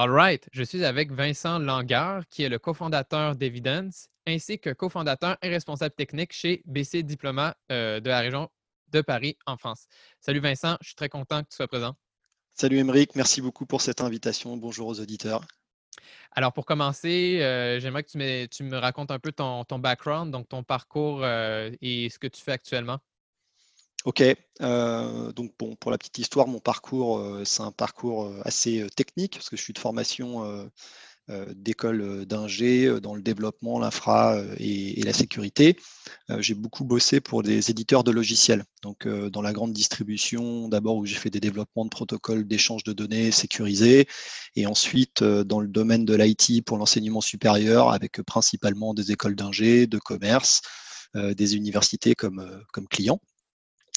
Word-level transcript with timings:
All 0.00 0.10
right, 0.10 0.48
je 0.52 0.62
suis 0.62 0.84
avec 0.84 1.10
Vincent 1.10 1.58
Langueur, 1.58 2.22
qui 2.28 2.44
est 2.44 2.48
le 2.48 2.60
cofondateur 2.60 3.34
d'Evidence 3.34 4.10
ainsi 4.28 4.60
que 4.60 4.70
cofondateur 4.70 5.36
et 5.42 5.48
responsable 5.48 5.92
technique 5.92 6.32
chez 6.32 6.62
BC 6.66 7.02
Diploma 7.02 7.56
euh, 7.72 7.98
de 7.98 8.08
la 8.08 8.20
région 8.20 8.48
de 8.92 9.00
Paris 9.00 9.36
en 9.44 9.56
France. 9.56 9.88
Salut 10.20 10.38
Vincent, 10.38 10.76
je 10.82 10.90
suis 10.90 10.94
très 10.94 11.08
content 11.08 11.42
que 11.42 11.48
tu 11.48 11.56
sois 11.56 11.66
présent. 11.66 11.96
Salut 12.54 12.78
Émeric, 12.78 13.16
merci 13.16 13.42
beaucoup 13.42 13.66
pour 13.66 13.80
cette 13.80 14.00
invitation. 14.00 14.56
Bonjour 14.56 14.86
aux 14.86 15.00
auditeurs. 15.00 15.44
Alors 16.30 16.52
pour 16.52 16.64
commencer, 16.64 17.40
euh, 17.42 17.80
j'aimerais 17.80 18.04
que 18.04 18.46
tu 18.46 18.62
me, 18.62 18.76
racontes 18.76 19.10
un 19.10 19.18
peu 19.18 19.32
ton, 19.32 19.64
background, 19.80 20.30
donc 20.30 20.48
ton 20.48 20.62
parcours 20.62 21.24
euh, 21.24 21.72
et 21.80 22.08
ce 22.08 22.20
que 22.20 22.28
tu 22.28 22.40
fais 22.40 22.52
actuellement. 22.52 23.00
Ok, 24.04 24.22
donc 24.60 25.52
bon, 25.58 25.76
pour 25.76 25.90
la 25.90 25.98
petite 25.98 26.18
histoire, 26.18 26.46
mon 26.46 26.60
parcours, 26.60 27.20
c'est 27.44 27.62
un 27.62 27.72
parcours 27.72 28.32
assez 28.44 28.86
technique 28.96 29.34
parce 29.34 29.50
que 29.50 29.56
je 29.56 29.62
suis 29.62 29.72
de 29.72 29.78
formation 29.78 30.70
euh, 31.30 31.44
d'école 31.54 32.00
euh, 32.00 32.24
d'ingé 32.24 32.86
euh, 32.86 33.00
dans 33.00 33.14
le 33.14 33.20
développement, 33.20 33.78
l'infra 33.78 34.40
et, 34.56 35.02
la 35.02 35.12
sécurité. 35.12 35.76
j'ai 36.38 36.54
beaucoup 36.54 36.84
bossé 36.84 37.20
pour 37.20 37.42
des 37.42 37.70
éditeurs 37.70 38.04
de 38.04 38.10
logiciels, 38.10 38.64
donc 38.82 39.08
dans 39.08 39.40
la 39.40 39.52
grande 39.52 39.72
distribution, 39.72 40.68
d'abord 40.68 40.96
où 40.96 41.06
j'ai 41.06 41.14
fait 41.14 41.30
des 41.30 41.40
développements 41.40 41.84
de 41.84 41.90
protocoles 41.90 42.46
d'échange 42.46 42.84
de 42.84 42.92
données 42.92 43.30
sécurisés, 43.30 44.06
et 44.54 44.66
ensuite 44.66 45.22
dans 45.22 45.60
le 45.60 45.68
domaine 45.68 46.04
de 46.04 46.14
l'IT 46.14 46.62
pour 46.66 46.76
l'enseignement 46.76 47.22
supérieur, 47.22 47.90
avec 47.90 48.20
principalement 48.22 48.92
des 48.92 49.12
écoles 49.12 49.34
d'ingé, 49.36 49.86
de 49.86 49.98
commerce, 49.98 50.60
des 51.14 51.56
universités 51.56 52.14
comme 52.14 52.58
clients. 52.90 53.20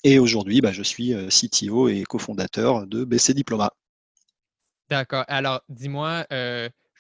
Et 0.03 0.19
aujourd'hui, 0.19 0.61
bah, 0.61 0.71
je 0.71 0.83
suis 0.83 1.13
CTO 1.29 1.87
et 1.87 2.03
cofondateur 2.03 2.87
de 2.87 3.03
BC 3.03 3.33
Diploma. 3.33 3.73
D'accord. 4.89 5.25
Alors, 5.27 5.61
dis-moi, 5.69 6.25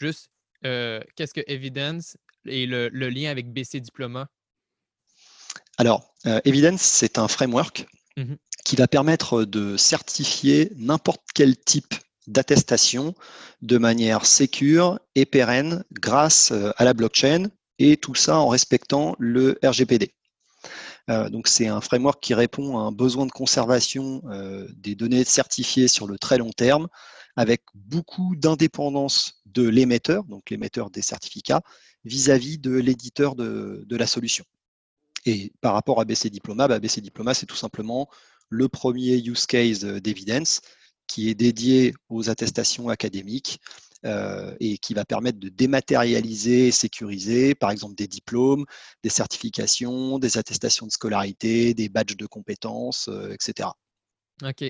Juste, 0.01 0.31
euh, 0.65 0.99
qu'est-ce 1.15 1.31
que 1.35 1.43
Evidence 1.45 2.17
et 2.47 2.65
le, 2.65 2.89
lien 2.89 3.29
avec 3.29 3.53
BC 3.53 3.81
Diploma? 3.81 4.27
Alors, 5.77 6.11
euh, 6.25 6.41
Evidence, 6.43 6.81
c'est 6.81 7.19
un 7.19 7.27
framework 7.27 7.85
mmh 8.17 8.33
qui 8.63 8.75
va 8.75 8.87
permettre 8.87 9.43
de 9.43 9.75
certifier 9.75 10.71
n'importe 10.75 11.23
quel 11.33 11.57
type 11.57 11.95
d'attestation 12.27 13.15
de 13.63 13.79
manière 13.79 14.27
sécure 14.27 14.99
et 15.15 15.25
pérenne 15.25 15.83
grâce 15.91 16.51
euh, 16.51 16.71
à 16.77 16.85
la 16.85 16.93
blockchain 16.93 17.49
et 17.79 17.97
tout 17.97 18.13
ça 18.13 18.37
en 18.37 18.49
respectant 18.49 19.15
le 19.17 19.57
RGPD. 19.63 20.13
Donc 21.29 21.47
c'est 21.47 21.67
un 21.67 21.81
framework 21.81 22.21
qui 22.21 22.33
répond 22.33 22.77
à 22.77 22.81
un 22.81 22.91
besoin 22.91 23.25
de 23.25 23.31
conservation 23.31 24.21
des 24.75 24.95
données 24.95 25.23
certifiées 25.23 25.87
sur 25.87 26.07
le 26.07 26.17
très 26.17 26.37
long 26.37 26.51
terme 26.51 26.87
avec 27.35 27.63
beaucoup 27.73 28.35
d'indépendance 28.35 29.41
de 29.45 29.67
l'émetteur, 29.67 30.23
donc 30.25 30.49
l'émetteur 30.49 30.89
des 30.89 31.01
certificats, 31.01 31.61
vis-à-vis 32.05 32.57
de 32.57 32.71
l'éditeur 32.71 33.35
de, 33.35 33.85
la 33.89 34.07
solution. 34.07 34.45
Et 35.25 35.53
par 35.61 35.73
rapport 35.73 35.99
à 36.01 36.05
BC 36.05 36.29
Diploma, 36.29 36.67
bah, 36.67 36.79
BC 36.79 37.01
Diploma, 37.01 37.33
c'est 37.33 37.45
tout 37.45 37.55
simplement 37.55 38.09
le 38.49 38.67
premier 38.67 39.17
use 39.17 39.45
case 39.45 39.85
d'Evidence 39.85 40.61
qui 41.07 41.29
est 41.29 41.35
dédié 41.35 41.93
aux 42.09 42.29
attestations 42.29 42.89
académiques 42.89 43.59
euh, 44.03 44.55
et 44.59 44.79
qui 44.79 44.95
va 44.95 45.05
permettre 45.05 45.39
de 45.39 45.49
dématérialiser 45.49 46.67
et 46.67 46.71
sécuriser, 46.71 47.53
par 47.53 47.69
exemple, 47.69 47.93
des 47.93 48.07
diplômes, 48.07 48.65
des 49.03 49.09
certifications, 49.09 50.17
des 50.17 50.39
attestations 50.39 50.87
de 50.87 50.91
scolarité, 50.91 51.75
des 51.75 51.87
badges 51.87 52.17
de 52.17 52.25
compétences, 52.25 53.09
euh, 53.09 53.31
etc. 53.31 53.69
OK. 54.43 54.63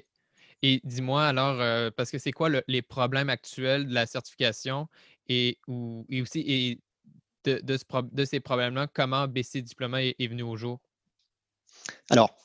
Et 0.63 0.81
dis-moi 0.83 1.25
alors, 1.25 1.61
euh, 1.61 1.89
parce 1.95 2.11
que 2.11 2.17
c'est 2.17 2.33
quoi 2.33 2.49
les 2.67 2.81
problèmes 2.81 3.29
actuels 3.29 3.87
de 3.87 3.93
la 3.93 4.05
certification 4.05 4.87
et, 5.29 5.57
aussi 5.67 6.43
et 6.45 6.81
de, 7.45 8.25
ces 8.25 8.39
problèmes-là, 8.41 8.87
comment 8.93 9.27
BC 9.29 9.61
Diploma 9.61 10.03
est, 10.03 10.27
venu 10.27 10.43
au 10.43 10.57
jour? 10.57 10.81
Alors, 12.09 12.37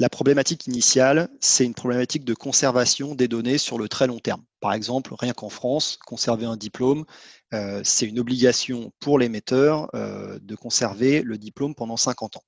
la 0.00 0.08
problématique 0.08 0.66
initiale, 0.66 1.28
c'est 1.40 1.66
une 1.66 1.74
problématique 1.74 2.24
de 2.24 2.32
conservation 2.32 3.14
des 3.14 3.28
données 3.28 3.58
sur 3.58 3.76
le 3.76 3.86
très 3.86 4.06
long 4.06 4.18
terme. 4.18 4.42
Par 4.58 4.72
exemple, 4.72 5.14
rien 5.18 5.34
qu'en 5.34 5.50
France, 5.50 5.98
conserver 6.06 6.46
un 6.46 6.56
diplôme, 6.56 7.04
euh, 7.52 7.82
c'est 7.84 8.06
une 8.06 8.18
obligation 8.18 8.94
pour 8.98 9.18
l'émetteur 9.18 9.90
euh, 9.94 10.38
de 10.40 10.54
conserver 10.56 11.20
le 11.20 11.36
diplôme 11.36 11.74
pendant 11.74 11.98
50 11.98 12.38
ans. 12.38 12.44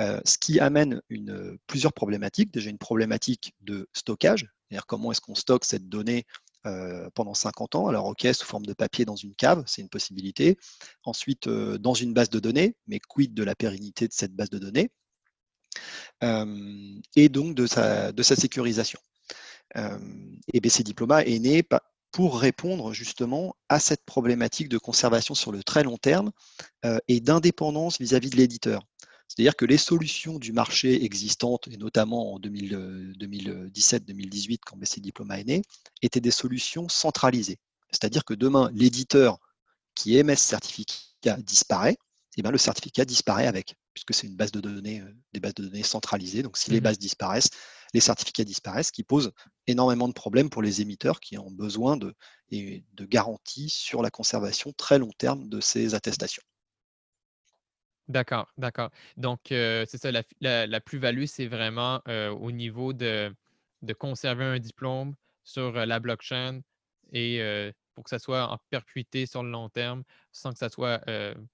Euh, 0.00 0.22
ce 0.24 0.38
qui 0.38 0.58
amène 0.58 1.02
plusieurs 1.66 1.92
problématiques. 1.92 2.50
Déjà 2.50 2.70
une 2.70 2.78
problématique 2.78 3.52
de 3.60 3.86
stockage, 3.92 4.48
c'est-à-dire 4.70 4.86
comment 4.86 5.12
est-ce 5.12 5.20
qu'on 5.20 5.34
stocke 5.34 5.66
cette 5.66 5.90
donnée 5.90 6.24
pendant 7.14 7.34
50 7.34 7.74
ans. 7.74 7.88
Alors, 7.88 8.06
OK, 8.06 8.26
sous 8.32 8.46
forme 8.46 8.64
de 8.64 8.72
papier 8.72 9.04
dans 9.04 9.16
une 9.16 9.34
cave, 9.34 9.64
c'est 9.66 9.82
une 9.82 9.90
possibilité. 9.90 10.56
Ensuite, 11.02 11.46
dans 11.46 11.92
une 11.92 12.14
base 12.14 12.30
de 12.30 12.40
données, 12.40 12.74
mais 12.86 13.00
quid 13.06 13.34
de 13.34 13.44
la 13.44 13.54
pérennité 13.54 14.08
de 14.08 14.14
cette 14.14 14.32
base 14.34 14.48
de 14.48 14.58
données? 14.58 14.90
Et 16.22 17.28
donc 17.28 17.54
de 17.54 17.66
sa, 17.66 18.12
sécurisation. 18.22 18.98
et 19.76 20.60
BC 20.60 20.82
Diploma 20.82 21.22
est 21.22 21.38
né 21.38 21.62
pour 22.12 22.38
répondre 22.38 22.92
justement 22.92 23.56
à 23.68 23.80
cette 23.80 24.04
problématique 24.04 24.68
de 24.68 24.78
conservation 24.78 25.34
sur 25.34 25.52
le 25.52 25.62
très 25.62 25.82
long 25.82 25.98
terme 25.98 26.30
et 27.08 27.20
d'indépendance 27.20 28.00
vis-à-vis 28.00 28.30
de 28.30 28.36
l'éditeur. 28.36 28.82
C'est-à-dire 29.28 29.56
que 29.56 29.64
les 29.64 29.78
solutions 29.78 30.38
du 30.38 30.52
marché 30.52 31.04
existantes, 31.04 31.68
et 31.68 31.76
notamment 31.76 32.34
en 32.34 32.40
2017-2018, 32.40 34.58
quand 34.64 34.76
BC 34.76 35.00
Diploma 35.00 35.40
est 35.40 35.44
né, 35.44 35.62
étaient 36.02 36.20
des 36.20 36.30
solutions 36.30 36.88
centralisées. 36.88 37.58
C'est-à-dire 37.90 38.24
que 38.24 38.34
demain, 38.34 38.70
l'éditeur 38.72 39.38
qui 39.94 40.18
émet 40.18 40.36
ce 40.36 40.46
certificat 40.46 41.36
disparaît, 41.38 41.96
et 42.36 42.42
bien 42.42 42.50
le 42.50 42.58
certificat 42.58 43.04
disparaît 43.04 43.46
avec, 43.46 43.76
puisque 43.94 44.12
c'est 44.12 44.26
une 44.26 44.36
base 44.36 44.52
de 44.52 44.60
données, 44.60 45.00
euh, 45.00 45.16
des 45.32 45.40
bases 45.40 45.54
de 45.54 45.64
données 45.64 45.82
centralisées. 45.82 46.42
Donc 46.42 46.56
si 46.56 46.70
les 46.70 46.80
mmh 46.80 46.84
bases 46.84 46.98
disparaissent, 46.98 47.50
les 47.94 48.00
certificats 48.00 48.44
disparaissent, 48.44 48.88
ce 48.88 48.92
qui 48.92 49.04
pose 49.04 49.32
énormément 49.66 50.08
de 50.08 50.12
problèmes 50.12 50.50
pour 50.50 50.62
les 50.62 50.82
émetteurs 50.82 51.20
qui 51.20 51.38
ont 51.38 51.50
besoin 51.50 51.96
de, 51.96 52.14
de 52.50 53.04
garanties 53.04 53.70
sur 53.70 54.02
la 54.02 54.10
conservation 54.10 54.72
très 54.72 54.98
long 54.98 55.12
terme 55.16 55.48
de 55.48 55.60
ces 55.60 55.94
attestations. 55.94 56.42
D'accord, 58.08 58.52
d'accord. 58.58 58.90
Donc, 59.16 59.40
c'est 59.48 59.96
ça, 59.96 60.10
la, 60.40 60.80
plus-value, 60.80 61.24
c'est 61.24 61.46
vraiment 61.46 62.02
au 62.06 62.50
niveau 62.50 62.92
de, 62.92 63.34
de 63.82 63.92
conserver 63.94 64.44
un 64.44 64.58
diplôme 64.58 65.14
sur 65.44 65.72
la 65.72 66.00
blockchain 66.00 66.60
et 67.12 67.40
pour 67.94 68.04
que 68.04 68.10
ça 68.10 68.18
soit 68.18 68.50
en 68.50 68.58
perpétuité 68.70 69.26
sur 69.26 69.42
le 69.42 69.50
long 69.50 69.68
terme 69.68 70.02
sans 70.32 70.52
que 70.52 70.58
ça 70.58 70.68
soit 70.68 71.00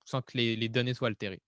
sans 0.04 0.22
que 0.22 0.36
les, 0.36 0.68
données 0.68 0.94
soient 0.94 1.08
altérées. 1.08 1.42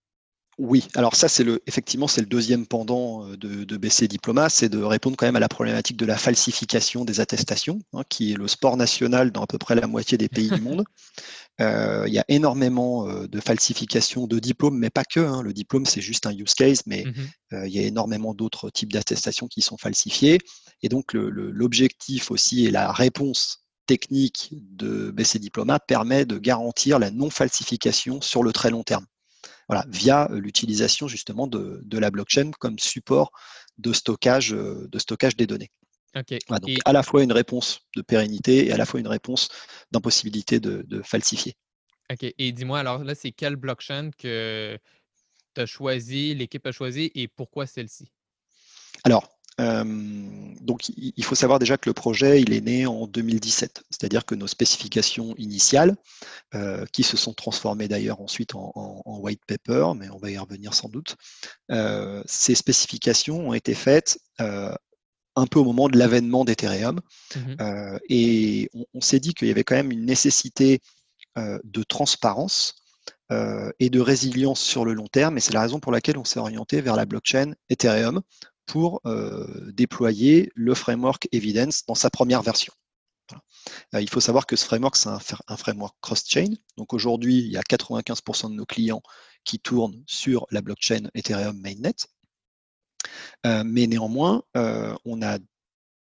Oui, 0.58 0.86
alors 0.94 1.16
ça, 1.16 1.28
c'est 1.28 1.44
le, 1.44 1.62
effectivement, 1.66 2.06
c'est 2.06 2.20
le 2.20 2.26
deuxième 2.26 2.66
pendant 2.66 3.26
de, 3.26 3.64
de 3.64 3.76
BC 3.76 4.06
Diploma, 4.06 4.48
c'est 4.48 4.68
de 4.68 4.82
répondre 4.82 5.16
quand 5.16 5.26
même 5.26 5.36
à 5.36 5.40
la 5.40 5.48
problématique 5.48 5.96
de 5.96 6.04
la 6.04 6.16
falsification 6.16 7.04
des 7.04 7.20
attestations, 7.20 7.80
hein, 7.94 8.02
qui 8.08 8.32
est 8.32 8.36
le 8.36 8.48
sport 8.48 8.76
national 8.76 9.32
dans 9.32 9.42
à 9.42 9.46
peu 9.46 9.58
près 9.58 9.74
la 9.74 9.86
moitié 9.86 10.18
des 10.18 10.28
pays 10.28 10.50
du 10.50 10.60
monde. 10.60 10.84
Euh, 11.60 12.04
il 12.06 12.14
y 12.14 12.18
a 12.18 12.24
énormément 12.28 13.08
euh, 13.08 13.28
de 13.28 13.40
falsification 13.40 14.26
de 14.26 14.38
diplômes, 14.38 14.78
mais 14.78 14.90
pas 14.90 15.04
que. 15.04 15.20
Hein. 15.20 15.42
Le 15.42 15.52
diplôme, 15.52 15.84
c'est 15.84 16.00
juste 16.00 16.26
un 16.26 16.32
use 16.32 16.54
case, 16.54 16.82
mais 16.86 17.04
mmh 17.04 17.12
euh, 17.52 17.66
il 17.68 17.74
y 17.74 17.78
a 17.78 17.82
énormément 17.82 18.32
d'autres 18.32 18.70
types 18.70 18.92
d'attestations 18.92 19.46
qui 19.46 19.60
sont 19.60 19.76
falsifiées. 19.76 20.38
Et 20.82 20.88
donc, 20.88 21.12
l'objectif 21.12 22.30
aussi 22.30 22.64
et 22.64 22.70
la 22.70 22.90
réponse 22.92 23.66
technique 23.86 24.48
de 24.52 25.10
BC 25.10 25.38
Diploma 25.38 25.78
permet 25.78 26.24
de 26.24 26.38
garantir 26.38 26.98
la 26.98 27.10
non-falsification 27.10 28.22
sur 28.22 28.42
le 28.42 28.52
très 28.52 28.70
long 28.70 28.82
terme. 28.84 29.04
Voilà, 29.68 29.84
via 29.88 30.28
l'utilisation 30.30 31.08
justement 31.08 31.46
de, 31.46 31.82
la 31.98 32.10
blockchain 32.10 32.50
comme 32.58 32.78
support 32.78 33.30
de 33.78 33.92
stockage, 33.92 34.50
de 34.50 34.98
stockage 34.98 35.36
des 35.36 35.46
données 35.46 35.70
donc 36.14 36.78
à 36.84 36.92
la 36.92 37.02
fois 37.02 37.22
une 37.22 37.32
réponse 37.32 37.80
de 37.96 38.02
pérennité 38.02 38.66
et 38.66 38.72
à 38.72 38.76
la 38.76 38.84
fois 38.84 39.00
une 39.00 39.08
réponse 39.08 39.48
d'impossibilité 39.90 40.60
de, 40.60 41.02
falsifier. 41.02 41.54
OK. 42.10 42.26
Et 42.38 42.52
dis-moi, 42.52 42.80
alors 42.80 43.02
là, 43.04 43.14
c'est 43.14 43.32
quelle 43.32 43.56
blockchain 43.56 44.10
que 44.18 44.78
tu 45.54 45.60
as 45.60 45.66
choisi, 45.66 46.34
l'équipe 46.34 46.66
a 46.66 46.72
choisi 46.72 47.10
et 47.14 47.28
pourquoi 47.28 47.66
celle-ci? 47.66 48.12
Alors, 49.04 49.38
donc 49.58 50.88
il 50.88 51.24
faut 51.24 51.34
savoir 51.34 51.58
déjà 51.58 51.76
que 51.76 51.88
le 51.88 51.92
projet, 51.94 52.40
il 52.40 52.52
est 52.52 52.60
né 52.60 52.86
en 52.86 53.06
2017. 53.06 53.84
C'est-à-dire 53.90 54.24
que 54.24 54.34
nos 54.34 54.46
spécifications 54.46 55.34
initiales, 55.36 55.96
euh, 56.54 56.84
qui 56.92 57.02
se 57.02 57.16
sont 57.16 57.32
transformées 57.32 57.88
d'ailleurs 57.88 58.20
ensuite 58.20 58.54
en, 58.54 59.02
white 59.06 59.42
paper, 59.46 59.92
mais 59.96 60.08
on 60.10 60.18
va 60.18 60.30
y 60.30 60.38
revenir 60.38 60.74
sans 60.74 60.88
doute, 60.88 61.16
euh, 61.70 62.22
ces 62.26 62.54
spécifications 62.54 63.48
ont 63.48 63.54
été 63.54 63.74
faites 63.74 64.18
euh, 64.40 64.74
un 65.36 65.46
peu 65.46 65.58
au 65.58 65.64
moment 65.64 65.88
de 65.88 65.98
l'avènement 65.98 66.44
d'Ethereum. 66.44 67.00
Mmh 67.34 67.40
euh, 67.60 67.98
et 68.08 68.70
on, 68.94 69.00
s'est 69.00 69.20
dit 69.20 69.34
qu'il 69.34 69.48
y 69.48 69.50
avait 69.50 69.64
quand 69.64 69.74
même 69.74 69.92
une 69.92 70.04
nécessité 70.04 70.80
euh, 71.38 71.58
de 71.64 71.82
transparence 71.82 72.76
euh, 73.30 73.70
et 73.78 73.88
de 73.88 74.00
résilience 74.00 74.60
sur 74.60 74.84
le 74.84 74.92
long 74.92 75.06
terme. 75.06 75.38
Et 75.38 75.40
c'est 75.40 75.54
la 75.54 75.62
raison 75.62 75.80
pour 75.80 75.92
laquelle 75.92 76.18
on 76.18 76.24
s'est 76.24 76.40
orienté 76.40 76.80
vers 76.80 76.96
la 76.96 77.06
blockchain 77.06 77.52
Ethereum 77.70 78.22
pour 78.66 79.02
déployer 79.72 80.50
le 80.54 80.74
framework 80.74 81.28
Evidence 81.32 81.84
dans 81.86 81.94
sa 81.94 82.10
première 82.10 82.42
version. 82.42 82.72
il 83.92 84.08
faut 84.08 84.20
savoir 84.20 84.46
que 84.46 84.56
ce 84.56 84.64
framework, 84.64 84.96
c'est 84.96 85.08
un, 85.08 85.56
framework 85.56 85.96
cross-chain. 86.00 86.54
Donc 86.76 86.94
aujourd'hui, 86.94 87.38
il 87.38 87.50
y 87.50 87.56
a 87.56 87.62
95% 87.62 88.50
de 88.50 88.54
nos 88.54 88.66
clients 88.66 89.02
qui 89.44 89.58
tournent 89.58 90.02
sur 90.06 90.46
la 90.50 90.62
blockchain 90.62 91.08
Ethereum 91.14 91.60
Mainnet. 91.60 91.94
Euh, 93.46 93.62
mais 93.64 93.86
néanmoins, 93.86 94.42
euh, 94.56 94.94
on 95.04 95.22
a 95.22 95.38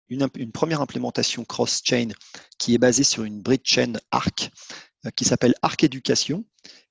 une, 0.09 0.29
première 0.51 0.81
implémentation 0.81 1.43
cross-chain 1.45 2.09
qui 2.57 2.73
est 2.73 2.77
basée 2.77 3.03
sur 3.03 3.23
une 3.23 3.41
bridge 3.41 3.65
chain 3.65 3.93
ARC 4.11 4.51
euh, 5.05 5.09
qui 5.15 5.25
s'appelle 5.25 5.55
ARC 5.61 5.83
Éducation, 5.83 6.45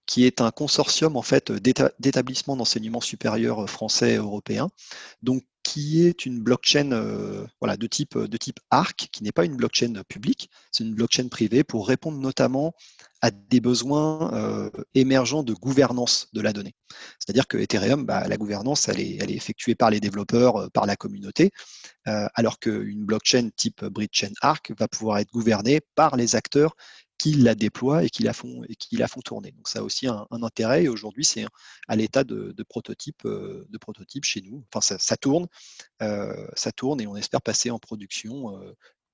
qui 0.06 0.24
est 0.24 0.40
un 0.40 0.50
consortium 0.50 1.16
en 1.16 1.22
fait 1.22 1.50
d'établissements 1.52 2.56
d'enseignement 2.56 3.00
supérieur 3.00 3.68
français 3.70 4.14
et 4.14 4.16
européens, 4.16 4.70
donc 5.22 5.44
qui 5.64 6.06
est 6.06 6.26
une 6.26 6.40
blockchain 6.40 6.90
voilà, 7.60 7.76
de, 7.76 7.86
type, 7.86 8.16
de 8.16 8.36
type 8.36 8.60
ARC, 8.70 9.08
qui 9.10 9.24
n'est 9.24 9.32
pas 9.32 9.44
une 9.44 9.56
blockchain 9.56 10.02
publique, 10.08 10.50
c'est 10.70 10.84
une 10.84 10.94
blockchain 10.94 11.28
privée 11.28 11.64
pour 11.64 11.88
répondre 11.88 12.18
notamment 12.18 12.74
à 13.24 13.30
des 13.30 13.60
besoins 13.60 14.34
euh, 14.34 14.70
émergents 14.94 15.42
de 15.42 15.54
gouvernance 15.54 16.28
de 16.34 16.42
la 16.42 16.52
donnée. 16.52 16.74
C'est-à-dire 17.18 17.46
que 17.48 17.56
Ethereum, 17.56 18.04
bah, 18.04 18.28
la 18.28 18.36
gouvernance, 18.36 18.86
elle 18.86 19.00
est, 19.00 19.30
effectuée 19.30 19.74
par 19.74 19.88
les 19.88 19.98
développeurs, 19.98 20.56
euh, 20.56 20.68
par 20.68 20.84
la 20.84 20.94
communauté, 20.94 21.50
euh, 22.06 22.26
alors 22.34 22.58
qu'une 22.58 23.02
blockchain 23.02 23.48
type 23.56 23.82
Bridge 23.82 24.26
Arc 24.42 24.72
va 24.78 24.88
pouvoir 24.88 25.16
être 25.20 25.30
gouvernée 25.30 25.80
par 25.94 26.16
les 26.16 26.36
acteurs 26.36 26.76
qui 27.16 27.32
la 27.32 27.54
déploient 27.54 28.04
et 28.04 28.10
qui 28.10 28.24
la 28.24 28.34
font, 28.34 28.60
tourner. 29.24 29.52
Donc 29.52 29.68
ça 29.68 29.78
a 29.78 29.82
aussi 29.82 30.06
un, 30.06 30.26
intérêt 30.30 30.84
et 30.84 30.88
aujourd'hui 30.90 31.24
c'est 31.24 31.46
à 31.88 31.96
l'état 31.96 32.24
de, 32.24 32.54
prototype, 32.68 33.22
de 33.24 33.78
prototype 33.78 34.24
chez 34.24 34.42
nous. 34.42 34.66
Enfin 34.70 34.98
ça, 34.98 35.16
tourne, 35.16 35.46
ça 36.00 36.72
tourne 36.72 37.00
et 37.00 37.06
on 37.06 37.16
espère 37.16 37.40
passer 37.40 37.70
en 37.70 37.78
production 37.78 38.60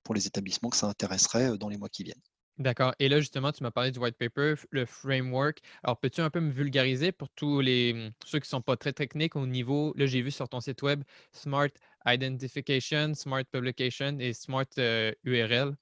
pour 0.03 0.15
les 0.15 0.27
établissements 0.27 0.71
que 0.71 0.77
ça 0.77 0.87
intéresserait 0.87 1.57
dans 1.57 1.69
les 1.69 1.77
mois 1.77 1.89
qui 1.89 2.03
viennent. 2.03 2.23
D'accord. 2.61 2.93
Et 2.99 3.09
là, 3.09 3.19
justement, 3.19 3.51
tu 3.51 3.63
m'as 3.63 3.71
parlé 3.71 3.89
du 3.89 3.97
white 3.97 4.17
paper, 4.17 4.53
le 4.69 4.85
framework. 4.85 5.61
Alors, 5.83 5.99
peux-tu 5.99 6.21
un 6.21 6.29
peu 6.29 6.39
me 6.39 6.51
vulgariser 6.51 7.11
pour 7.11 7.27
tous 7.29 7.59
les 7.59 7.93
mmh, 7.93 8.11
ceux 8.23 8.37
qui 8.37 8.45
ne 8.45 8.49
sont 8.49 8.61
pas 8.61 8.77
très 8.77 8.93
techniques 8.93 9.35
au 9.35 9.47
niveau, 9.47 9.93
là, 9.97 10.05
j'ai 10.05 10.21
vu 10.21 10.29
sur 10.29 10.47
ton 10.47 10.61
site 10.61 10.83
web, 10.83 11.03
Smart 11.31 11.69
Identification, 12.05 13.15
Smart 13.15 13.43
Publication 13.51 14.19
et 14.19 14.33
Smart 14.33 14.67
URL. 15.23 15.75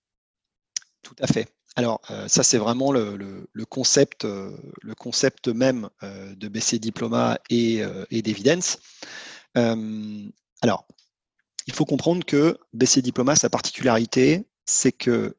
Tout 1.01 1.15
à 1.19 1.27
fait. 1.27 1.53
Alors, 1.75 1.99
ça, 2.27 2.43
c'est 2.43 2.57
vraiment 2.57 2.93
le, 2.93 3.47
concept, 3.69 4.23
euh, 4.23 4.57
le 4.81 4.95
concept 4.95 5.49
même 5.49 5.89
de 6.01 6.47
BC 6.47 6.79
Diploma 6.79 7.39
et, 7.49 7.81
et 8.09 8.21
d'Evidence. 8.21 8.79
alors, 9.53 10.87
il 11.67 11.73
faut 11.73 11.85
comprendre 11.85 12.25
que 12.25 12.57
BC 12.73 13.01
Diploma, 13.01 13.35
sa 13.35 13.49
particularité, 13.49 14.47
c'est 14.65 14.91
que 14.91 15.35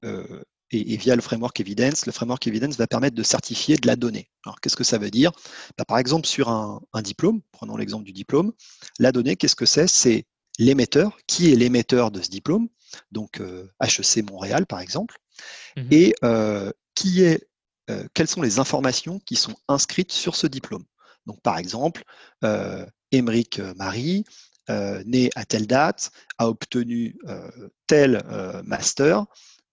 et, 0.71 0.97
via 0.97 1.17
le 1.17 1.23
framework 1.23 1.59
Evidence, 1.61 2.07
le 2.07 2.13
framework 2.13 2.47
Evidence 2.47 2.77
va 2.77 2.87
permettre 2.87 3.17
de 3.17 3.23
certifier 3.23 3.77
de 3.77 3.87
la 3.87 3.97
donnée. 3.97 4.31
Alors, 4.45 4.61
qu'est-ce 4.61 4.77
que 4.77 4.85
ça 4.85 4.99
veut 4.99 5.11
dire? 5.11 5.33
Bah, 5.77 5.85
Par 5.85 5.99
exemple, 5.99 6.27
sur 6.27 6.49
un, 6.49 6.81
diplôme, 7.03 7.41
prenons 7.53 7.77
l'exemple 7.77 8.05
du 8.05 8.13
diplôme, 8.13 8.53
la 8.99 9.13
donnée, 9.13 9.37
qu'est-ce 9.37 9.57
que 9.57 9.67
c'est? 9.67 9.89
C'est 9.89 10.27
l'émetteur. 10.59 11.19
Qui 11.27 11.53
est 11.53 11.57
l'émetteur 11.57 12.11
de 12.11 12.23
ce 12.23 12.31
diplôme? 12.31 12.69
Donc, 13.11 13.41
HEC 13.83 14.19
euh, 14.19 14.23
Montréal, 14.31 14.67
par 14.67 14.81
exemple. 14.81 15.17
Mmh 15.77 15.89
et 15.91 16.15
euh, 16.25 16.71
qui 16.95 17.23
est, 17.23 17.49
euh, 17.89 18.07
quelles 18.13 18.29
sont 18.29 18.43
les 18.43 18.59
informations 18.59 19.21
qui 19.21 19.37
sont 19.37 19.55
inscrites 19.69 20.13
sur 20.13 20.37
ce 20.37 20.47
diplôme? 20.47 20.85
Donc, 21.27 21.41
par 21.43 21.59
exemple, 21.59 22.03
Émeric 23.13 23.61
Marie, 23.77 24.25
né 24.69 25.31
à 25.35 25.45
telle 25.45 25.67
date, 25.67 26.11
a 26.39 26.49
obtenu 26.49 27.17
tel 27.87 28.23
master, 28.65 29.27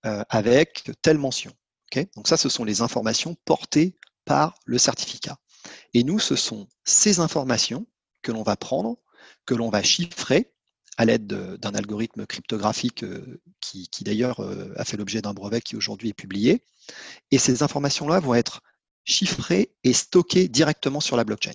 euh, 0.07 0.23
avec 0.29 0.89
telle 1.01 1.17
mention. 1.17 1.51
Donc 2.15 2.27
ça, 2.27 2.37
ce 2.37 2.49
sont 2.49 2.63
les 2.63 2.81
informations 2.81 3.35
portées 3.45 3.95
par 4.25 4.55
le 4.65 4.77
certificat. 4.77 5.37
Et 5.93 6.03
nous, 6.03 6.19
ce 6.19 6.35
sont 6.35 6.67
ces 6.83 7.19
informations 7.19 7.87
que 8.21 8.31
l'on 8.31 8.43
va 8.43 8.55
prendre, 8.55 8.97
que 9.45 9.55
l'on 9.55 9.69
va 9.69 9.81
chiffrer 9.81 10.53
à 10.97 11.05
l'aide 11.05 11.27
d'un 11.27 11.75
algorithme 11.75 12.25
cryptographique 12.25 13.03
euh, 13.03 13.39
qui, 13.61 13.87
d'ailleurs 14.01 14.39
euh, 14.41 14.73
a 14.77 14.83
fait 14.83 14.97
l'objet 14.97 15.21
d'un 15.21 15.33
brevet 15.33 15.61
qui 15.61 15.75
aujourd'hui 15.75 16.09
est 16.09 16.13
publié. 16.13 16.63
Et 17.31 17.37
ces 17.37 17.63
informations-là 17.63 18.19
vont 18.19 18.33
être 18.33 18.61
chiffrées 19.03 19.71
et 19.83 19.93
stockées 19.93 20.47
directement 20.47 20.99
sur 20.99 21.15
la 21.15 21.23
blockchain. 21.23 21.53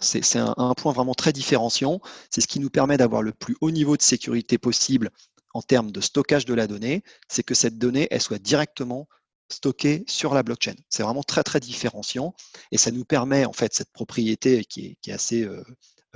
c'est 0.00 0.38
un, 0.38 0.54
un, 0.56 0.74
point 0.74 0.92
vraiment 0.92 1.14
très 1.14 1.32
différenciant. 1.32 2.00
C'est 2.30 2.40
ce 2.40 2.46
qui 2.46 2.60
nous 2.60 2.70
permet 2.70 2.96
d'avoir 2.96 3.22
le 3.22 3.32
plus 3.32 3.56
haut 3.60 3.72
niveau 3.72 3.96
de 3.96 4.02
sécurité 4.02 4.58
possible 4.58 5.10
en 5.54 5.62
termes 5.62 5.90
de 5.90 6.00
stockage 6.00 6.44
de 6.44 6.54
la 6.54 6.66
donnée, 6.66 7.02
c'est 7.28 7.42
que 7.42 7.54
cette 7.54 7.78
donnée, 7.78 8.08
elle 8.10 8.22
soit 8.22 8.38
directement 8.38 9.08
stockée 9.52 10.04
sur 10.06 10.34
la 10.34 10.42
blockchain. 10.42 10.74
C'est 10.88 11.02
vraiment 11.02 11.22
très, 11.22 11.42
très 11.42 11.60
différenciant 11.60 12.34
et 12.70 12.78
ça 12.78 12.90
nous 12.90 13.04
permet, 13.04 13.44
en 13.44 13.52
fait, 13.52 13.74
cette 13.74 13.92
propriété 13.92 14.64
qui 14.64 14.96
est, 15.06 15.12
assez 15.12 15.42
euh, 15.42 15.62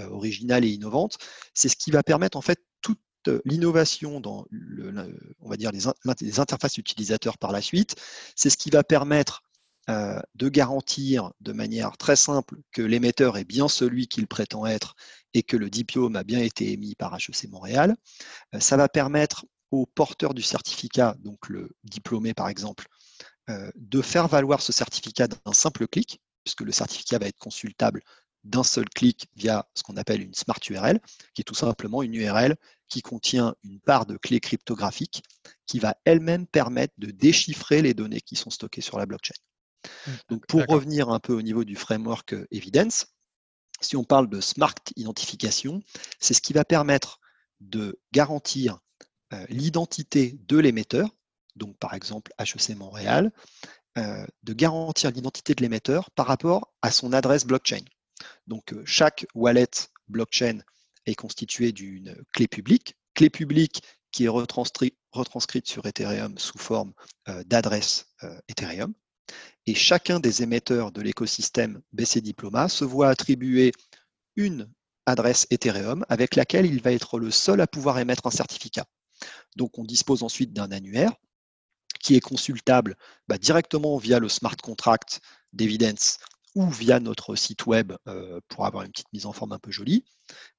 euh, 0.01 0.09
originale 0.09 0.65
et 0.65 0.69
innovante, 0.69 1.19
c'est 1.53 1.69
ce 1.69 1.77
qui 1.77 1.91
va 1.91 2.03
permettre, 2.03 2.37
en 2.37 2.43
fait, 2.43 2.61
toute 2.81 3.01
l'innovation 3.45 4.21
dans, 4.21 4.47
on 5.41 5.49
va 5.49 5.57
dire, 5.57 5.73
les, 5.73 6.41
interfaces 6.41 6.79
utilisateurs 6.79 7.39
par 7.39 7.53
la 7.53 7.63
suite. 7.63 7.97
C'est 8.37 8.51
ce 8.51 8.57
qui 8.57 8.71
va 8.71 8.85
permettre 8.85 9.43
euh, 9.91 10.19
de 10.35 10.49
garantir 10.49 11.33
de 11.41 11.53
manière 11.53 11.97
très 11.99 12.17
simple 12.17 12.57
que 12.73 12.81
l'émetteur 12.81 13.37
est 13.37 13.45
bien 13.45 13.69
celui 13.69 14.09
qu'il 14.09 14.27
prétend 14.27 14.65
être 14.65 14.95
et 15.35 15.43
que 15.43 15.57
le 15.57 15.69
diplôme 15.69 16.17
a 16.17 16.25
bien 16.25 16.41
été 16.41 16.73
émis 16.73 16.95
par 16.95 17.15
HEC 17.15 17.49
Montréal. 17.51 17.97
Euh, 18.55 18.61
ça 18.61 18.77
va 18.77 18.89
permettre 18.89 19.45
au 19.71 19.87
porteur 19.87 20.35
du 20.35 20.43
certificat, 20.43 21.17
donc 21.19 21.49
le 21.49 21.71
diplômé 21.83 22.33
par 22.33 22.49
exemple, 22.49 22.87
euh, 23.51 23.71
de 23.75 24.01
faire 24.01 24.29
valoir 24.29 24.63
ce 24.63 24.73
certificat 24.73 25.29
d'un 25.29 25.53
simple 25.53 25.87
clic, 25.87 26.21
puisque 26.45 26.63
le 26.63 26.73
certificat 26.73 27.19
va 27.19 27.27
être 27.27 27.39
consultable 27.39 28.03
d'un 28.45 28.63
seul 28.63 28.89
clic 28.89 29.27
via 29.37 29.67
ce 29.75 29.83
qu'on 29.83 29.97
appelle 29.97 30.23
une 30.23 30.35
Smart 30.35 30.61
URL, 30.69 31.01
qui 31.35 31.41
est 31.41 31.45
tout 31.45 31.55
simplement 31.55 32.03
une 32.03 32.15
URL 32.15 32.57
qui 32.89 33.03
contient 33.03 33.55
une 33.65 33.81
part 33.81 34.07
de 34.07 34.17
clé 34.17 34.39
cryptographique 34.39 35.23
qui 35.67 35.79
va 35.79 35.97
elle-même 36.05 36.47
permettre 36.47 36.95
de 36.99 37.11
déchiffrer 37.11 37.83
les 37.83 37.95
données 37.95 38.21
qui 38.21 38.37
sont 38.37 38.51
stockées 38.51 38.83
sur 38.83 38.99
la 38.99 39.07
blockchain. 39.07 39.35
Mmh, 40.07 40.11
Donc 40.29 40.47
pour 40.47 40.65
revenir 40.67 41.09
un 41.09 41.21
peu 41.21 41.33
au 41.33 41.43
niveau 41.43 41.65
du 41.65 41.77
framework 41.77 42.35
euh, 42.35 42.47
Evidence, 42.51 43.07
si 43.81 43.97
on 43.97 44.05
parle 44.05 44.29
de 44.29 44.41
Smart 44.41 44.75
Identification, 44.97 45.83
c'est 46.19 46.35
ce 46.35 46.41
qui 46.41 46.53
va 46.53 46.65
permettre 46.65 47.21
de 47.61 48.01
garantir 48.13 48.79
euh, 49.33 49.47
l'identité 49.49 50.39
de 50.47 50.59
l'émetteur, 50.59 51.09
donc 51.57 51.77
par 51.79 51.95
exemple 51.95 52.33
HEC 52.39 52.77
Montréal, 52.77 53.33
euh, 53.99 54.27
de 54.43 54.53
garantir 54.53 55.11
l'identité 55.11 55.55
de 55.55 55.63
l'émetteur 55.63 56.11
par 56.11 56.27
rapport 56.27 56.73
à 56.83 56.91
son 56.91 57.13
adresse 57.13 57.45
blockchain. 57.45 57.85
Donc 58.47 58.73
euh, 58.73 58.83
chaque 58.85 59.27
wallet 59.35 59.71
blockchain 60.09 60.61
est 61.07 61.15
constitué 61.15 61.73
d'une 61.73 62.17
clé 62.33 62.49
publique, 62.49 62.97
clé 63.15 63.31
publique 63.31 63.83
qui 64.11 64.25
est 64.25 64.29
retranscrite 64.29 65.67
sur 65.67 65.87
Ethereum 65.87 66.39
sous 66.39 66.59
forme 66.59 66.93
d'adresse 67.47 68.07
Ethereum. 68.49 68.95
Et 69.67 69.75
chacun 69.75 70.21
des 70.21 70.43
émetteurs 70.43 70.93
de 70.93 71.01
l'écosystème 71.01 71.81
BC 71.93 72.21
Diploma 72.21 72.69
se 72.69 72.85
voit 72.85 73.09
attribuer 73.09 73.73
une 74.37 74.71
adresse 75.07 75.47
Ethereum 75.51 76.05
avec 76.09 76.37
laquelle 76.37 76.67
il 76.67 76.81
va 76.81 76.93
être 76.93 77.19
le 77.19 77.31
seul 77.31 77.61
à 77.61 77.67
pouvoir 77.67 77.99
émettre 77.99 78.27
un 78.27 78.31
certificat. 78.31 78.87
Donc 79.57 79.79
on 79.79 79.85
dispose 79.85 80.23
ensuite 80.23 80.53
d'un 80.53 80.71
annuaire 80.71 81.13
qui 82.01 82.15
est 82.15 82.21
consultable 82.21 82.97
bah, 83.29 83.39
directement 83.39 83.97
via 83.97 84.19
le 84.19 84.29
smart 84.29 84.57
contract 84.57 85.21
d'Evidence 85.53 86.19
ou 86.55 86.69
via 86.69 87.01
notre 87.01 87.35
site 87.35 87.67
web 87.67 87.93
euh, 88.07 88.41
pour 88.49 88.67
avoir 88.67 88.85
une 88.85 88.93
petite 88.93 89.13
mise 89.13 89.27
en 89.27 89.33
forme 89.33 89.53
un 89.53 89.59
peu 89.59 89.71
jolie, 89.71 90.05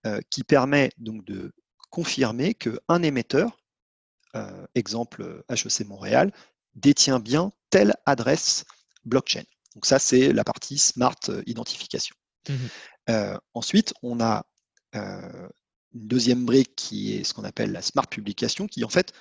euh, 0.05 0.19
qui 0.29 0.43
permet 0.43 0.91
donc 0.97 1.23
de 1.25 1.53
confirmer 1.89 2.53
qu'un 2.53 3.01
émetteur, 3.01 3.57
euh, 4.35 4.65
exemple 4.75 5.43
HEC 5.49 5.85
Montréal, 5.87 6.33
détient 6.75 7.19
bien 7.19 7.51
telle 7.69 7.95
adresse 8.05 8.65
blockchain. 9.05 9.43
Donc 9.73 9.85
ça, 9.85 9.99
c'est 9.99 10.31
la 10.31 10.43
partie 10.43 10.77
smart 10.77 11.19
identification. 11.45 12.15
Mmh 12.49 12.53
ensuite, 13.53 13.93
on 14.01 14.19
a 14.19 14.45
une 14.93 16.07
deuxième 16.07 16.45
brique 16.45 16.75
qui 16.75 17.13
est 17.13 17.23
ce 17.23 17.33
qu'on 17.33 17.43
appelle 17.43 17.71
la 17.71 17.81
smart 17.81 18.07
publication, 18.07 18.67
qui 18.67 18.83
en 18.83 18.89
fait 18.89 19.13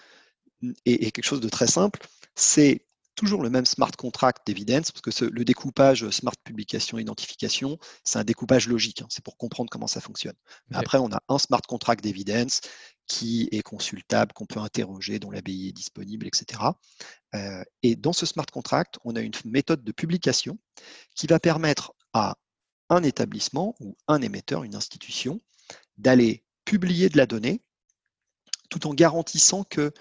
est, 0.85 1.11
quelque 1.13 1.25
chose 1.25 1.41
de 1.41 1.49
très 1.49 1.67
simple. 1.67 2.01
C'est 2.35 2.87
toujours 3.14 3.42
le 3.42 3.50
même 3.50 3.64
smart 3.64 3.90
contract 3.92 4.47
d'evidence, 4.47 4.90
parce 4.90 5.02
que 5.02 5.25
le 5.25 5.44
découpage 5.44 6.09
smart 6.11 6.35
publication 6.42 6.99
identification, 6.99 7.78
c'est 8.04 8.18
un 8.18 8.25
découpage 8.25 8.68
logique. 8.68 9.02
Hein, 9.02 9.06
c'est 9.09 9.25
pour 9.25 9.37
comprendre 9.37 9.71
comment 9.71 9.87
ça 9.87 10.00
fonctionne. 10.00 10.35
Après, 10.73 10.99
on 10.99 11.11
a 11.12 11.21
un 11.28 11.38
smart 11.38 11.62
contract 11.62 12.02
d'evidence 12.02 12.61
qui 13.06 13.49
est 13.52 13.62
consultable, 13.62 14.33
qu'on 14.33 14.47
peut 14.47 14.61
interroger, 14.61 15.18
dont 15.18 15.30
l'ABI 15.30 15.68
est 15.68 15.73
disponible, 15.73 16.26
etc. 16.26 16.61
Euh, 17.35 17.62
et 17.83 17.97
dans 17.97 18.12
ce 18.12 18.26
smart 18.26 18.47
contract, 18.47 18.99
on 19.04 19.14
a 19.16 19.21
une 19.21 19.33
méthode 19.44 19.85
de 19.85 19.92
publication 19.92 20.59
qui 21.14 21.26
va 21.26 21.38
permettre 21.38 21.92
à 22.12 22.37
un 22.88 23.02
établissement 23.02 23.75
ou 23.80 23.97
un 24.09 24.23
émetteur, 24.23 24.64
une 24.64 24.75
institution, 24.75 25.40
d'aller 25.99 26.44
publier 26.64 27.09
de 27.09 27.16
la 27.16 27.26
donnée 27.26 27.61
tout 28.71 28.87
en 28.87 28.94
garantissant 28.94 29.64
qu'elle 29.64 29.92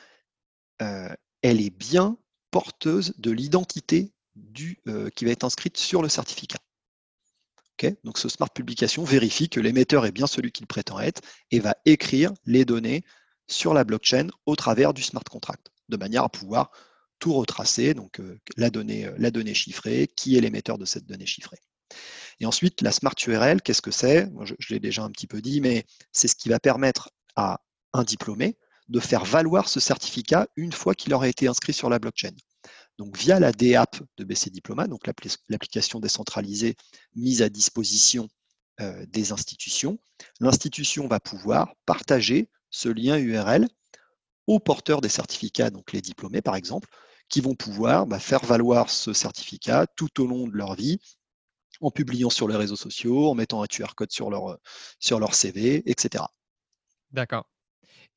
euh, 0.82 1.16
est 1.44 1.70
bien 1.70 2.18
porteuse 2.54 3.14
de 3.18 3.32
l'identité 3.32 4.14
euh, 4.88 5.10
qui 5.10 5.26
va 5.26 5.32
être 5.32 5.44
inscrite 5.44 5.76
sur 5.76 6.04
le 6.04 6.08
certificat. 6.08 6.60
Donc 8.06 8.18
ce 8.18 8.30
smart 8.30 8.50
publication 8.50 9.04
vérifie 9.04 9.50
que 9.50 9.60
l'émetteur 9.60 10.06
est 10.06 10.14
bien 10.14 10.26
celui 10.26 10.54
qu'il 10.54 10.68
prétend 10.68 11.02
être 11.02 11.20
et 11.52 11.60
va 11.60 11.76
écrire 11.84 12.32
les 12.46 12.64
données 12.64 13.04
sur 13.48 13.74
la 13.74 13.84
blockchain 13.84 14.28
au 14.46 14.56
travers 14.56 14.94
du 14.94 15.04
smart 15.04 15.24
contract, 15.30 15.70
de 15.90 15.98
manière 15.98 16.24
à 16.24 16.30
pouvoir 16.30 16.72
tout 17.20 17.34
retracer, 17.34 17.94
donc 17.94 18.22
euh, 18.22 18.40
donnée, 18.70 19.10
la 19.18 19.32
donnée 19.32 19.54
chiffrée, 19.54 20.08
qui 20.16 20.38
est 20.38 20.42
l'émetteur 20.42 20.78
de 20.78 20.86
cette 20.86 21.06
donnée 21.06 21.26
chiffrée. 21.26 21.60
Et 22.40 22.46
ensuite, 22.46 22.82
la 22.82 22.94
Smart 22.94 23.16
URL, 23.28 23.62
qu'est-ce 23.62 23.82
que 23.82 23.92
c'est? 23.92 24.30
Je, 24.44 24.74
l'ai 24.74 24.80
déjà 24.80 25.04
un 25.04 25.12
petit 25.12 25.28
peu 25.28 25.42
dit, 25.42 25.60
mais 25.60 25.86
c'est 26.14 26.30
ce 26.30 26.36
qui 26.36 26.48
va 26.48 26.60
permettre 26.60 27.12
à 27.36 27.60
un 27.92 28.04
diplômé 28.04 28.56
de 28.90 29.00
faire 29.00 29.26
valoir 29.26 29.70
ce 29.70 29.80
certificat 29.80 30.48
une 30.56 30.72
fois 30.72 30.96
qu'il 30.96 31.14
aura 31.14 31.28
été 31.28 31.48
inscrit 31.48 31.74
sur 31.74 31.90
la 31.90 32.00
blockchain. 32.00 32.34
Donc 32.98 33.18
via 33.18 33.40
la 33.40 33.52
DApp 33.52 33.98
de 34.18 34.24
BC 34.24 34.50
Diploma, 34.52 34.88
donc 34.88 35.08
l'application 35.50 36.00
décentralisée 36.00 36.76
mise 37.16 37.42
à 37.42 37.50
disposition 37.50 38.28
euh, 38.82 39.06
des 39.08 39.32
institutions, 39.32 40.00
l'institution 40.40 41.08
va 41.08 41.20
pouvoir 41.20 41.74
partager 41.86 42.50
ce 42.70 42.90
lien 42.90 43.18
URL 43.18 43.68
aux 44.48 44.60
porteurs 44.60 45.02
des 45.02 45.10
certificats, 45.10 45.70
donc 45.70 45.92
les 45.92 46.02
diplômés 46.02 46.42
par 46.42 46.56
exemple, 46.56 46.88
qui 47.30 47.42
vont 47.42 47.56
pouvoir 47.56 48.06
bah, 48.06 48.20
faire 48.20 48.46
valoir 48.46 48.90
ce 48.90 49.14
certificat 49.14 49.88
tout 49.96 50.22
au 50.22 50.28
long 50.28 50.48
de 50.48 50.56
leur 50.56 50.76
vie 50.76 51.00
en 51.82 51.92
publiant 51.92 52.30
sur 52.30 52.48
les 52.48 52.56
réseaux 52.56 52.76
sociaux, 52.76 53.30
en 53.30 53.36
mettant 53.36 53.64
un 53.64 53.68
QR 53.68 53.96
code 53.96 54.12
sur 54.12 54.30
leur, 54.30 54.58
sur 55.00 55.20
leur 55.20 55.34
CV, 55.34 55.84
etc. 55.90 56.24
D'accord. 57.12 57.46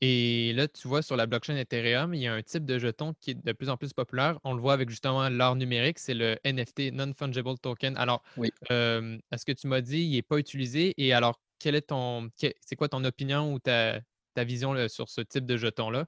Et 0.03 0.53
là, 0.55 0.69
tu 0.69 0.89
vois, 0.89 1.01
sur 1.01 1.17
la 1.17 1.27
blockchain 1.27 1.57
Ethereum, 1.57 2.13
il 2.13 2.21
y 2.21 2.27
a 2.27 2.35
un 2.35 2.43
type 2.43 2.67
de 2.67 2.79
jeton 2.79 3.15
qui 3.21 3.31
est 3.31 3.35
de 3.35 3.53
plus 3.53 3.71
en 3.71 3.77
plus 3.77 3.93
populaire. 3.93 4.39
On 4.45 4.53
le 4.53 4.61
voit 4.61 4.75
avec 4.75 4.91
justement 4.91 5.29
l'art 5.29 5.57
numérique, 5.57 5.99
c'est 5.99 6.15
le 6.15 6.37
NFT, 6.45 6.93
Non-Fungible 6.93 7.59
Token. 7.59 7.97
Alors, 7.97 8.23
oui. 8.37 8.51
est-ce 8.71 9.47
que 9.47 9.53
tu 9.53 9.67
m'as 9.67 9.81
dit 9.81 10.03
il 10.03 10.13
n'est 10.13 10.23
pas 10.23 10.37
utilisé? 10.37 10.93
Et 10.99 11.15
alors, 11.15 11.41
quel 11.59 11.75
est 11.75 11.89
ton, 11.89 12.29
c'est 12.37 12.77
quoi 12.77 12.89
ton 12.89 13.03
opinion 13.05 13.55
ou 13.55 13.59
ta, 13.59 14.01
ta 14.35 14.45
vision 14.45 14.75
sur 14.89 15.09
ce 15.09 15.23
type 15.23 15.47
de 15.47 15.57
jeton-là? 15.57 16.05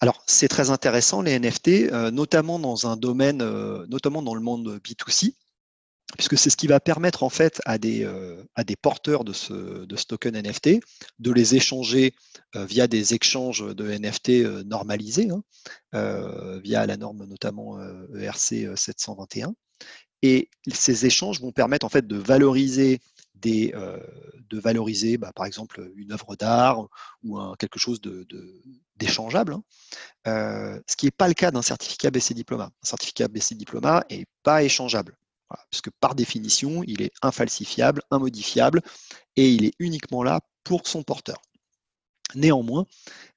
Alors, 0.00 0.22
c'est 0.26 0.48
très 0.48 0.70
intéressant, 0.70 1.22
les 1.22 1.38
NFT, 1.38 1.90
notamment 2.12 2.58
dans 2.58 2.86
un 2.86 2.96
domaine, 2.96 3.38
notamment 3.86 4.22
dans 4.22 4.34
le 4.34 4.40
monde 4.40 4.80
B2C 4.84 5.34
puisque 6.16 6.38
c'est 6.38 6.50
ce 6.50 6.56
qui 6.56 6.66
va 6.66 6.80
permettre 6.80 7.22
en 7.22 7.28
fait 7.28 7.60
à 7.64 7.78
des, 7.78 8.04
euh, 8.04 8.42
porteurs 8.82 9.24
de 9.24 9.32
ce, 9.32 9.84
token 10.04 10.36
NFT 10.36 10.80
de 11.18 11.32
les 11.32 11.54
échanger 11.54 12.14
euh, 12.56 12.64
via 12.64 12.86
des 12.86 13.14
échanges 13.14 13.64
de 13.74 13.90
NFT 13.90 14.30
euh, 14.30 14.64
normalisés, 14.64 15.28
hein, 15.30 15.42
via 16.62 16.86
la 16.86 16.96
norme 16.96 17.24
notamment 17.24 17.78
ERC 18.14 18.66
e 18.66 18.76
721. 18.76 19.54
Et 20.22 20.50
ces 20.70 21.06
échanges 21.06 21.40
vont 21.40 21.52
permettre 21.52 21.86
en 21.86 21.88
fait 21.88 22.06
de 22.06 22.16
valoriser 22.16 23.00
des, 23.34 23.72
de 24.50 24.60
valoriser 24.60 25.16
bah, 25.16 25.32
par 25.34 25.46
exemple 25.46 25.90
une 25.96 26.12
œuvre 26.12 26.36
d'art 26.36 26.86
ou 27.22 27.38
quelque 27.58 27.78
chose 27.78 28.02
d'échangeable, 28.96 29.54
hein. 29.54 30.80
ce 30.86 30.96
qui 30.96 31.06
n'est 31.06 31.10
pas 31.10 31.26
le 31.26 31.32
cas 31.32 31.50
d'un 31.50 31.62
certificat 31.62 32.10
BC 32.10 32.34
Diploma. 32.34 32.64
Un 32.64 32.86
certificat 32.86 33.28
BC 33.28 33.54
Diploma 33.54 34.04
n'est 34.10 34.26
pas 34.42 34.62
échangeable 34.62 35.16
parce 35.70 35.82
que 35.82 35.90
par 36.00 36.14
définition, 36.14 36.82
il 36.86 37.02
est 37.02 37.12
infalsifiable, 37.22 38.02
immodifiable, 38.10 38.82
et 39.36 39.50
il 39.50 39.64
est 39.64 39.74
uniquement 39.78 40.22
là 40.22 40.40
pour 40.64 40.86
son 40.86 41.02
porteur. 41.02 41.40
Néanmoins, 42.34 42.86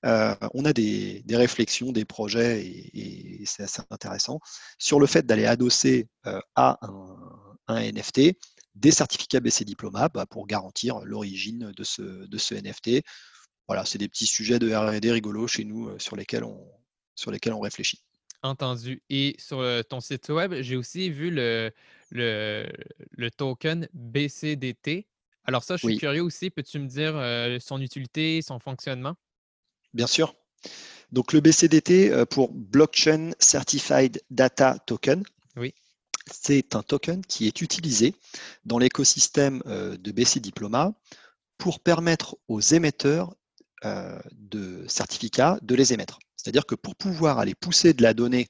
euh, 0.05 0.35
on 0.53 0.65
a 0.65 0.73
des, 0.73 1.23
réflexions, 1.31 1.91
des 1.91 2.05
projets, 2.05 2.65
et, 2.65 3.43
c'est 3.45 3.63
assez 3.63 3.81
intéressant, 3.89 4.39
sur 4.77 4.99
le 4.99 5.07
fait 5.07 5.25
d'aller 5.25 5.45
adosser 5.45 6.07
euh, 6.27 6.39
à 6.55 6.79
un, 7.67 7.91
NFT 7.91 8.35
des 8.75 8.91
certificats 8.91 9.39
BC 9.39 9.65
Diploma 9.65 10.09
bah, 10.09 10.25
pour 10.25 10.47
garantir 10.47 10.99
l'origine 11.05 11.71
de 11.71 11.83
ce, 11.83 12.01
de 12.01 12.37
ce 12.37 12.55
NFT. 12.55 13.03
Voilà, 13.67 13.85
c'est 13.85 13.97
des 13.97 14.09
petits 14.09 14.25
sujets 14.25 14.59
de 14.59 14.73
RD 14.73 15.05
rigolos 15.05 15.47
chez 15.47 15.63
nous 15.63 15.87
euh, 15.87 15.97
sur 15.97 16.15
lesquels 16.15 16.43
on, 16.43 16.59
sur 17.15 17.31
lesquels 17.31 17.53
on 17.53 17.61
réfléchit. 17.61 18.03
Entendu. 18.41 19.01
Et 19.09 19.35
sur 19.39 19.63
ton 19.87 20.01
site 20.01 20.27
web, 20.27 20.53
j'ai 20.59 20.75
aussi 20.75 21.09
vu 21.09 21.31
le, 21.31 21.71
le, 22.13 23.29
token 23.35 23.87
BCDT. 23.93 25.07
Alors 25.45 25.63
ça, 25.63 25.75
je 25.75 25.87
suis 25.87 25.97
curieux 25.97 26.21
aussi. 26.21 26.49
Peux-tu 26.49 26.79
me 26.79 26.87
dire 26.87 27.15
euh, 27.15 27.57
son 27.59 27.81
utilité, 27.81 28.41
son 28.41 28.59
fonctionnement? 28.59 29.15
Bien 29.93 30.07
sûr. 30.07 30.35
Donc 31.11 31.33
le 31.33 31.41
BCDT 31.41 32.11
euh, 32.11 32.25
pour 32.25 32.53
Blockchain 32.53 33.31
Certified 33.39 34.21
Data 34.29 34.77
Token. 34.85 35.23
Oui. 35.57 35.73
C'est 36.31 36.75
un 36.75 36.83
token 36.83 37.25
qui 37.25 37.47
est 37.47 37.61
utilisé 37.61 38.15
dans 38.63 38.79
l'écosystème 38.79 39.61
euh, 39.65 39.97
de 39.97 40.11
BC 40.11 40.39
Diploma 40.39 40.93
pour 41.57 41.81
permettre 41.81 42.37
aux 42.47 42.61
émetteurs 42.61 43.35
de 44.31 44.85
certificats 44.87 45.59
de 45.61 45.75
les 45.75 45.91
émettre. 45.91 46.19
C'est-à-dire 46.37 46.65
que 46.65 46.73
pour 46.73 46.95
pouvoir 46.95 47.39
aller 47.39 47.53
pousser 47.53 47.93
de 47.93 48.01
la 48.01 48.13
donnée 48.13 48.47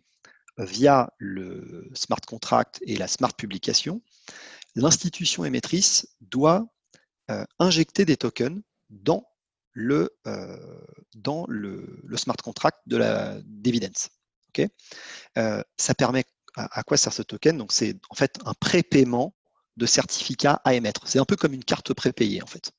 via 0.58 1.12
le 1.18 1.90
smart 1.94 2.22
contract 2.22 2.80
et 2.86 2.96
la 2.96 3.08
smart 3.08 3.34
publication, 3.34 4.02
l'institution 4.76 5.46
émettrice 5.46 6.08
doit 6.22 6.68
euh, 7.32 7.46
injecter 7.60 8.06
des 8.06 8.18
tokens 8.18 8.62
dans 8.90 9.26
le, 9.72 10.16
euh, 10.28 10.58
dans 11.16 11.46
le, 11.48 12.04
smart 12.16 12.38
contract 12.38 12.80
de 12.86 12.98
la 12.98 13.40
d'évidence. 13.46 14.10
Euh, 15.38 15.64
ça 15.78 15.96
permet 15.96 16.26
à, 16.56 16.84
quoi 16.84 16.98
sert 16.98 17.14
ce 17.14 17.24
token? 17.24 17.58
Donc 17.58 17.72
c'est 17.72 17.98
en 18.10 18.16
fait 18.16 18.38
un 18.46 18.54
prépaiement 18.54 19.36
de 19.78 19.88
certificats 19.88 20.62
à 20.64 20.76
émettre. 20.76 21.08
C'est 21.08 21.18
un 21.18 21.26
peu 21.26 21.36
comme 21.36 21.54
une 21.54 21.64
carte 21.64 21.94
prépayée 21.94 22.44
en 22.44 22.46
fait. 22.46 22.72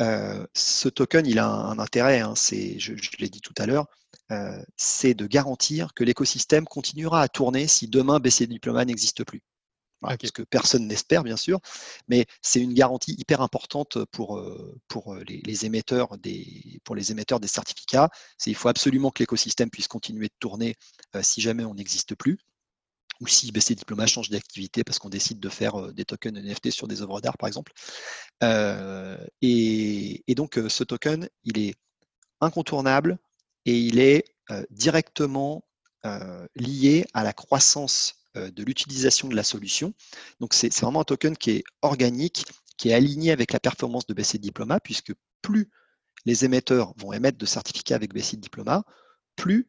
Euh, 0.00 0.46
ce 0.54 0.88
token, 0.88 1.26
il 1.26 1.38
a 1.38 1.48
un, 1.48 1.78
intérêt, 1.78 2.20
hein, 2.20 2.34
je, 2.36 3.16
l'ai 3.18 3.28
dit 3.28 3.40
tout 3.40 3.54
à 3.58 3.66
l'heure, 3.66 3.86
euh, 4.30 4.62
c'est 4.76 5.14
de 5.14 5.26
garantir 5.26 5.94
que 5.94 6.04
l'écosystème 6.04 6.64
continuera 6.66 7.22
à 7.22 7.28
tourner 7.28 7.66
si 7.66 7.88
demain 7.88 8.20
BC 8.20 8.46
Diploma 8.46 8.84
n'existe 8.84 9.24
plus. 9.24 9.42
Ce 10.22 10.30
que 10.30 10.42
personne 10.42 10.86
n'espère, 10.86 11.24
bien 11.24 11.36
sûr, 11.36 11.58
mais 12.06 12.26
c'est 12.40 12.60
une 12.60 12.72
garantie 12.72 13.16
hyper 13.18 13.40
importante 13.40 14.04
pour, 14.12 14.38
euh, 14.38 14.78
pour, 14.86 15.16
les, 15.16 15.66
émetteurs 15.66 16.16
des, 16.18 16.80
pour 16.84 16.94
les 16.94 17.10
émetteurs 17.10 17.40
des 17.40 17.48
certificats. 17.48 18.08
Il 18.46 18.54
faut 18.54 18.68
absolument 18.68 19.10
que 19.10 19.20
l'écosystème 19.24 19.70
puisse 19.70 19.88
continuer 19.88 20.28
de 20.28 20.34
tourner 20.38 20.76
si 21.22 21.40
jamais 21.40 21.64
on 21.64 21.74
n'existe 21.74 22.14
plus 22.14 22.38
ou 23.20 23.26
si 23.26 23.50
BC 23.52 23.74
Diploma 23.74 24.06
change 24.06 24.30
d'activité 24.30 24.84
parce 24.84 24.98
qu'on 24.98 25.08
décide 25.08 25.40
de 25.40 25.48
faire 25.48 25.92
des 25.92 26.04
tokens 26.04 26.38
NFT 26.38 26.70
sur 26.70 26.86
des 26.86 27.02
œuvres 27.02 27.20
d'art, 27.20 27.36
par 27.36 27.48
exemple. 27.48 27.72
et, 29.42 30.34
donc, 30.36 30.60
ce 30.68 30.84
token, 30.84 31.28
il 31.44 31.58
est 31.58 31.74
incontournable 32.40 33.18
et 33.64 33.76
il 33.78 33.98
est 33.98 34.24
directement 34.70 35.64
lié 36.54 37.04
à 37.12 37.24
la 37.24 37.32
croissance 37.32 38.14
de 38.34 38.62
l'utilisation 38.62 39.28
de 39.28 39.34
la 39.34 39.42
solution. 39.42 39.94
Donc, 40.38 40.54
c'est 40.54 40.72
vraiment 40.80 41.00
un 41.00 41.04
token 41.04 41.36
qui 41.36 41.50
est 41.50 41.64
organique, 41.82 42.44
qui 42.76 42.90
est 42.90 42.94
aligné 42.94 43.32
avec 43.32 43.52
la 43.52 43.58
performance 43.58 44.06
de 44.06 44.14
BC 44.14 44.38
Diploma, 44.38 44.78
puisque 44.78 45.12
plus 45.42 45.70
les 46.24 46.44
émetteurs 46.44 46.94
vont 46.98 47.12
émettre 47.12 47.38
de 47.38 47.46
certificats 47.46 47.96
avec 47.96 48.12
BC 48.14 48.36
Diploma, 48.36 48.84
plus 49.34 49.68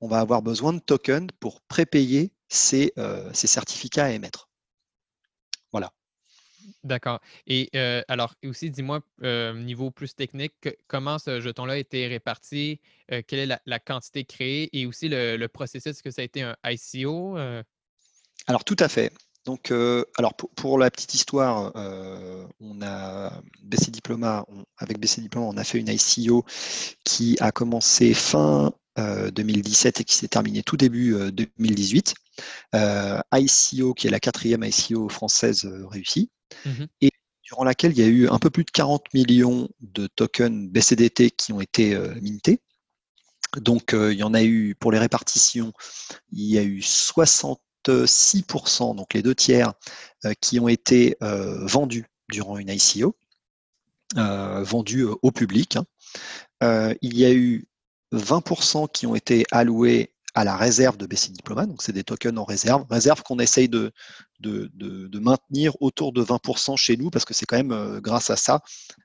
on 0.00 0.08
va 0.08 0.18
avoir 0.18 0.42
besoin 0.42 0.72
de 0.72 0.80
tokens 0.80 1.28
pour 1.38 1.60
prépayer 1.60 2.32
ces, 2.50 2.92
euh, 2.98 3.30
ces 3.32 3.46
certificats 3.46 4.06
à 4.06 4.10
émettre. 4.10 4.50
Voilà. 5.72 5.90
D'accord. 6.84 7.20
Et 7.46 7.70
euh, 7.74 8.02
alors, 8.08 8.34
aussi, 8.44 8.70
dis-moi, 8.70 9.00
euh, 9.22 9.54
niveau 9.54 9.90
plus 9.90 10.14
technique, 10.14 10.68
comment 10.88 11.18
ce 11.18 11.40
jeton-là 11.40 11.74
a 11.74 11.76
été 11.76 12.06
réparti, 12.06 12.80
quelle 13.26 13.50
est 13.50 13.60
la, 13.64 13.78
quantité 13.78 14.24
créée 14.24 14.68
et 14.72 14.86
aussi 14.86 15.08
le, 15.08 15.46
processus, 15.46 15.86
est-ce 15.86 16.02
que 16.02 16.10
ça 16.10 16.22
a 16.22 16.24
été 16.24 16.42
un 16.42 16.56
ICO? 16.64 17.36
Alors, 18.46 18.64
tout 18.64 18.76
à 18.78 18.88
fait. 18.88 19.12
Donc, 19.44 19.72
alors 20.16 20.34
pour, 20.34 20.78
la 20.78 20.90
petite 20.90 21.14
histoire, 21.14 21.72
on 21.74 22.82
a 22.82 23.42
BC 23.62 23.90
Diploma, 23.90 24.46
avec 24.76 24.98
BC 24.98 25.22
Diploma, 25.22 25.46
on 25.46 25.56
a 25.56 25.64
fait 25.64 25.78
une 25.78 25.88
ICO 25.88 26.44
qui 27.04 27.36
a 27.40 27.50
commencé 27.50 28.14
fin 28.14 28.72
2017 28.96 30.00
et 30.00 30.04
qui 30.04 30.16
s'est 30.16 30.28
terminée 30.28 30.62
tout 30.62 30.76
début 30.76 31.16
2018. 31.32 32.14
ICO, 32.74 33.94
qui 33.94 34.06
est 34.06 34.10
la 34.10 34.20
quatrième 34.20 34.64
ICO 34.64 35.08
française 35.08 35.68
réussie, 35.90 36.30
mmh 36.64 36.84
et 37.00 37.10
durant 37.42 37.64
laquelle 37.64 37.90
il 37.90 37.98
y 37.98 38.02
a 38.02 38.06
eu 38.06 38.28
un 38.28 38.38
peu 38.38 38.48
plus 38.48 38.64
de 38.64 38.70
40 38.70 39.12
millions 39.12 39.68
de 39.80 40.06
tokens 40.06 40.70
BCDT 40.70 41.32
qui 41.32 41.52
ont 41.52 41.60
été 41.60 41.98
mintés. 42.20 42.60
Donc, 43.56 43.90
il 43.92 44.12
y 44.12 44.22
en 44.22 44.34
a 44.34 44.44
eu, 44.44 44.76
pour 44.76 44.92
les 44.92 45.00
répartitions, 45.00 45.72
il 46.30 46.46
y 46.46 46.58
a 46.58 46.62
eu 46.62 46.78
66%, 46.78 48.94
donc 48.94 49.14
les 49.14 49.22
deux 49.22 49.34
tiers, 49.34 49.72
qui 50.40 50.60
ont 50.60 50.68
été 50.68 51.16
vendus 51.20 52.06
durant 52.28 52.56
une 52.56 52.68
ICO, 52.68 53.16
vendus 54.14 55.04
au 55.04 55.32
public. 55.32 55.76
Hein. 55.76 55.86
il 57.02 57.18
y 57.18 57.24
a 57.24 57.32
eu 57.32 57.66
20% 58.12 58.90
qui 58.90 59.06
ont 59.06 59.14
été 59.14 59.44
alloués 59.50 60.12
à 60.34 60.44
la 60.44 60.56
réserve 60.56 60.96
de 60.96 61.06
BC 61.06 61.32
Diploma, 61.32 61.66
donc 61.66 61.82
c'est 61.82 61.92
des 61.92 62.04
tokens 62.04 62.38
en 62.38 62.44
réserve, 62.44 62.84
réserve 62.88 63.22
qu'on 63.22 63.38
essaye 63.38 63.68
de, 63.68 63.92
de, 64.38 65.18
maintenir 65.18 65.76
autour 65.80 66.12
de 66.12 66.22
20% 66.22 66.76
chez 66.76 66.96
nous, 66.96 67.10
parce 67.10 67.24
que 67.24 67.34
c'est 67.34 67.46
quand 67.46 67.56
même 67.56 67.72
euh, 67.72 68.00
grâce 68.00 68.30
à 68.30 68.36
ça 68.36 68.62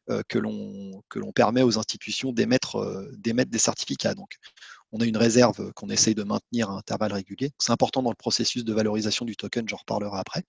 euh, 0.09 0.21
que 0.27 0.37
l'on 0.37 1.31
permet 1.33 1.63
aux 1.63 1.79
institutions 1.79 2.31
d'émettre 2.31 2.77
euh, 2.77 3.11
des 3.17 3.57
certificats. 3.57 4.13
Donc 4.13 4.37
on 4.91 4.99
a 4.99 5.05
une 5.05 5.17
réserve 5.17 5.73
qu'on 5.73 5.89
essaye 5.89 6.15
de 6.15 6.23
maintenir 6.23 6.69
à 6.69 6.73
intervalles 6.73 7.13
réguliers. 7.13 7.51
C'est 7.57 7.71
important 7.71 8.03
dans 8.03 8.11
le 8.11 8.15
processus 8.15 8.63
de 8.63 8.73
valorisation 8.73 9.25
du 9.25 9.35
token, 9.35 9.67
j'en 9.67 9.77
reparlerai 9.77 10.19
après 10.19 10.43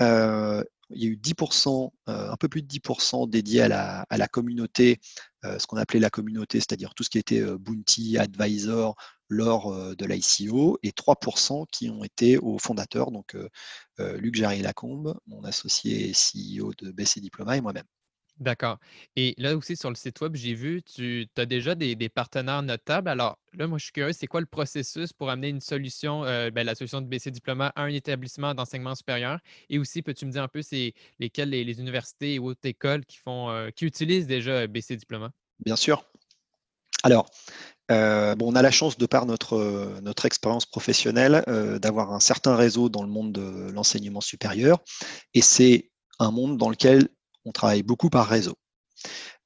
il 0.00 1.02
y 1.02 1.06
a 1.06 1.08
eu 1.08 1.16
10%, 1.16 1.90
un 2.06 2.36
peu 2.36 2.48
plus 2.48 2.62
de 2.62 2.68
10% 2.68 3.28
dédiés 3.28 3.62
à 3.62 4.06
la, 4.10 4.28
communauté, 4.28 5.00
ce 5.42 5.66
qu'on 5.66 5.76
appelait 5.76 6.00
la 6.00 6.10
communauté, 6.10 6.58
c'est-à-dire 6.58 6.94
tout 6.94 7.04
ce 7.04 7.10
qui 7.10 7.18
était 7.18 7.42
Bounty, 7.58 8.18
Advisor 8.18 8.96
lors 9.28 9.94
de 9.94 10.06
l'ICO, 10.06 10.78
et 10.82 10.90
3% 10.90 11.66
qui 11.70 11.90
ont 11.90 12.04
été 12.04 12.38
aux 12.38 12.58
fondateurs, 12.58 13.10
donc 13.10 13.36
Luc 13.98 14.34
Jarry-Lacombe, 14.34 15.18
mon 15.26 15.44
associé 15.44 16.12
CEO 16.12 16.72
de 16.78 16.90
BC 16.90 17.20
Diploma 17.20 17.56
et 17.56 17.60
moi-même. 17.60 17.84
D'accord. 18.40 18.78
Et 19.16 19.34
là 19.36 19.56
aussi, 19.56 19.76
sur 19.76 19.88
le 19.88 19.96
site 19.96 20.20
web, 20.20 20.36
j'ai 20.36 20.54
vu, 20.54 20.82
tu 20.82 21.26
as 21.36 21.46
déjà 21.46 21.74
des, 21.74 22.08
partenaires 22.08 22.62
notables. 22.62 23.08
Alors 23.08 23.36
là, 23.52 23.66
moi, 23.66 23.78
je 23.78 23.84
suis 23.84 23.92
curieux, 23.92 24.12
c'est 24.12 24.28
quoi 24.28 24.40
le 24.40 24.46
processus 24.46 25.12
pour 25.12 25.28
amener 25.28 25.48
une 25.48 25.60
solution, 25.60 26.24
euh, 26.24 26.50
ben, 26.50 26.64
la 26.64 26.76
solution 26.76 27.00
de 27.00 27.06
BC 27.06 27.32
Diploma 27.32 27.72
à 27.74 27.82
un 27.82 27.88
établissement 27.88 28.54
d'enseignement 28.54 28.94
supérieur? 28.94 29.40
Et 29.70 29.78
aussi, 29.78 30.02
peux-tu 30.02 30.24
me 30.26 30.30
dire 30.30 30.42
un 30.42 30.48
peu 30.48 30.62
c'est 30.62 30.94
lesquelles 31.18 31.50
les, 31.50 31.78
universités 31.78 32.38
ou 32.38 32.50
autres 32.50 32.64
écoles 32.64 33.04
qui 33.04 33.18
font, 33.18 33.50
euh, 33.50 33.70
qui 33.70 33.84
utilisent 33.86 34.26
déjà 34.26 34.66
BC 34.68 34.96
Diploma? 34.96 35.30
Bien 35.64 35.76
sûr. 35.76 36.04
Alors, 37.02 37.28
euh, 37.90 38.36
bon, 38.36 38.52
on 38.52 38.54
a 38.54 38.62
la 38.62 38.70
chance, 38.70 38.98
de 38.98 39.06
par 39.06 39.26
notre, 39.26 39.98
notre 40.02 40.26
expérience 40.26 40.66
professionnelle, 40.66 41.42
d'avoir 41.80 42.12
un 42.12 42.20
certain 42.20 42.54
réseau 42.54 42.88
dans 42.88 43.02
le 43.02 43.08
monde 43.08 43.32
de 43.32 43.70
l'enseignement 43.72 44.20
supérieur. 44.20 44.78
Et 45.34 45.40
c'est 45.40 45.90
un 46.18 46.30
monde 46.30 46.56
dans 46.56 46.70
lequel 46.70 47.08
on 47.44 47.52
travaille 47.52 47.82
beaucoup 47.82 48.10
par 48.10 48.26
réseau. 48.26 48.56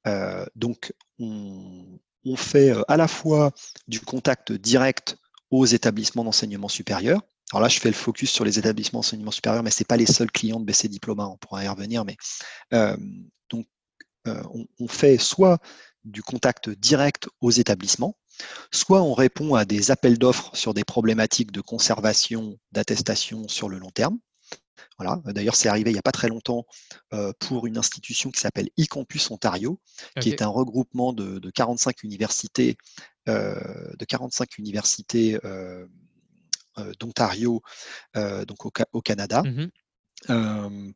Euh, 0.07 0.45
donc, 0.55 0.93
on, 1.19 1.99
fait 2.35 2.71
euh, 2.71 2.81
à 2.87 2.97
la 2.97 3.07
fois 3.07 3.51
du 3.87 3.99
contact 3.99 4.51
direct 4.51 5.17
aux 5.51 5.65
établissements 5.65 6.23
d'enseignement 6.23 6.67
supérieur. 6.67 7.21
Alors 7.51 7.61
là, 7.61 7.69
je 7.69 7.79
fais 7.79 7.89
le 7.89 7.95
focus 7.95 8.31
sur 8.31 8.45
les 8.45 8.57
établissements 8.57 8.99
d'enseignement 8.99 9.31
supérieur, 9.31 9.63
mais 9.63 9.69
ce 9.69 9.81
n'est 9.81 9.85
pas 9.85 9.97
les 9.97 10.05
seuls 10.05 10.31
clients 10.31 10.59
de 10.59 10.65
BC 10.65 10.87
Diploma, 10.87 11.27
on 11.27 11.37
pourra 11.37 11.63
y 11.63 11.67
revenir. 11.67 12.05
Mais, 12.05 12.17
euh, 12.73 12.97
donc, 13.49 13.67
on, 14.25 14.87
fait 14.87 15.17
soit 15.17 15.59
du 16.05 16.23
contact 16.23 16.69
direct 16.69 17.27
aux 17.41 17.51
établissements, 17.51 18.17
soit 18.71 19.01
on 19.01 19.13
répond 19.13 19.55
à 19.55 19.65
des 19.65 19.91
appels 19.91 20.17
d'offres 20.17 20.55
sur 20.55 20.73
des 20.73 20.85
problématiques 20.85 21.51
de 21.51 21.61
conservation, 21.61 22.57
d'attestation 22.71 23.47
sur 23.47 23.69
le 23.69 23.77
long 23.77 23.91
terme. 23.91 24.17
Voilà. 24.97 25.21
D'ailleurs, 25.25 25.55
c'est 25.55 25.69
arrivé 25.69 25.91
il 25.91 25.93
n'y 25.93 25.99
a 25.99 26.03
pas 26.03 26.11
très 26.11 26.27
longtemps 26.27 26.65
euh, 27.13 27.33
pour 27.39 27.67
une 27.67 27.77
institution 27.77 28.31
qui 28.31 28.39
s'appelle 28.39 28.69
eCampus 28.77 29.31
Ontario, 29.31 29.79
qui 30.19 30.29
est 30.29 30.41
un 30.41 30.47
regroupement 30.47 31.13
de, 31.13 31.49
45 31.49 32.03
universités, 32.03 32.77
euh, 33.29 33.55
de 33.97 34.05
45 34.05 34.57
universités 34.57 35.39
euh, 35.45 35.85
d'Ontario, 36.99 37.61
donc 38.15 38.65
au, 38.65 39.01
Canada. 39.01 39.43
Mmh 39.43 39.67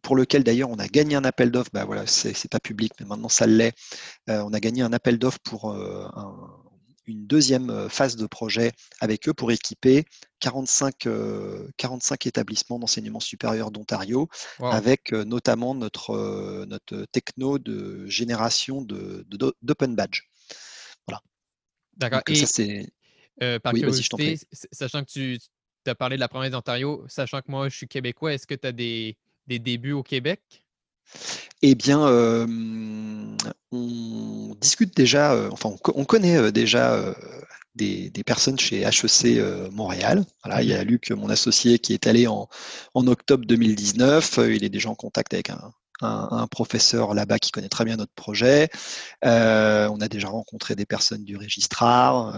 pour 0.02 0.15
lequel 0.15 0.45
d'ailleurs 0.45 0.69
on 0.69 0.80
a 0.80 0.88
gagné 0.88 1.15
un 1.15 1.26
appel 1.26 1.52
d'offres, 1.52 1.71
bah 1.73 1.84
voilà, 1.84 2.08
c'est 2.08 2.50
pas 2.50 2.62
public, 2.62 2.93
mais 2.97 3.06
maintenant 3.06 3.28
ça 3.28 3.45
l'est. 3.45 3.73
on 4.30 4.54
a 4.54 4.60
gagné 4.62 4.84
un 4.84 4.93
appel 4.93 5.19
d'offres 5.19 5.39
pour 5.43 5.69
un, 5.69 6.63
une 7.08 7.26
deuxième 7.26 7.69
euh, 7.69 7.89
phase 7.89 8.15
de 8.15 8.28
projet 8.28 8.71
avec 9.00 9.28
eux 9.28 9.34
pour 9.34 9.52
équiper 9.52 10.06
45, 10.39 11.08
45 11.78 12.26
euh, 12.26 12.30
établissements 12.30 12.80
d'enseignement 12.80 13.19
supérieur 13.19 13.71
d'Ontario, 13.71 14.30
avec 14.60 15.13
euh, 15.13 15.23
notamment 15.23 15.76
notre, 15.76 16.65
notre 16.65 17.06
techno 17.12 17.60
de 17.60 18.06
génération 18.08 18.82
d'open 18.82 19.95
badge. 19.95 20.21
Voilà. 21.08 21.21
D'accord. 21.95 22.21
Et 22.28 22.36
ça, 22.36 22.47
c'est. 22.47 22.89
par 23.60 23.73
curiosité, 23.73 24.38
sachant 24.71 25.04
que 25.04 25.10
tu 25.10 25.39
as 25.86 25.95
parlé 25.95 26.15
de 26.15 26.21
la 26.21 26.28
province 26.28 26.52
d'Ontario, 26.52 27.06
sachant 27.08 27.41
que 27.41 27.50
moi, 27.50 27.69
je 27.69 27.78
suis 27.78 27.88
québécois, 27.88 28.34
est-ce 28.34 28.47
que 28.47 28.56
tu 28.56 28.67
as 28.67 28.71
des, 28.71 29.17
des 29.47 29.60
débuts 29.60 29.93
au 29.93 30.04
Québec? 30.04 30.63
Eh 31.62 31.76
bien, 31.76 32.00
on 33.72 34.56
discute 34.60 34.96
déjà, 34.96 35.50
enfin, 35.52 35.74
on, 35.96 36.06
connaît 36.06 36.52
déjà 36.52 37.15
des, 37.76 38.12
personnes 38.26 38.60
chez 38.60 38.82
HEC 38.82 39.41
Montréal. 39.72 40.26
Voilà, 40.43 40.62
il 40.62 40.70
y 40.70 40.74
a 40.74 40.84
Luc, 40.84 41.12
mon 41.12 41.30
associé, 41.30 41.80
qui 41.80 41.93
est 41.93 42.08
allé 42.08 42.28
en, 42.28 42.48
octobre 42.93 43.46
2019. 43.46 44.39
Il 44.50 44.63
est 44.63 44.70
déjà 44.70 44.89
en 44.89 44.96
contact 44.96 45.34
avec 45.34 45.50
un, 45.50 46.48
professeur 46.52 47.15
là-bas 47.15 47.39
qui 47.39 47.50
connaît 47.50 47.70
très 47.70 47.84
bien 47.84 47.98
notre 47.98 48.13
projet. 48.13 48.70
on 49.24 49.98
a 50.00 50.08
déjà 50.08 50.30
rencontré 50.30 50.76
des 50.76 50.86
personnes 50.86 51.24
du 51.24 51.38
registrar, 51.38 52.34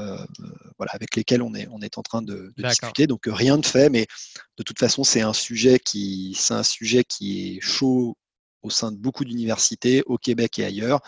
voilà, 0.78 0.92
avec 0.94 1.16
lesquelles 1.16 1.42
on 1.42 1.54
est, 1.54 1.68
on 1.72 1.82
est 1.82 1.98
en 1.98 2.04
train 2.04 2.22
de, 2.22 2.54
discuter. 2.58 3.06
Donc 3.08 3.24
rien 3.26 3.58
de 3.58 3.66
fait, 3.66 3.90
mais 3.90 4.08
de 4.58 4.64
toute 4.64 4.80
façon, 4.80 5.04
c'est 5.04 5.22
un 5.22 5.34
sujet 5.34 5.80
qui, 5.80 6.36
c'est 6.40 6.54
un 6.54 6.64
sujet 6.64 7.04
qui 7.04 7.58
est 7.58 7.62
chaud 7.62 8.16
au 8.62 8.70
sein 8.70 8.92
de 8.92 8.98
beaucoup 8.98 9.26
d'universités 9.26 10.04
au 10.06 10.18
Québec 10.18 10.60
et 10.60 10.66
ailleurs. 10.66 11.02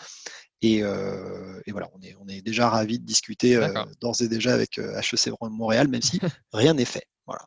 Et, 0.62 0.82
euh, 0.82 1.60
voilà, 1.68 1.90
on 1.92 2.00
est, 2.02 2.14
on 2.20 2.28
est 2.28 2.40
déjà 2.40 2.68
ravis 2.68 3.00
de 3.00 3.04
discuter 3.04 3.56
euh, 3.56 3.68
d'ores 4.00 4.22
et 4.22 4.28
déjà 4.28 4.54
avec 4.54 4.78
HEC 4.78 5.28
euh, 5.28 5.48
Montréal, 5.48 5.88
même 5.88 6.02
si 6.02 6.20
rien 6.52 6.74
n'est 6.74 6.84
fait. 6.84 7.06
Voilà. 7.26 7.42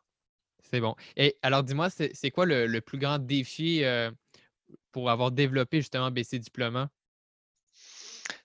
C'est 0.70 0.82
bon. 0.82 0.96
Et 1.16 1.38
alors, 1.42 1.64
dis-moi, 1.64 1.90
c'est 1.90 2.32
quoi 2.32 2.46
le, 2.46 2.80
plus 2.82 2.98
grand 2.98 3.20
défi 3.20 3.84
euh, 3.84 4.12
pour 4.92 5.10
avoir 5.10 5.32
développé 5.32 5.78
justement 5.78 6.12
BC 6.12 6.40
Diploma? 6.40 6.90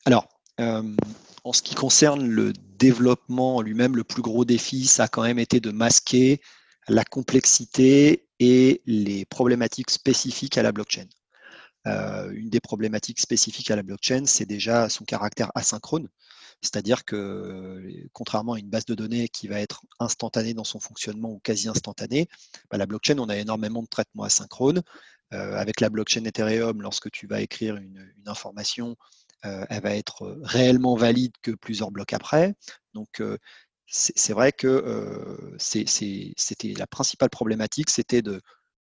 Alors, 0.04 0.28
en 0.58 1.52
ce 1.52 1.62
qui 1.62 1.74
concerne 1.74 2.28
le 2.28 2.52
développement 2.52 3.62
lui-même, 3.62 3.96
le 3.96 4.04
plus 4.04 4.22
gros 4.22 4.44
défi, 4.44 4.84
ça 4.84 5.04
a 5.04 5.08
quand 5.08 5.22
même 5.22 5.38
été 5.38 5.58
de 5.58 5.70
masquer 5.70 6.40
la 6.86 7.04
complexité 7.04 8.28
et 8.38 8.82
les 8.86 9.24
problématiques 9.24 9.90
spécifiques 9.90 10.58
à 10.58 10.62
la 10.62 10.72
blockchain. 10.72 11.06
Euh, 11.86 12.30
une 12.32 12.50
des 12.50 12.60
problématiques 12.60 13.20
spécifiques 13.20 13.70
à 13.70 13.76
la 13.76 13.82
blockchain, 13.82 14.24
c'est 14.26 14.44
déjà 14.46 14.88
son 14.88 15.04
caractère 15.04 15.50
asynchrone. 15.54 16.08
C'est-à-dire 16.60 17.06
que, 17.06 17.82
contrairement 18.12 18.52
à 18.52 18.58
une 18.58 18.68
base 18.68 18.84
de 18.84 18.94
données 18.94 19.28
qui 19.28 19.48
va 19.48 19.60
être 19.60 19.82
instantanée 19.98 20.52
dans 20.52 20.64
son 20.64 20.78
fonctionnement 20.78 21.30
ou 21.30 21.38
quasi 21.38 21.68
instantanée, 21.68 22.28
bah, 22.70 22.76
la 22.76 22.84
blockchain, 22.84 23.18
on 23.18 23.30
a 23.30 23.36
énormément 23.36 23.82
de 23.82 23.88
traitements 23.88 24.24
asynchrones. 24.24 24.82
Euh, 25.32 25.56
avec 25.56 25.80
la 25.80 25.90
blockchain 25.90 26.24
Ethereum, 26.24 26.82
lorsque 26.82 27.10
tu 27.10 27.28
vas 27.28 27.40
écrire 27.40 27.76
une, 27.76 28.12
information, 28.26 28.96
euh, 29.46 29.64
elle 29.70 29.82
va 29.82 29.94
être 29.94 30.38
réellement 30.42 30.96
valide 30.96 31.32
que 31.40 31.52
plusieurs 31.52 31.90
blocs 31.92 32.12
après. 32.12 32.54
Donc, 32.94 33.22
c'est 33.86 34.32
vrai 34.32 34.52
que 34.52 35.56
c'était 35.58 36.74
la 36.76 36.86
principale 36.86 37.30
problématique, 37.30 37.90
c'était 37.90 38.22
de, 38.22 38.40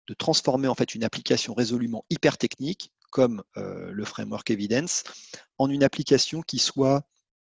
de 0.07 0.13
transformer 0.13 0.67
en 0.67 0.75
fait 0.75 0.95
une 0.95 1.03
application 1.03 1.53
résolument 1.53 2.05
hyper 2.09 2.37
technique 2.37 2.91
comme 3.09 3.43
euh, 3.57 3.91
le 3.91 4.05
framework 4.05 4.49
Evidence 4.49 5.03
en 5.57 5.69
une 5.69 5.83
application 5.83 6.41
qui 6.41 6.59
soit 6.59 7.03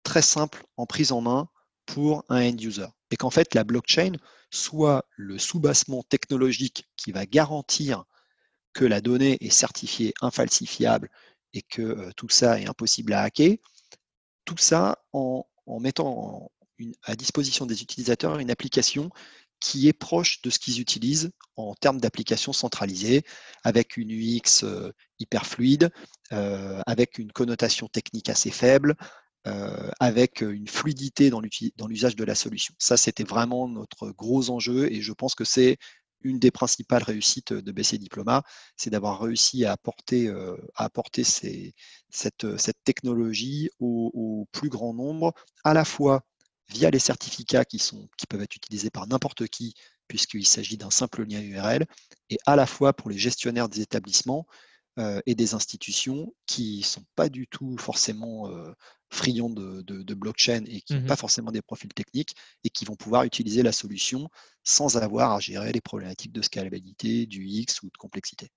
très 0.03 0.21
simple 0.21 0.65
en 0.77 0.85
prise 0.85 1.11
en 1.11 1.21
main 1.21 1.47
pour 1.85 2.25
un 2.29 2.49
end 2.49 2.57
user. 2.57 2.87
Et 3.11 3.17
qu'en 3.17 3.29
fait 3.29 3.53
la 3.55 3.63
blockchain 3.63 4.13
soit 4.51 5.05
le 5.15 5.37
soubassement 5.39 6.03
technologique 6.03 6.87
qui 6.97 7.11
va 7.11 7.25
garantir 7.25 8.03
que 8.73 8.85
la 8.85 9.01
donnée 9.01 9.37
est 9.41 9.49
certifiée 9.49 10.13
infalsifiable 10.21 11.09
et 11.53 11.61
que 11.61 11.81
euh, 11.81 12.11
tout 12.17 12.29
ça 12.29 12.59
est 12.59 12.67
impossible 12.67 13.13
à 13.13 13.21
hacker. 13.21 13.57
Tout 14.45 14.57
ça 14.57 15.03
en, 15.13 15.45
mettant 15.79 16.51
à 17.03 17.15
disposition 17.15 17.65
des 17.65 17.81
utilisateurs 17.81 18.39
une 18.39 18.51
application 18.51 19.09
qui 19.63 19.87
est 19.87 19.93
proche 19.93 20.41
de 20.41 20.49
ce 20.49 20.59
qu'ils 20.59 20.81
utilisent 20.81 21.31
en 21.55 21.73
termes 21.73 22.01
d'application 22.01 22.51
centralisée, 22.51 23.23
avec 23.63 23.95
une 23.95 24.11
UX 24.11 24.63
euh, 24.63 24.91
hyper 25.19 25.45
fluide, 25.45 25.89
euh, 26.33 26.81
avec 26.85 27.17
une 27.17 27.31
connotation 27.31 27.87
technique 27.87 28.27
assez 28.27 28.51
faible, 28.51 28.95
euh, 29.47 29.89
avec 30.01 30.41
une 30.41 30.67
fluidité 30.67 31.29
dans 31.29 31.87
l'usage 31.87 32.17
de 32.17 32.25
la 32.25 32.35
solution. 32.35 32.75
Ça, 32.77 32.97
c'était 32.97 33.23
vraiment 33.23 33.69
notre 33.69 34.11
gros 34.11 34.49
enjeu 34.49 34.91
et 34.91 35.01
je 35.01 35.13
pense 35.13 35.33
que 35.33 35.45
c'est 35.45 35.77
une 36.23 36.39
des 36.39 36.51
principales 36.51 37.03
réussites 37.03 37.53
de 37.53 37.71
BC 37.71 37.97
Diploma, 37.97 38.43
c'est 38.75 38.89
d'avoir 38.89 39.21
réussi 39.21 39.63
à 39.63 39.71
apporter, 39.71 40.29
cette, 42.09 42.45
technologie 42.83 43.69
au, 43.79 44.45
plus 44.51 44.69
grand 44.69 44.93
nombre, 44.93 45.33
à 45.63 45.73
la 45.73 45.85
fois 45.85 46.21
via 46.69 46.89
les 46.89 46.99
certificats 46.99 47.65
qui, 47.65 47.79
sont, 47.79 48.09
qui 48.17 48.27
peuvent 48.27 48.41
être 48.41 48.55
utilisés 48.55 48.89
par 48.89 49.07
n'importe 49.07 49.47
qui, 49.47 49.73
puisqu'il 50.07 50.47
s'agit 50.47 50.77
d'un 50.77 50.91
simple 50.91 51.23
lien 51.23 51.41
URL, 51.41 51.85
et 52.29 52.37
à 52.45 52.55
la 52.55 52.65
fois 52.65 52.93
pour 52.93 53.09
les 53.09 53.17
gestionnaires 53.17 53.69
des 53.69 53.81
établissements 53.81 54.47
euh, 54.99 55.21
et 55.25 55.33
des 55.33 55.55
institutions 55.55 56.33
qui 56.45 56.79
ne 56.79 56.83
sont 56.83 57.05
pas 57.15 57.29
du 57.29 57.47
tout 57.47 57.77
forcément 57.77 58.49
euh, 58.49 58.71
friands 59.09 59.49
de, 59.49 60.13
blockchain 60.13 60.63
et 60.67 60.81
qui 60.81 60.93
n'ont 60.93 61.01
mmh 61.01 61.05
pas 61.07 61.15
forcément 61.15 61.51
des 61.51 61.61
profils 61.61 61.91
techniques 61.91 62.35
et 62.63 62.69
qui 62.69 62.85
vont 62.85 62.95
pouvoir 62.95 63.23
utiliser 63.23 63.63
la 63.63 63.71
solution 63.71 64.29
sans 64.63 64.97
avoir 64.97 65.33
à 65.33 65.39
gérer 65.39 65.71
les 65.71 65.81
problématiques 65.81 66.31
de 66.31 66.41
scalabilité, 66.41 67.25
du 67.25 67.45
X 67.47 67.81
ou 67.81 67.87
de 67.87 67.97
complexité. 67.97 68.49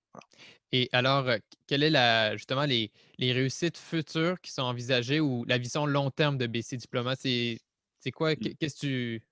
Et 0.71 0.89
alors, 0.91 1.27
euh, 1.27 1.37
quelle 1.65 1.83
est 1.83 1.89
la, 1.89 2.35
justement 2.37 2.65
les, 2.65 2.91
les, 3.17 3.33
réussites 3.33 3.77
futures 3.77 4.39
qui 4.41 4.51
sont 4.51 4.61
envisagées 4.63 5.19
ou 5.19 5.43
la 5.45 5.57
vision 5.57 5.85
long 5.85 6.11
terme 6.11 6.37
de 6.37 6.45
BC 6.45 6.77
Diploma? 6.77 7.15
C'est 7.15 7.59
c'est 8.07 8.11
quoi? 8.11 8.33
Mmh. 8.33 8.55
Qu'est-ce 8.59 8.75
que 8.75 8.79
tu, 8.79 9.23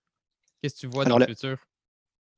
qu'est-ce 0.62 0.76
que 0.76 0.80
tu 0.82 0.88
vois 0.88 1.06
dans 1.06 1.18
le 1.18 1.26
futur? 1.26 1.58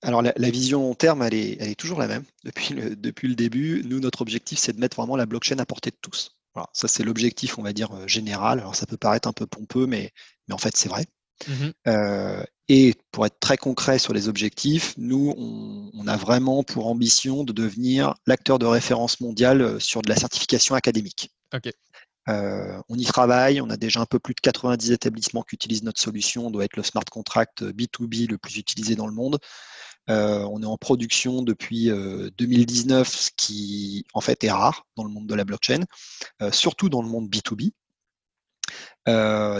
Alors 0.04 0.22
la, 0.22 0.50
vision 0.52 0.82
long 0.82 0.94
terme, 0.94 1.24
elle 1.24 1.34
est, 1.34 1.58
elle 1.60 1.70
est 1.70 1.76
toujours 1.76 1.98
la 1.98 2.08
même 2.08 2.24
depuis 2.44 2.76
le, 2.76 2.96
depuis 2.96 3.28
le 3.28 3.34
début. 3.34 3.82
Nous, 3.86 4.00
notre 4.00 4.22
objectif, 4.22 4.60
c'est 4.60 4.74
de 4.74 4.80
mettre 4.80 4.98
vraiment 4.98 5.16
la 5.16 5.26
blockchain 5.26 5.58
à 5.58 5.66
portée 5.66 5.90
de 5.90 5.98
tous. 6.00 6.38
Voilà, 6.54 6.70
ça, 6.74 6.88
c'est 6.88 7.04
l'objectif, 7.04 7.58
on 7.58 7.64
va 7.64 7.74
dire, 7.74 7.92
euh, 7.96 8.08
général. 8.08 8.60
Alors 8.60 8.76
ça 8.76 8.86
peut 8.86 8.98
paraître 8.98 9.28
un 9.28 9.34
peu 9.34 9.48
pompeux, 9.48 9.88
mais, 9.88 10.12
mais 10.48 10.54
en 10.54 10.60
fait, 10.60 10.78
c'est 10.78 10.90
vrai. 10.90 11.06
Mmh 11.48 11.70
euh, 11.88 12.44
et 12.70 12.96
pour 13.12 13.26
être 13.26 13.40
très 13.40 13.56
concret 13.58 13.98
sur 13.98 14.14
les 14.14 14.28
objectifs, 14.28 14.94
nous, 14.98 15.34
on, 15.38 15.90
on, 15.94 16.08
a 16.08 16.18
vraiment 16.18 16.64
pour 16.64 16.88
ambition 16.88 17.46
de 17.46 17.54
devenir 17.54 18.16
l'acteur 18.26 18.60
de 18.60 18.66
référence 18.66 19.22
mondial 19.22 19.62
euh, 19.62 19.80
sur 19.80 20.02
de 20.02 20.10
la 20.10 20.18
certification 20.18 20.76
académique. 20.76 21.32
Euh, 22.30 22.82
on 22.90 22.98
y 22.98 23.06
travaille, 23.06 23.62
on 23.62 23.70
a 23.70 23.78
déjà 23.78 24.02
un 24.02 24.06
peu 24.06 24.20
plus 24.20 24.34
de 24.34 24.42
90 24.42 24.92
établissements 24.92 25.44
qui 25.44 25.56
utilisent 25.56 25.84
notre 25.84 26.02
solution, 26.02 26.48
on 26.48 26.52
doit 26.52 26.66
être 26.66 26.76
le 26.76 26.84
smart 26.84 27.06
contract 27.10 27.64
B2B 27.64 28.30
le 28.30 28.38
plus 28.38 28.58
utilisé 28.58 28.96
dans 28.96 29.08
le 29.08 29.14
monde. 29.14 29.40
Euh, 30.10 30.48
on 30.52 30.62
est 30.62 30.66
en 30.66 30.78
production 30.78 31.42
depuis 31.42 31.90
2019, 31.90 33.08
euh, 33.08 33.12
ce 33.12 33.30
qui 33.36 34.06
en 34.14 34.22
fait 34.22 34.44
est 34.44 34.52
rare 34.52 34.86
dans 34.96 35.04
le 35.04 35.10
monde 35.10 35.28
de 35.28 35.36
la 35.36 35.46
blockchain, 35.46 35.84
surtout 36.52 36.90
dans 36.90 37.02
le 37.02 37.10
monde 37.10 37.30
B2B. 37.30 37.72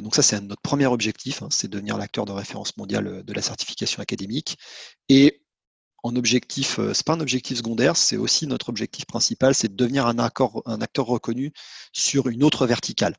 donc 0.02 0.16
ça, 0.16 0.22
c'est 0.22 0.40
notre 0.42 0.62
premier 0.62 0.86
objectif, 0.86 1.42
hein, 1.42 1.48
c'est 1.52 1.70
devenir 1.70 1.98
l'acteur 1.98 2.26
de 2.26 2.32
référence 2.32 2.76
mondiale 2.78 3.24
de 3.24 3.34
la 3.34 3.42
certification 3.42 4.02
académique. 4.02 4.58
En 6.04 6.16
objectif, 6.16 6.80
euh, 6.80 6.94
c'est 6.94 7.06
pas 7.06 7.14
un 7.14 7.20
objectif 7.20 7.58
secondaire, 7.58 7.98
c'est 7.98 8.18
aussi 8.18 8.48
notre 8.48 8.70
objectif 8.70 9.06
principal, 9.06 9.56
c'est 9.56 9.68
de 9.68 9.76
devenir 9.76 10.08
un, 10.08 10.18
un 10.18 10.82
acteur 10.82 11.06
reconnu 11.06 11.52
sur 11.92 12.28
une 12.28 12.44
autre 12.44 12.66
verticale. 12.68 13.16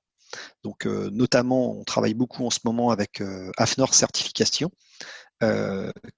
Donc, 0.63 0.87
euh, 0.87 1.11
notamment, 1.11 1.79
on 1.79 1.85
travaille 1.85 2.15
beaucoup 2.15 2.47
en 2.47 2.51
ce 2.51 2.61
moment 2.65 2.91
avec 2.91 3.21
euh, 3.21 3.51
AFNOR 3.57 3.95
Certification, 3.95 4.71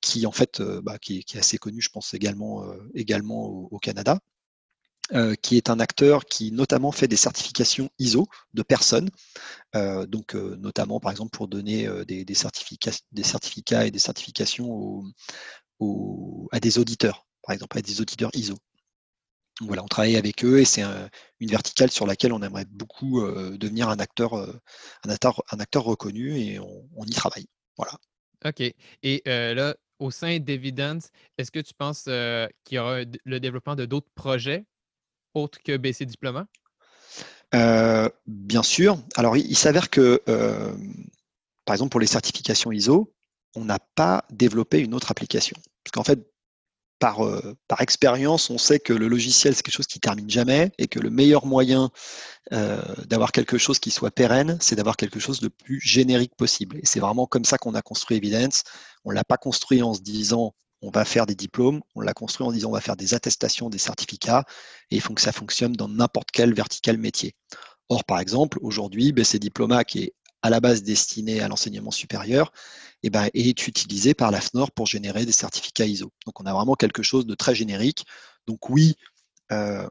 qui 0.00 0.26
en 0.26 0.32
fait, 0.32 0.62
bah, 0.62 0.98
qui, 0.98 1.18
est 1.18 1.36
assez 1.36 1.58
connu, 1.58 1.82
je 1.82 1.90
pense 1.90 2.14
également, 2.14 2.64
également 2.94 3.44
au, 3.44 3.78
Canada, 3.78 4.18
qui 5.42 5.58
est 5.58 5.68
un 5.68 5.78
acteur 5.78 6.24
qui 6.24 6.52
notamment 6.52 6.90
fait 6.90 7.06
des 7.06 7.16
certifications 7.18 7.90
ISO 7.98 8.28
de 8.54 8.62
personnes, 8.62 9.10
donc 10.08 10.32
notamment 10.34 11.00
par 11.00 11.10
exemple 11.10 11.32
pour 11.36 11.48
donner 11.48 11.86
des, 12.06 12.34
certificats, 12.34 12.98
des 13.12 13.22
certificats 13.22 13.86
et 13.86 13.90
des 13.90 13.98
certifications 13.98 14.70
aux, 14.72 15.04
à 16.52 16.60
des 16.60 16.78
auditeurs, 16.78 17.26
par 17.42 17.54
exemple, 17.54 17.78
à 17.78 17.82
des 17.82 18.00
auditeurs 18.00 18.30
ISO. 18.34 18.56
voilà, 19.60 19.82
on 19.82 19.88
travaille 19.88 20.16
avec 20.16 20.44
eux 20.44 20.60
et 20.60 20.64
c'est 20.64 20.82
une 21.40 21.50
verticale 21.50 21.90
sur 21.90 22.06
laquelle 22.06 22.32
on 22.32 22.42
aimerait 22.42 22.66
beaucoup 22.66 23.20
euh, 23.20 23.56
devenir 23.56 23.88
un 23.88 23.98
acteur, 23.98 24.34
euh, 24.34 24.52
un 25.04 25.10
acteur, 25.10 25.42
un 25.50 25.60
acteur 25.60 25.84
reconnu 25.84 26.38
et 26.38 26.58
on, 26.58 27.04
y 27.04 27.10
travaille. 27.10 27.46
Voilà. 27.76 27.92
OK. 28.44 28.60
Et 29.02 29.22
euh, 29.26 29.54
là, 29.54 29.76
au 29.98 30.10
sein 30.10 30.38
d'Evidence, 30.38 31.10
est-ce 31.38 31.50
que 31.50 31.60
tu 31.60 31.74
penses 31.74 32.04
qu'il 32.64 32.76
y 32.76 32.78
aura 32.78 33.00
le 33.24 33.40
développement 33.40 33.76
de 33.76 33.84
d'autres 33.84 34.10
projets 34.14 34.64
autres 35.34 35.58
que 35.62 35.76
BC 35.76 36.06
Diploma? 36.06 36.46
bien 38.26 38.62
sûr. 38.62 38.98
Alors, 39.16 39.36
il 39.36 39.56
s'avère 39.56 39.90
que, 39.90 40.22
par 41.64 41.74
exemple, 41.74 41.90
pour 41.90 42.00
les 42.00 42.06
certifications 42.06 42.72
ISO, 42.72 43.12
on 43.54 43.64
n'a 43.64 43.78
pas 43.94 44.24
développé 44.30 44.80
une 44.80 44.94
autre 44.94 45.10
application. 45.10 45.56
Parce 45.84 45.92
qu'en 45.92 46.04
fait, 46.04 46.20
par, 47.00 47.24
euh, 47.24 47.56
expérience, 47.80 48.50
on 48.50 48.58
sait 48.58 48.78
que 48.78 48.92
le 48.92 49.08
logiciel, 49.08 49.56
c'est 49.56 49.62
quelque 49.62 49.74
chose 49.74 49.86
qui 49.86 50.00
termine 50.00 50.28
jamais 50.28 50.70
et 50.78 50.86
que 50.86 51.00
le 51.00 51.10
meilleur 51.10 51.46
moyen 51.46 51.90
euh, 52.52 52.80
d'avoir 53.06 53.32
quelque 53.32 53.58
chose 53.58 53.78
qui 53.78 53.90
soit 53.90 54.10
pérenne, 54.10 54.58
c'est 54.60 54.76
d'avoir 54.76 54.96
quelque 54.96 55.18
chose 55.18 55.40
de 55.40 55.48
plus 55.48 55.80
générique 55.80 56.36
possible. 56.36 56.76
Et 56.76 56.84
c'est 56.84 57.00
vraiment 57.00 57.26
comme 57.26 57.44
ça 57.44 57.56
qu'on 57.56 57.74
a 57.74 57.82
construit 57.82 58.18
Evidence. 58.18 58.64
On 59.04 59.10
ne 59.10 59.14
l'a 59.14 59.24
pas 59.24 59.38
construit 59.38 59.82
en 59.82 59.94
se 59.94 60.02
disant 60.02 60.54
on 60.82 60.90
va 60.90 61.04
faire 61.04 61.26
des 61.26 61.34
diplômes, 61.34 61.80
on 61.94 62.00
l'a 62.00 62.14
construit 62.14 62.46
en 62.46 62.52
disant 62.52 62.68
on 62.68 62.72
va 62.72 62.80
faire 62.80 62.96
des 62.96 63.14
attestations, 63.14 63.70
des 63.70 63.78
certificats, 63.78 64.44
et 64.90 64.96
il 64.96 65.00
faut 65.00 65.14
que 65.14 65.20
ça 65.20 65.32
fonctionne 65.32 65.72
dans 65.72 65.88
n'importe 65.88 66.30
quel 66.32 66.54
vertical 66.54 66.98
métier. 66.98 67.34
Or, 67.88 68.04
par 68.04 68.20
exemple, 68.20 68.58
aujourd'hui, 68.62 69.12
ben, 69.12 69.24
c'est 69.24 69.38
Diploma 69.38 69.84
qui 69.84 70.04
est 70.04 70.14
à 70.42 70.50
la 70.50 70.60
base 70.60 70.82
destiné 70.82 71.40
à 71.40 71.48
l'enseignement 71.48 71.90
supérieur, 71.90 72.52
eh 73.02 73.10
ben, 73.10 73.28
est 73.34 73.66
utilisé 73.66 74.14
par 74.14 74.30
l'AFNOR 74.30 74.70
pour 74.72 74.86
générer 74.86 75.26
des 75.26 75.32
certificats 75.32 75.86
ISO. 75.86 76.12
Donc 76.26 76.40
on 76.40 76.46
a 76.46 76.52
vraiment 76.52 76.74
quelque 76.74 77.02
chose 77.02 77.26
de 77.26 77.34
très 77.34 77.54
générique. 77.54 78.04
Donc 78.46 78.68
oui, 78.70 78.94
euh, 79.52 79.86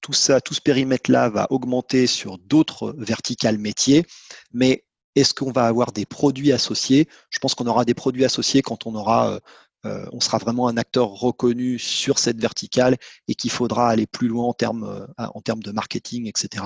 tout 0.00 0.12
ça, 0.12 0.40
tout 0.40 0.54
ce 0.54 0.60
périmètre-là 0.60 1.28
va 1.28 1.46
augmenter 1.50 2.06
sur 2.06 2.38
d'autres 2.38 2.94
verticales 2.98 3.58
métiers, 3.58 4.06
mais 4.52 4.84
est-ce 5.16 5.34
qu'on 5.34 5.52
va 5.52 5.66
avoir 5.66 5.92
des 5.92 6.06
produits 6.06 6.52
associés? 6.52 7.08
Je 7.30 7.38
pense 7.38 7.54
qu'on 7.54 7.66
aura 7.66 7.84
des 7.84 7.94
produits 7.94 8.24
associés 8.24 8.62
quand 8.62 8.86
on 8.86 8.94
aura 8.94 9.32
euh, 9.32 9.40
euh, 9.86 10.06
on 10.12 10.20
sera 10.20 10.36
vraiment 10.36 10.68
un 10.68 10.76
acteur 10.76 11.08
reconnu 11.08 11.78
sur 11.78 12.18
cette 12.18 12.38
verticale 12.38 12.98
et 13.28 13.34
qu'il 13.34 13.50
faudra 13.50 13.88
aller 13.88 14.06
plus 14.06 14.28
loin 14.28 14.44
en 14.44 14.52
termes, 14.52 15.06
en 15.16 15.40
termes 15.40 15.62
de 15.62 15.72
marketing, 15.72 16.26
etc. 16.26 16.64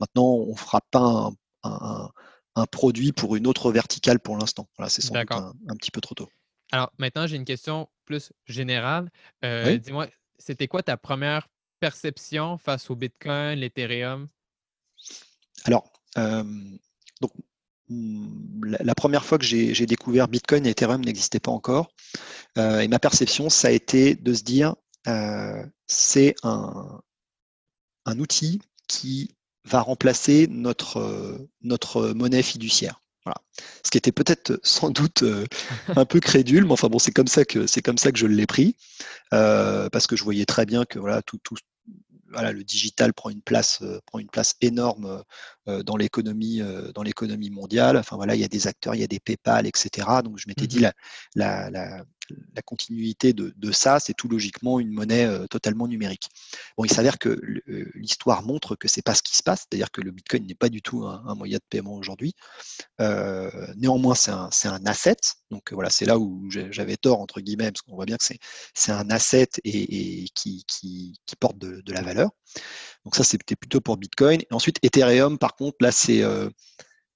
Maintenant, 0.00 0.34
on 0.34 0.52
ne 0.52 0.58
fera 0.58 0.82
pas 0.90 1.30
un 1.62 2.10
produit 2.70 3.12
pour 3.12 3.36
une 3.36 3.46
autre 3.46 3.72
verticale 3.72 4.20
pour 4.20 4.36
l'instant. 4.36 4.68
Voilà, 4.76 4.88
c'est 4.88 5.02
sans 5.02 5.14
doute 5.14 5.30
un, 5.30 5.76
petit 5.76 5.90
peu 5.90 6.00
trop 6.00 6.14
tôt. 6.14 6.28
Alors 6.70 6.92
maintenant, 6.98 7.26
j'ai 7.26 7.36
une 7.36 7.44
question 7.44 7.88
plus 8.04 8.32
générale. 8.46 9.10
Euh, 9.44 9.76
dis-moi, 9.78 10.08
c'était 10.38 10.68
quoi 10.68 10.82
ta 10.82 10.96
première 10.96 11.48
perception 11.80 12.58
face 12.58 12.90
au 12.90 12.96
Bitcoin, 12.96 13.58
l'Ethereum? 13.58 14.28
Alors, 15.64 15.92
donc, 16.16 17.32
mmh, 17.88 18.76
la, 18.80 18.94
première 18.94 19.24
fois 19.24 19.38
que 19.38 19.44
j'ai 19.44 19.86
découvert 19.86 20.28
Bitcoin 20.28 20.66
et 20.66 20.70
Ethereum 20.70 21.04
n'existait 21.04 21.40
pas 21.40 21.50
encore. 21.50 21.90
et 22.56 22.88
ma 22.88 22.98
perception, 22.98 23.50
ça 23.50 23.68
a 23.68 23.70
été 23.70 24.14
de 24.14 24.32
se 24.34 24.42
dire, 24.42 24.74
c'est 25.86 26.34
un, 26.42 27.02
un 28.04 28.18
outil 28.18 28.60
qui 28.88 29.34
va 29.64 29.80
remplacer 29.80 30.46
notre, 30.50 31.38
notre 31.62 32.08
monnaie 32.08 32.42
fiduciaire. 32.42 33.00
Voilà. 33.24 33.36
Ce 33.84 33.90
qui 33.90 33.98
était 33.98 34.10
peut-être 34.10 34.58
sans 34.64 34.90
doute 34.90 35.22
un 35.96 36.04
peu 36.04 36.18
crédule, 36.18 36.64
mais 36.64 36.72
enfin 36.72 36.88
bon, 36.88 36.98
c'est 36.98 37.12
comme 37.12 37.28
ça 37.28 37.44
que 37.44 37.66
c'est 37.66 37.82
comme 37.82 37.98
ça 37.98 38.10
que 38.10 38.18
je 38.18 38.26
l'ai 38.26 38.46
pris, 38.46 38.76
parce 39.30 40.06
que 40.06 40.16
je 40.16 40.24
voyais 40.24 40.44
très 40.44 40.66
bien 40.66 40.84
que 40.84 40.98
voilà 40.98 41.22
tout, 41.22 41.38
tout, 41.38 41.56
voilà, 42.32 42.52
le 42.52 42.64
digital 42.64 43.12
prend 43.12 43.30
une 43.30 43.42
place, 43.42 43.80
euh, 43.82 44.00
prend 44.06 44.18
une 44.18 44.28
place 44.28 44.54
énorme 44.60 45.22
euh, 45.68 45.82
dans 45.82 45.96
l'économie, 45.96 46.60
euh, 46.60 46.90
dans 46.92 47.02
l'économie 47.02 47.50
mondiale. 47.50 47.96
Enfin 47.96 48.16
voilà, 48.16 48.34
il 48.34 48.40
y 48.40 48.44
a 48.44 48.48
des 48.48 48.66
acteurs, 48.66 48.94
il 48.94 49.00
y 49.00 49.04
a 49.04 49.08
des 49.08 49.20
PayPal, 49.20 49.66
etc. 49.66 50.08
Donc 50.24 50.38
je 50.38 50.48
m'étais 50.48 50.66
dit 50.66 50.80
mmh 50.80 50.92
la, 51.36 51.70
la, 51.70 52.04
la, 52.54 52.62
continuité 52.62 53.32
de, 53.32 53.72
ça, 53.72 54.00
c'est 54.00 54.14
tout 54.14 54.28
logiquement 54.28 54.80
une 54.80 54.90
monnaie 54.90 55.28
totalement 55.48 55.88
numérique. 55.88 56.28
Bon, 56.76 56.84
il 56.84 56.92
s'avère 56.92 57.18
que 57.18 57.40
l'histoire 57.94 58.42
montre 58.42 58.76
que 58.76 58.88
c'est 58.88 59.02
pas 59.02 59.14
ce 59.14 59.22
qui 59.22 59.36
se 59.36 59.42
passe, 59.42 59.66
c'est-à-dire 59.68 59.90
que 59.90 60.00
le 60.00 60.10
Bitcoin 60.10 60.46
n'est 60.46 60.54
pas 60.54 60.68
du 60.68 60.82
tout 60.82 61.04
un, 61.04 61.34
moyen 61.34 61.58
de 61.58 61.64
paiement 61.68 61.94
aujourd'hui. 61.94 62.34
néanmoins, 62.98 64.14
c'est 64.14 64.30
un, 64.30 64.86
asset. 64.86 65.16
Donc 65.50 65.72
voilà, 65.72 65.90
c'est 65.90 66.06
là 66.06 66.18
où 66.18 66.48
j'avais 66.48 66.96
tort 66.96 67.20
entre 67.20 67.40
guillemets, 67.40 67.70
parce 67.70 67.82
qu'on 67.82 67.94
voit 67.94 68.06
bien 68.06 68.16
que 68.16 68.24
c'est 68.74 68.92
un 68.92 69.10
asset 69.10 69.48
et, 69.64 70.26
qui, 70.34 70.64
porte 71.40 71.58
de, 71.58 71.92
la 71.92 72.02
valeur. 72.02 72.30
Donc 73.04 73.16
ça, 73.16 73.24
c'était 73.24 73.56
plutôt 73.56 73.80
pour 73.80 73.96
Bitcoin. 73.96 74.42
Ensuite, 74.50 74.78
Ethereum, 74.82 75.38
par 75.38 75.54
contre, 75.54 75.76
là, 75.80 75.92
c'est... 75.92 76.22
Euh, 76.22 76.48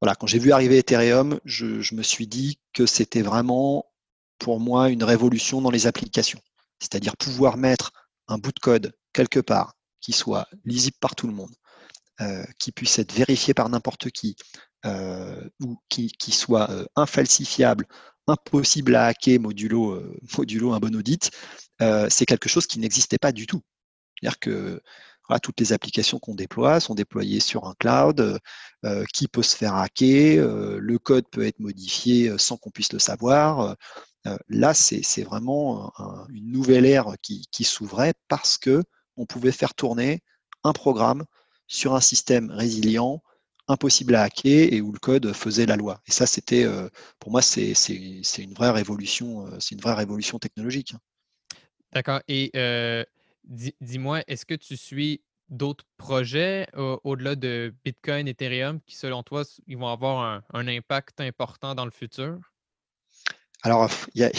voilà, 0.00 0.14
quand 0.14 0.26
j'ai 0.26 0.38
vu 0.38 0.52
arriver 0.52 0.79
Ethereum, 0.79 1.40
je, 1.44 1.94
me 1.94 2.02
suis 2.02 2.26
dit 2.26 2.61
que 2.74 2.85
c'était 2.85 3.22
vraiment, 3.22 3.87
pour 4.38 4.61
moi, 4.61 4.90
une 4.90 5.05
révolution 5.05 5.61
dans 5.61 5.70
les 5.70 5.87
applications. 5.87 6.40
C'est-à-dire 6.81 7.16
pouvoir 7.16 7.57
mettre 7.57 7.92
un 8.29 8.38
bout 8.38 8.53
de 8.53 8.61
code 8.61 8.94
quelque 9.12 9.40
part 9.40 9.75
qui 10.01 10.12
soit 10.12 10.46
lisible 10.64 10.96
par 11.01 11.14
tout 11.14 11.27
le 11.27 11.33
monde, 11.33 11.55
euh, 12.20 12.44
qui 12.59 12.72
puisse 12.72 12.99
être 12.99 13.12
vérifié 13.12 13.55
par 13.55 13.68
n'importe 13.68 14.11
qui, 14.11 14.37
euh, 14.85 15.49
ou 15.61 15.79
qui, 15.88 16.11
soit 16.31 16.70
infalsifiable, 16.96 17.87
impossible 18.27 18.94
à 18.94 19.07
hacker 19.07 19.40
modulo, 19.40 20.03
un 20.75 20.81
bon 20.81 20.96
audit, 20.96 21.31
c'est 21.81 22.27
quelque 22.27 22.49
chose 22.49 22.66
qui 22.66 22.79
n'existait 22.79 23.18
pas 23.18 23.33
du 23.33 23.46
tout. 23.46 23.62
C'est-à-dire 24.20 24.38
que 24.38 24.83
toutes 25.42 25.61
les 25.61 25.72
applications 25.72 26.18
qu'on 26.18 26.35
déploie 26.35 26.81
sont 26.81 26.94
déployées 26.94 27.40
sur 27.40 27.66
un 27.66 27.75
cloud 27.79 28.20
euh, 28.20 28.38
euh, 28.85 29.05
qui 29.12 29.29
peut 29.29 29.42
se 29.42 29.57
faire 29.57 29.75
hacker, 29.75 30.38
euh, 30.38 30.79
le 30.81 30.99
code 30.99 31.29
peut 31.31 31.44
être 31.44 31.59
modifié 31.59 32.37
sans 32.38 32.57
qu'on 32.57 32.70
puisse 32.70 32.92
le 32.92 32.99
savoir. 32.99 33.77
Là, 34.48 34.74
c'est 34.74 35.22
vraiment 35.22 35.92
une 36.30 36.50
nouvelle 36.50 36.86
ère 36.86 37.14
qui, 37.22 37.64
s'ouvrait 37.64 38.14
parce 38.28 38.58
que 38.58 38.82
on 39.16 39.26
pouvait 39.26 39.52
faire 39.52 39.74
tourner 39.74 40.20
un 40.64 40.72
programme 40.72 41.24
sur 41.66 41.94
un 41.94 42.00
système 42.00 42.50
résilient, 42.50 43.22
impossible 43.68 44.14
à 44.14 44.22
hacker 44.22 44.72
et 44.72 44.80
où 44.80 44.92
le 44.92 44.98
code 44.98 45.32
faisait 45.32 45.66
la 45.66 45.76
loi. 45.76 46.00
Et 46.06 46.12
ça, 46.12 46.26
c'était, 46.26 46.66
pour 47.18 47.32
moi, 47.32 47.42
c'est 47.42 47.72
une 47.88 48.54
vraie 48.54 48.70
révolution, 48.70 49.48
c'est 49.58 49.74
une 49.74 49.80
vraie 49.80 49.94
révolution 49.94 50.38
technologique. 50.38 50.94
D'accord. 51.92 52.20
Et 52.28 52.52
Dis-moi, 53.46 54.22
est-ce 54.26 54.44
que 54.44 54.54
tu 54.54 54.76
suis 54.76 55.22
d'autres 55.48 55.84
projets 55.96 56.66
au-delà 56.74 57.36
de 57.36 57.72
Bitcoin, 57.84 58.26
Ethereum, 58.26 58.80
qui 58.80 58.96
selon 58.96 59.22
toi, 59.22 59.44
vont 59.68 59.86
avoir 59.86 60.42
un 60.52 60.68
impact 60.68 61.20
important 61.20 61.74
dans 61.74 61.84
le 61.84 61.92
futur? 61.92 62.40
Alors, 63.62 63.90
il 64.14 64.21
y, 64.21 64.25
a, 64.25 64.31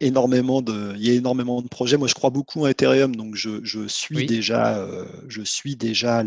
énormément 0.00 0.62
de, 0.62 0.94
il 0.96 1.06
y 1.06 1.10
a 1.10 1.14
énormément 1.14 1.62
de 1.62 1.68
projets. 1.68 1.96
Moi, 1.96 2.08
je 2.08 2.14
crois 2.14 2.30
beaucoup 2.30 2.64
à 2.66 2.70
Ethereum, 2.70 3.16
donc 3.16 3.34
je, 3.34 3.86
suis 3.88 4.26
déjà, 4.26 4.78
euh, 4.78 5.06
je 5.28 5.42
suis 5.42 5.76
déjà 5.76 6.22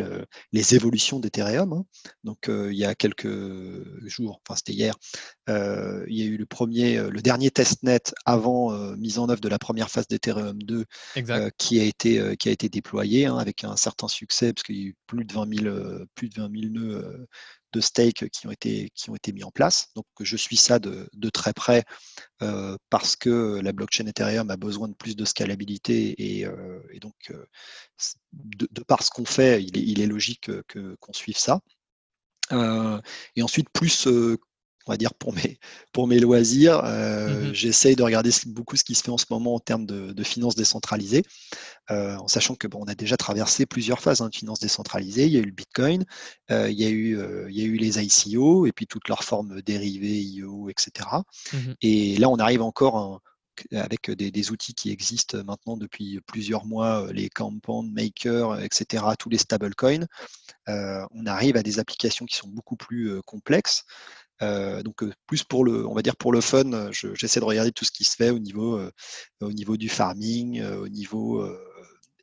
les 0.52 0.76
évolutions 0.76 1.19
d'Ethereum. 1.19 1.74
Hein. 1.74 1.86
Donc, 2.24 2.50
euh, 2.50 2.72
il 2.72 2.78
y 2.78 2.86
a 2.86 2.96
quelques 2.96 3.28
jours, 4.06 4.41
enfin 4.46 4.56
c'était 4.58 4.74
hier, 4.74 4.96
euh, 5.50 6.04
il 6.08 6.17
y 6.17 6.24
a 6.24 6.26
eu 6.26 6.38
le 6.38 6.46
premier, 6.46 7.02
le 7.10 7.22
dernier 7.22 7.52
testnet 7.52 8.02
avant 8.26 8.72
mise 8.98 9.19
en 9.19 9.30
œuvre 9.30 9.41
de 9.41 9.50
la 9.50 9.60
première 9.60 9.89
phase 9.89 10.08
d'Ethereum 10.08 10.62
2 10.63 10.86
qui 11.58 11.80
a 11.80 11.84
été 11.84 12.36
qui 12.38 12.50
a 12.50 12.52
été 12.52 12.69
déployé 12.69 13.26
hein, 13.26 13.38
avec 13.38 13.63
un 13.63 13.76
certain 13.76 14.08
succès 14.08 14.54
parce 14.54 14.63
qu'il 14.63 14.76
y 14.76 14.84
a 14.84 14.88
eu 14.88 14.96
plus 15.08 15.26
de 15.26 15.34
20 15.34 15.62
000 15.62 15.76
plus 16.15 16.30
de 16.30 16.41
20 16.41 16.52
000 16.52 16.72
nœuds 16.72 17.28
de 17.73 17.81
stake 17.81 18.29
qui 18.29 18.47
ont 18.47 18.51
été, 18.51 18.89
qui 18.95 19.09
ont 19.09 19.15
été 19.15 19.33
mis 19.33 19.43
en 19.43 19.51
place. 19.51 19.89
Donc 19.95 20.05
je 20.19 20.38
suis 20.38 20.55
ça 20.55 20.79
de, 20.79 21.09
très 21.33 21.53
près 21.53 21.83
euh, 22.41 22.77
parce 22.89 23.15
que 23.15 23.59
la 23.62 23.73
blockchain 23.73 24.05
Ethereum 24.05 24.49
a 24.49 24.57
besoin 24.57 24.88
de 24.88 24.93
plus 24.93 25.15
de 25.15 25.25
scalabilité 25.25 26.15
et, 26.17 26.45
euh, 26.45 26.79
donc 27.01 27.15
euh, 27.31 27.45
de, 28.31 28.83
par 28.83 29.03
ce 29.03 29.09
qu'on 29.09 29.25
fait, 29.25 29.62
il 29.63 29.99
est, 29.99 30.07
logique 30.07 30.51
que, 30.67 30.95
qu'on 30.99 31.13
suive 31.13 31.38
ça. 31.38 31.59
et 32.51 33.41
ensuite, 33.41 33.69
plus 33.73 34.07
on 34.86 34.91
va 34.91 34.98
dire 34.98 35.13
pour 35.13 35.34
mes, 35.34 35.60
pour 35.91 36.08
mes 36.08 36.19
loisirs. 36.19 36.82
Euh, 36.84 37.50
mmh 37.50 37.54
j'essaye 37.54 37.96
de 37.96 38.04
regarder 38.04 38.32
beaucoup 38.48 38.76
ce 38.76 38.84
qui 38.84 38.96
se 38.96 39.04
fait 39.04 39.12
en 39.12 39.17
ce 39.17 39.26
moment 39.30 39.56
en 39.56 39.60
termes 39.60 39.86
de, 39.86 40.24
finances 40.24 40.56
décentralisées, 40.56 41.24
euh, 41.91 42.15
en 42.15 42.28
sachant 42.28 42.56
que 42.56 42.67
bon, 42.67 42.80
on 42.82 42.88
a 42.88 42.96
déjà 42.96 43.15
traversé 43.17 43.65
plusieurs 43.65 44.00
phases 44.00 44.22
hein, 44.22 44.30
de 44.30 44.36
finances 44.36 44.60
décentralisées. 44.60 45.26
Il 45.26 45.34
y 45.34 45.38
a 45.38 45.39
eu 45.39 45.46
le 45.46 45.52
Bitcoin, 45.52 46.06
euh, 46.50 46.69
il, 46.69 46.80
y 46.80 46.86
a 46.86 46.89
eu, 46.89 47.19
il 47.50 47.56
y 47.56 47.62
a 47.62 47.65
eu 47.65 47.76
les 47.76 48.04
ICO 48.04 48.65
et 48.65 48.72
puis 48.72 48.88
toutes 48.88 49.08
leurs 49.08 49.24
formes 49.24 49.62
dérivées, 49.62 50.19
IO, 50.22 50.69
etc. 50.69 51.08
Mmh 51.52 51.58
et 51.82 52.17
là, 52.17 52.30
on 52.30 52.38
arrive 52.38 52.62
encore 52.62 53.22
avec 53.72 54.10
des, 54.10 54.32
des, 54.32 54.52
outils 54.52 54.74
qui 54.74 54.89
existent 54.89 55.43
maintenant 55.43 55.78
depuis 55.78 56.19
plusieurs 56.26 56.65
mois, 56.65 57.12
les 57.12 57.30
Compound 57.30 57.91
Maker, 57.91 58.60
etc., 58.63 59.04
tous 59.19 59.30
les 59.30 59.38
stablecoins. 59.38 60.08
on 60.67 61.26
arrive 61.26 61.58
à 61.58 61.63
des 61.63 61.80
applications 61.80 62.26
qui 62.26 62.36
sont 62.36 62.48
beaucoup 62.48 62.78
plus 62.78 63.22
complexes. 63.24 63.84
Euh, 64.41 64.82
donc 64.84 65.04
euh, 65.04 65.13
plus 65.28 65.43
pour 65.43 65.63
le, 65.63 65.88
on 65.88 65.93
va 65.93 66.02
dire 66.02 66.15
pour 66.15 66.32
le 66.32 66.41
fun, 66.41 66.72
euh, 66.74 66.91
j'essaie 66.91 67.39
de 67.39 67.46
regarder 67.46 67.72
tout 67.72 67.86
ce 67.86 67.91
qui 67.91 68.04
se 68.04 68.15
fait 68.15 68.32
au 68.32 68.39
niveau, 68.39 68.82
au 69.41 69.52
niveau 69.52 69.78
du 69.78 69.89
farming, 69.89 70.62
au 70.63 70.88
niveau 70.88 71.46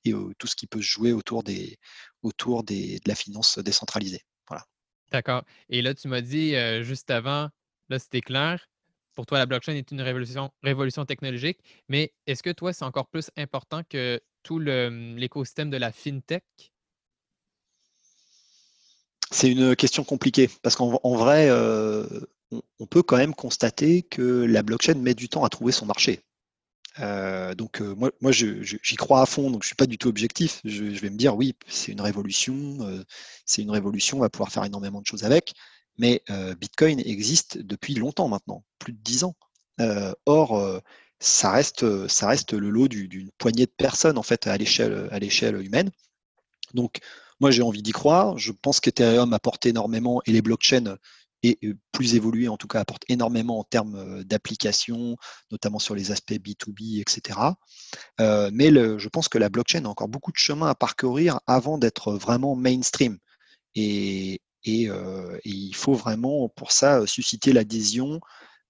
et 0.05 0.12
tout 0.38 0.46
ce 0.46 0.57
qui 0.57 0.66
peut 0.66 0.81
se 0.81 0.87
jouer 0.87 1.12
autour 1.12 1.42
des, 1.42 1.79
autour 2.23 2.64
des, 2.64 2.96
de 2.96 3.09
la 3.09 3.14
finance 3.14 3.59
décentralisée. 3.59 4.23
Voilà. 4.49 4.64
D'accord. 5.12 5.44
Et 5.68 5.83
là, 5.83 5.94
tu 5.94 6.09
m'as 6.09 6.20
dit 6.20 6.55
juste 6.83 7.11
avant, 7.11 7.49
là 7.88 7.99
c'était 7.99 8.20
clair. 8.20 8.66
Pour 9.14 9.27
toi, 9.27 9.38
la 9.38 9.46
blockchain 9.46 9.75
est 9.75 9.90
une 9.90 10.01
révolution, 10.01 10.51
révolution 10.62 11.05
technologique, 11.05 11.59
mais 11.88 12.14
est-ce 12.27 12.42
que 12.42 12.51
toi, 12.51 12.73
c'est 12.73 12.85
encore 12.85 13.09
plus 13.09 13.31
important 13.37 13.83
que 13.88 14.20
tout 14.42 14.59
l'écosystème 14.59 15.68
de 15.68 15.77
la 15.77 15.92
fintech? 15.92 16.44
C'est 19.30 19.50
une 19.50 19.76
question 19.76 20.02
compliquée 20.02 20.50
parce 20.62 20.74
qu'en 20.74 21.14
vrai, 21.14 21.48
euh, 21.50 22.04
on, 22.80 22.86
peut 22.86 23.02
quand 23.02 23.16
même 23.16 23.34
constater 23.34 24.02
que 24.02 24.44
la 24.44 24.62
blockchain 24.62 24.94
met 24.94 25.14
du 25.14 25.28
temps 25.28 25.44
à 25.44 25.48
trouver 25.48 25.70
son 25.72 25.86
marché. 25.86 26.20
Euh, 26.98 27.54
donc 27.54 27.80
euh, 27.80 27.94
moi, 27.94 28.10
moi 28.20 28.32
j'y 28.32 28.96
crois 28.96 29.22
à 29.22 29.26
fond, 29.26 29.50
donc 29.50 29.62
je 29.62 29.68
suis 29.68 29.76
pas 29.76 29.86
du 29.86 29.98
tout 29.98 30.08
objectif. 30.08 30.60
Je, 30.64 30.84
vais 30.84 31.10
me 31.10 31.16
dire 31.16 31.36
oui, 31.36 31.54
c'est 31.68 31.92
une 31.92 32.00
révolution, 32.00 33.04
c'est 33.46 33.62
une 33.62 33.70
révolution, 33.70 34.18
on 34.18 34.20
va 34.20 34.30
pouvoir 34.30 34.50
faire 34.50 34.64
énormément 34.64 35.00
de 35.00 35.06
choses 35.06 35.24
avec. 35.24 35.54
Mais 35.98 36.22
Bitcoin 36.60 37.00
existe 37.00 37.58
depuis 37.58 37.94
longtemps 37.94 38.28
maintenant, 38.28 38.64
plus 38.80 38.92
de 38.92 38.98
dix 39.00 39.22
ans. 39.22 39.36
or, 40.26 40.82
ça 41.20 41.52
reste, 41.52 42.08
ça 42.08 42.26
reste 42.26 42.52
le 42.54 42.70
lot 42.70 42.88
d'une 42.88 43.30
poignée 43.38 43.66
de 43.66 43.72
personnes 43.76 44.18
en 44.18 44.24
fait 44.24 44.48
à 44.48 44.56
l'échelle 44.58 45.62
humaine. 45.62 45.90
Donc 46.74 47.00
moi, 47.40 47.50
j'ai 47.50 47.62
envie 47.62 47.83
d'y 47.83 47.92
croire. 47.92 48.38
Je 48.38 48.53
pense 48.53 48.81
qu'Ethereum 48.81 49.33
apporte 49.33 49.66
énormément 49.66 50.22
et 50.26 50.33
les 50.33 50.42
blockchains 50.42 50.96
et 51.42 51.59
plus 51.92 52.14
évoluées 52.14 52.48
en 52.48 52.57
tout 52.57 52.68
cas 52.68 52.81
apportent 52.81 53.05
énormément 53.09 53.59
en 53.59 53.64
termes 53.64 54.22
d'application, 54.24 55.16
notamment 55.50 55.79
sur 55.79 55.94
les 55.94 56.11
aspects 56.11 56.35
B2B, 56.35 57.00
etc. 57.00 57.38
mais 58.53 58.70
je 58.70 59.09
pense 59.09 59.29
que 59.29 59.38
la 59.38 59.48
blockchain 59.48 59.85
a 59.87 59.88
encore 59.88 60.09
beaucoup 60.09 60.33
de 60.33 60.37
chemin 60.37 60.68
à 60.68 60.74
parcourir 60.74 61.40
avant 61.46 61.79
d'être 61.79 62.12
vraiment 62.12 62.57
mainstream. 62.57 63.18
Et, 63.74 64.42
il 64.64 65.74
faut 65.74 65.94
vraiment 65.94 66.50
pour 66.50 66.72
ça 66.72 67.07
susciter 67.07 67.55
l'adhésion 67.55 68.20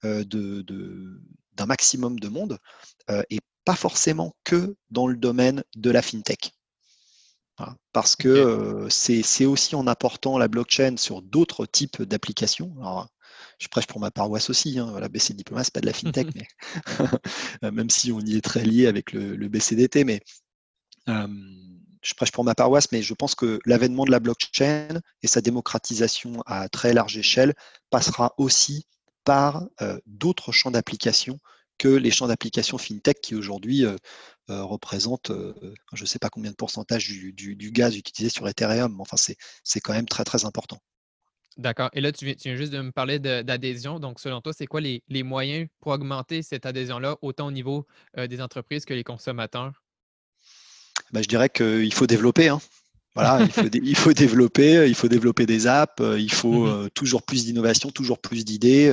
d'un 0.04 1.66
maximum 1.66 2.20
de 2.20 2.28
monde 2.28 2.58
et 3.30 3.40
pas 3.64 3.74
forcément 3.74 4.36
que 4.44 4.76
dans 4.90 5.08
le 5.08 5.16
domaine 5.16 5.64
de 5.74 5.90
la 5.90 6.02
fintech 6.02 6.52
parce 7.92 8.16
que 8.16 8.86
c'est 8.88 9.46
aussi 9.46 9.74
en 9.74 9.86
apportant 9.86 10.38
la 10.38 10.48
blockchain 10.48 10.96
sur 10.96 11.22
d'autres 11.22 11.66
types 11.66 12.02
d'applications. 12.02 12.74
je 13.58 13.68
prêche 13.68 13.86
pour 13.86 14.00
ma 14.00 14.10
paroisse 14.10 14.50
aussi. 14.50 14.78
Hein, 14.78 14.88
voilà, 14.90 15.08
BC 15.08 15.34
Diploma, 15.34 15.64
c'est 15.64 15.74
pas 15.74 15.80
de 15.80 15.86
la 15.86 15.92
fintech, 15.92 16.28
mais 17.62 17.70
même 17.70 17.90
si 17.90 18.12
on 18.12 18.20
y 18.20 18.36
est 18.36 18.40
très 18.40 18.64
lié 18.64 18.86
avec 18.86 19.12
le, 19.12 19.48
BCDT, 19.48 20.04
mais 20.04 20.20
je 21.06 22.14
prêche 22.14 22.32
pour 22.32 22.44
ma 22.44 22.54
paroisse, 22.54 22.92
mais 22.92 23.02
je 23.02 23.14
pense 23.14 23.34
que 23.34 23.58
l'avènement 23.66 24.04
de 24.04 24.10
la 24.10 24.20
blockchain 24.20 25.00
et 25.22 25.26
sa 25.26 25.40
démocratisation 25.40 26.42
à 26.46 26.68
très 26.68 26.94
large 26.94 27.16
échelle 27.16 27.54
passera 27.90 28.34
aussi 28.38 28.86
par 29.24 29.64
d'autres 30.06 30.52
champs 30.52 30.70
d'application 30.70 31.38
que 31.80 31.88
les 31.88 32.10
champs 32.10 32.28
d'application 32.28 32.76
fintech 32.76 33.22
qui 33.22 33.34
aujourd'hui 33.34 33.86
représentent 34.48 35.32
je 35.94 36.02
ne 36.02 36.06
sais 36.06 36.18
pas 36.18 36.28
combien 36.28 36.50
de 36.50 36.56
pourcentage 36.56 37.08
du, 37.08 37.32
du, 37.32 37.70
gaz 37.72 37.96
utilisé 37.96 38.28
sur 38.28 38.46
Ethereum, 38.46 38.92
mais 38.94 39.00
enfin 39.00 39.16
c'est 39.16 39.80
quand 39.80 39.94
même 39.94 40.06
très 40.06 40.24
très 40.24 40.44
important. 40.44 40.78
D'accord. 41.56 41.90
Et 41.94 42.00
là, 42.00 42.12
tu 42.12 42.24
viens, 42.24 42.54
juste 42.54 42.72
de 42.72 42.80
me 42.80 42.92
parler 42.92 43.18
d'adhésion. 43.18 43.98
Donc, 43.98 44.20
selon 44.20 44.40
toi, 44.40 44.52
c'est 44.52 44.66
quoi 44.66 44.80
les, 44.80 45.02
moyens 45.22 45.68
pour 45.80 45.92
augmenter 45.92 46.42
cette 46.42 46.66
adhésion-là, 46.66 47.16
autant 47.22 47.46
au 47.46 47.50
niveau 47.50 47.86
des 48.16 48.40
entreprises 48.42 48.84
que 48.84 48.94
les 48.94 49.04
consommateurs? 49.04 49.72
Bah, 51.12 51.22
je 51.22 51.28
dirais 51.28 51.48
qu'il 51.48 51.92
faut 51.94 52.06
développer. 52.06 52.48
Hein. 52.48 52.60
Voilà, 53.14 53.42
il 53.42 53.50
faut, 53.50 53.68
il 53.72 53.96
faut, 53.96 54.12
développer, 54.12 54.86
il 54.86 54.94
faut 54.94 55.08
développer 55.08 55.46
des 55.46 55.66
apps, 55.66 56.00
il 56.00 56.30
faut 56.30 56.66
mmh 56.66 56.90
toujours 56.90 57.22
plus 57.22 57.46
d'innovation, 57.46 57.90
toujours 57.90 58.20
plus 58.20 58.44
d'idées. 58.44 58.90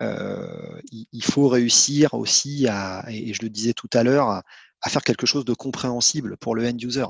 Il 0.00 1.24
faut 1.24 1.48
réussir 1.48 2.14
aussi 2.14 2.66
à, 2.68 3.04
et 3.08 3.32
je 3.34 3.42
le 3.42 3.50
disais 3.50 3.72
tout 3.72 3.90
à 3.92 4.02
l'heure, 4.02 4.28
à, 4.28 4.42
faire 4.88 5.02
quelque 5.02 5.26
chose 5.26 5.44
de 5.44 5.54
compréhensible 5.54 6.36
pour 6.36 6.54
le 6.54 6.66
end 6.66 6.76
user. 6.80 7.06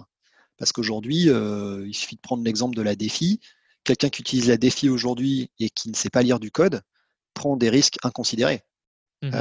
Parce 0.57 0.73
qu'aujourd'hui, 0.73 1.25
il 1.25 1.95
suffit 1.95 2.17
de 2.17 2.21
prendre 2.21 2.45
l'exemple 2.45 2.77
de 2.77 2.83
la 2.83 2.97
défi. 2.97 3.41
Quelqu'un 3.85 4.09
qui 4.09 4.23
utilise 4.23 4.49
la 4.49 4.57
défi 4.57 4.89
aujourd'hui 4.89 5.51
et 5.59 5.71
qui 5.71 5.91
ne 5.91 5.95
sait 5.95 6.11
pas 6.11 6.23
lire 6.23 6.41
du 6.41 6.51
code 6.51 6.83
prend 7.35 7.57
des 7.57 7.71
risques 7.71 7.97
inconsidérés. 8.03 8.63
Mmh 9.23 9.33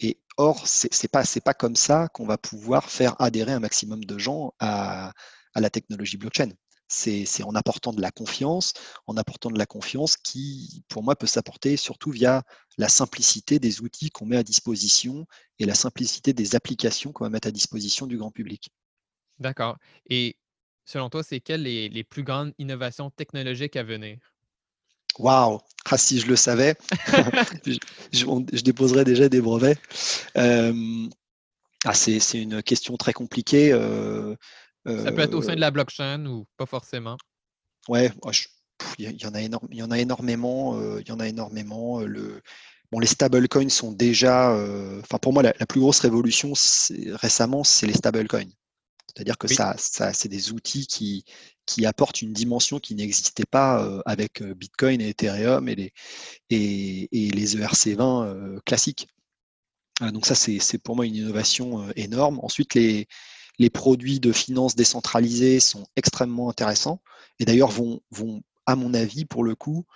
et 0.00 0.20
or, 0.36 0.66
c'est 0.66 1.02
n'est 1.02 1.08
pas, 1.08 1.24
pas 1.44 1.54
comme 1.54 1.76
ça 1.76 2.08
qu'on 2.08 2.26
va 2.26 2.38
pouvoir 2.38 2.90
faire 2.90 3.20
adhérer 3.20 3.52
un 3.52 3.60
maximum 3.60 4.04
de 4.04 4.18
gens 4.18 4.52
à, 4.60 5.12
la 5.54 5.70
technologie 5.70 6.18
blockchain. 6.18 6.50
C'est 6.88 7.42
en 7.42 7.54
apportant 7.54 7.92
de 7.92 8.00
la 8.00 8.10
confiance, 8.10 8.72
en 9.06 9.16
apportant 9.16 9.50
de 9.50 9.58
la 9.58 9.66
confiance 9.66 10.16
qui, 10.16 10.84
pour 10.88 11.02
moi, 11.02 11.16
peut 11.16 11.26
s'apporter 11.26 11.76
surtout 11.76 12.10
via 12.10 12.42
la 12.78 12.88
simplicité 12.88 13.58
des 13.58 13.80
outils 13.80 14.10
qu'on 14.10 14.26
met 14.26 14.36
à 14.36 14.42
disposition 14.42 15.26
et 15.58 15.64
la 15.64 15.74
simplicité 15.74 16.32
des 16.32 16.54
applications 16.54 17.12
qu'on 17.12 17.24
va 17.24 17.30
mettre 17.30 17.48
à 17.48 17.52
disposition 17.52 18.06
du 18.06 18.16
grand 18.16 18.30
public. 18.30 18.70
D'accord. 19.38 19.76
Et 20.08 20.36
selon 20.84 21.10
toi, 21.10 21.22
c'est 21.22 21.40
quelles 21.40 21.62
les, 21.62 21.88
les 21.88 22.04
plus 22.04 22.22
grandes 22.22 22.52
innovations 22.58 23.10
technologiques 23.10 23.76
à 23.76 23.82
venir? 23.82 24.18
Waouh 25.18 25.60
ah, 25.88 25.98
si 25.98 26.18
je 26.18 26.26
le 26.26 26.36
savais, 26.36 26.74
je, 28.12 28.62
déposerais 28.62 29.04
déjà 29.04 29.28
des 29.28 29.40
brevets. 29.40 29.78
Euh, 30.36 31.06
ah, 31.84 31.94
c'est 31.94 32.18
une 32.34 32.62
question 32.62 32.96
très 32.96 33.12
compliquée. 33.12 33.72
Euh, 33.72 34.34
ça 34.86 35.12
peut 35.12 35.20
être 35.20 35.34
au 35.34 35.42
sein 35.42 35.54
de 35.54 35.60
la 35.60 35.70
blockchain 35.70 36.26
ou 36.26 36.46
pas 36.56 36.66
forcément. 36.66 37.16
Ouais, 37.88 38.10
il 38.98 39.04
y, 39.04 39.26
en 39.26 39.34
a 39.34 39.40
il 39.40 39.76
y 39.76 39.82
en 39.82 39.90
a 39.90 39.98
énormément. 39.98 40.98
il 40.98 41.08
y 41.08 41.12
en 41.12 41.20
a 41.20 41.28
énormément. 41.28 42.00
Le, 42.00 42.42
bon, 42.90 42.98
les 42.98 43.06
stablecoins 43.06 43.68
sont 43.68 43.92
déjà. 43.92 44.50
Enfin, 45.00 45.18
pour 45.18 45.32
moi, 45.32 45.42
la, 45.42 45.54
la, 45.58 45.66
plus 45.66 45.80
grosse 45.80 46.00
révolution 46.00 46.52
récemment, 47.14 47.64
c'est 47.64 47.86
les 47.86 47.94
stablecoins. 47.94 48.50
C'est-à-dire 49.16 49.38
que 49.38 49.48
ça, 49.48 49.74
ça 49.78 50.12
c'est 50.12 50.28
des 50.28 50.52
outils 50.52 50.86
qui, 50.86 51.24
qui 51.64 51.86
apportent 51.86 52.22
une 52.22 52.32
dimension 52.32 52.78
qui 52.78 52.94
n'existait 52.94 53.46
pas 53.46 53.82
euh, 53.82 54.02
avec 54.04 54.42
euh, 54.42 54.54
Bitcoin 54.54 55.00
et 55.00 55.08
Ethereum 55.08 55.68
et 55.68 55.74
les, 55.74 55.92
et, 56.50 57.30
les 57.30 57.56
ERC20 57.56 58.24
euh, 58.24 58.60
classiques. 58.66 59.08
donc 60.00 60.26
ça, 60.26 60.34
c'est 60.34 60.78
pour 60.78 60.96
moi 60.96 61.06
une 61.06 61.16
innovation 61.16 61.90
énorme. 61.96 62.40
Ensuite, 62.42 62.74
les, 62.74 63.08
les 63.58 63.70
produits 63.70 64.20
de 64.20 64.32
finances 64.32 64.76
décentralisées 64.76 65.60
sont 65.60 65.86
extrêmement 65.96 66.50
intéressants 66.50 67.00
et 67.38 67.44
d'ailleurs 67.44 67.70
vont, 67.70 68.00
vont, 68.10 68.42
à 68.66 68.76
mon 68.76 68.94
avis, 68.94 69.24
pour 69.24 69.44
le 69.44 69.54
coup, 69.54 69.86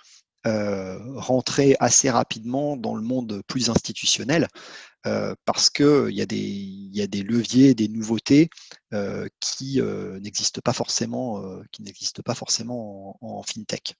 rentrer 0.43 1.75
assez 1.79 2.09
rapidement 2.09 2.75
dans 2.75 2.95
le 2.95 3.03
monde 3.03 3.43
plus 3.47 3.69
institutionnel 3.69 4.47
parce 5.45 5.69
qu'il 5.69 6.11
y, 6.11 6.21
a 6.21 6.25
des, 6.25 6.37
y 6.37 7.01
a 7.01 7.07
des 7.07 7.23
leviers, 7.23 7.75
des 7.75 7.87
nouveautés 7.87 8.49
qui 9.39 9.81
n'existent 10.21 10.61
pas 10.63 10.73
forcément, 10.73 11.43
qui 11.71 11.83
n'existent 11.83 12.23
pas 12.23 12.35
forcément 12.35 13.17
en, 13.21 13.43
fintech. 13.43 13.95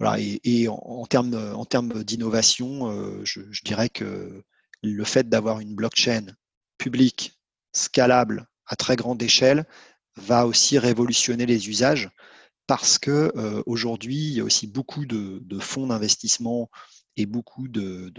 Voilà, 0.00 0.20
et, 0.20 0.66
en, 0.68 1.06
termes, 1.06 1.34
en 1.54 1.64
termes 1.64 2.02
d'innovation, 2.02 3.24
je, 3.24 3.62
dirais 3.64 3.88
que 3.88 4.42
le 4.82 5.04
fait 5.04 5.28
d'avoir 5.28 5.60
une 5.60 5.74
blockchain 5.74 6.26
publique, 6.78 7.38
scalable, 7.74 8.46
à 8.66 8.76
très 8.76 8.96
grande 8.96 9.22
échelle, 9.22 9.66
va 10.16 10.46
aussi 10.46 10.78
révolutionner 10.78 11.44
les 11.44 11.68
usages 11.68 12.08
parce 12.66 12.98
que 12.98 13.30
aujourd'hui, 13.66 14.16
il 14.16 14.32
y 14.32 14.40
a 14.40 14.44
aussi 14.44 14.66
beaucoup 14.66 15.04
de, 15.04 15.40
de 15.42 15.58
fonds 15.58 15.88
d'investissement 15.88 16.70
et 17.16 17.26
beaucoup 17.26 17.68
de, 17.68 18.12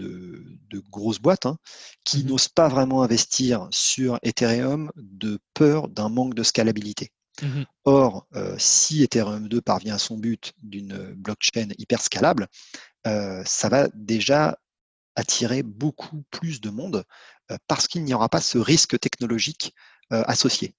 grosses 0.90 1.18
boîtes 1.18 1.46
hein, 1.46 1.58
qui 2.04 2.24
mmh 2.24 2.26
n'osent 2.26 2.48
pas 2.48 2.68
vraiment 2.68 3.02
investir 3.02 3.68
sur 3.70 4.18
Ethereum 4.22 4.90
de 4.96 5.38
peur 5.54 5.88
d'un 5.88 6.08
manque 6.08 6.34
de 6.34 6.42
scalabilité. 6.42 7.10
Mmh 7.42 7.62
Or, 7.84 8.26
euh, 8.34 8.56
si 8.58 9.02
Ethereum 9.02 9.48
2 9.48 9.60
parvient 9.60 9.96
à 9.96 9.98
son 9.98 10.16
but 10.16 10.54
d'une 10.62 11.14
blockchain 11.14 11.68
hyper 11.78 12.00
scalable, 12.00 12.48
euh, 13.06 13.42
ça 13.44 13.68
va 13.68 13.88
déjà 13.94 14.58
attirer 15.16 15.62
beaucoup 15.62 16.24
plus 16.30 16.60
de 16.60 16.70
monde 16.70 17.04
euh, 17.50 17.56
parce 17.66 17.88
qu'il 17.88 18.04
n'y 18.04 18.14
aura 18.14 18.28
pas 18.28 18.40
ce 18.40 18.58
risque 18.58 18.98
technologique 19.00 19.74
associé. 20.10 20.76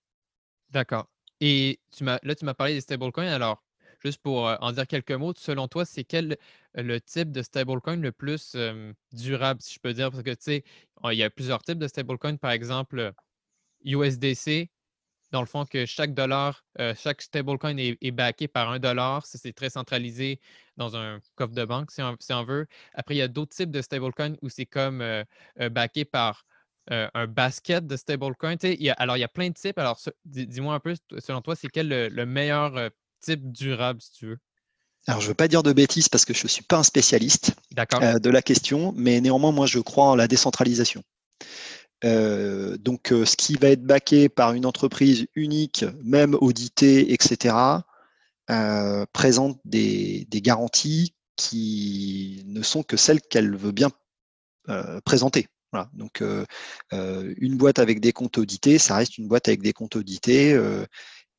D'accord. 0.70 1.10
Et 1.42 1.82
tu 1.92 2.06
là, 2.06 2.20
tu 2.20 2.46
m'as 2.46 2.54
parlé 2.54 2.74
des 2.74 2.80
stablecoins. 2.80 3.28
Alors, 3.28 3.62
Juste 4.04 4.22
pour 4.22 4.44
en 4.44 4.72
dire 4.72 4.86
quelques 4.88 5.12
mots, 5.12 5.34
selon 5.36 5.68
toi, 5.68 5.84
c'est 5.84 6.04
quel 6.04 6.38
le 6.76 7.02
type 7.02 7.32
de 7.32 7.42
stablecoin 7.42 7.98
le 7.98 8.12
plus 8.12 8.56
durable, 9.12 9.62
si 9.62 9.74
je 9.74 9.80
peux 9.80 9.94
dire? 9.94 10.12
Parce 10.12 10.24
que, 10.24 10.30
tu 10.32 10.38
sais, 10.40 10.64
il 11.06 11.18
y 11.18 11.24
a 11.24 11.30
plusieurs 11.30 11.64
types 11.64 11.80
de 11.80 11.88
stablecoin. 11.88 12.38
Par 12.38 12.52
exemple, 12.52 13.14
USDC, 13.84 14.70
dans 15.32 15.42
le 15.42 15.48
fond, 15.48 15.66
que 15.66 15.86
chaque 15.86 16.14
dollar, 16.14 16.64
chaque 16.96 17.22
stablecoin 17.22 17.78
est, 17.78 17.98
est 18.02 18.12
backé 18.12 18.48
par 18.48 18.70
un 18.70 18.80
dollar. 18.80 19.26
C'est 19.26 19.54
très 19.54 19.70
centralisé 19.70 20.40
dans 20.78 20.96
un 20.96 21.20
coffre 21.36 21.54
de 21.54 21.66
banque, 21.66 21.92
si 21.92 22.02
on, 22.02 22.44
veut. 22.44 22.68
Après, 22.94 23.16
il 23.16 23.18
y 23.18 23.22
a 23.22 23.28
d'autres 23.28 23.56
types 23.56 23.72
de 23.72 23.82
stablecoin 23.82 24.36
où 24.42 24.50
c'est 24.50 24.66
comme 24.66 25.04
backé 25.72 26.06
par 26.06 26.46
un 26.90 27.28
basket 27.28 27.86
de 27.86 27.98
stablecoin. 27.98 28.56
alors, 28.98 29.18
il 29.18 29.20
y 29.22 29.24
a 29.24 29.28
plein 29.28 29.50
de 29.50 29.54
types. 29.54 29.78
Alors, 29.78 30.00
dis-moi 30.26 30.76
un 30.76 30.80
peu, 30.80 30.96
selon 31.20 31.42
toi, 31.42 31.56
c'est 31.56 31.68
quel 31.68 31.90
le 31.90 32.26
meilleur 32.26 32.90
type 33.20 33.52
durable, 33.52 34.02
si 34.02 34.12
tu 34.12 34.28
veux? 34.28 34.40
Alors, 35.08 35.22
je 35.22 35.28
ne 35.28 35.30
veux 35.30 35.36
pas 35.36 35.48
dire 35.48 35.64
de 35.64 35.72
bêtises 35.72 36.10
parce 36.10 36.26
que 36.26 36.34
je 36.34 36.44
ne 36.44 36.50
suis 36.50 36.64
pas 36.64 36.78
un 36.78 36.84
spécialiste 36.84 37.56
euh, 38.02 38.20
de 38.20 38.30
la 38.30 38.42
question, 38.42 38.94
mais 38.98 39.22
néanmoins, 39.22 39.54
moi, 39.54 39.66
je 39.66 39.80
crois 39.80 40.06
en 40.06 40.16
la 40.16 40.28
décentralisation. 40.28 41.02
Euh, 42.06 42.78
donc, 42.78 43.12
euh, 43.12 43.26
ce 43.26 43.36
qui 43.36 43.56
va 43.56 43.70
être 43.70 43.84
baqué 43.84 44.30
par 44.30 44.54
une 44.54 44.66
entreprise 44.66 45.28
unique, 45.36 45.86
même 46.04 46.36
auditée, 46.40 47.14
etc., 47.14 47.56
présente 49.14 49.60
des, 49.66 50.26
garanties 50.32 51.14
qui 51.36 52.44
ne 52.46 52.62
sont 52.62 52.82
que 52.82 52.96
celles 52.96 53.20
qu'elle 53.20 53.58
veut 53.58 53.74
bien 53.74 53.90
présenter. 55.04 55.48
Donc, 55.94 56.24
une 56.92 57.58
boîte 57.58 57.80
avec 57.80 58.00
des 58.00 58.14
comptes 58.14 58.38
audités, 58.38 58.78
ça 58.78 58.96
reste 58.96 59.18
une 59.18 59.28
boîte 59.28 59.50
avec 59.50 59.62
des 59.62 59.74
comptes 59.74 59.98
audités. 59.98 60.58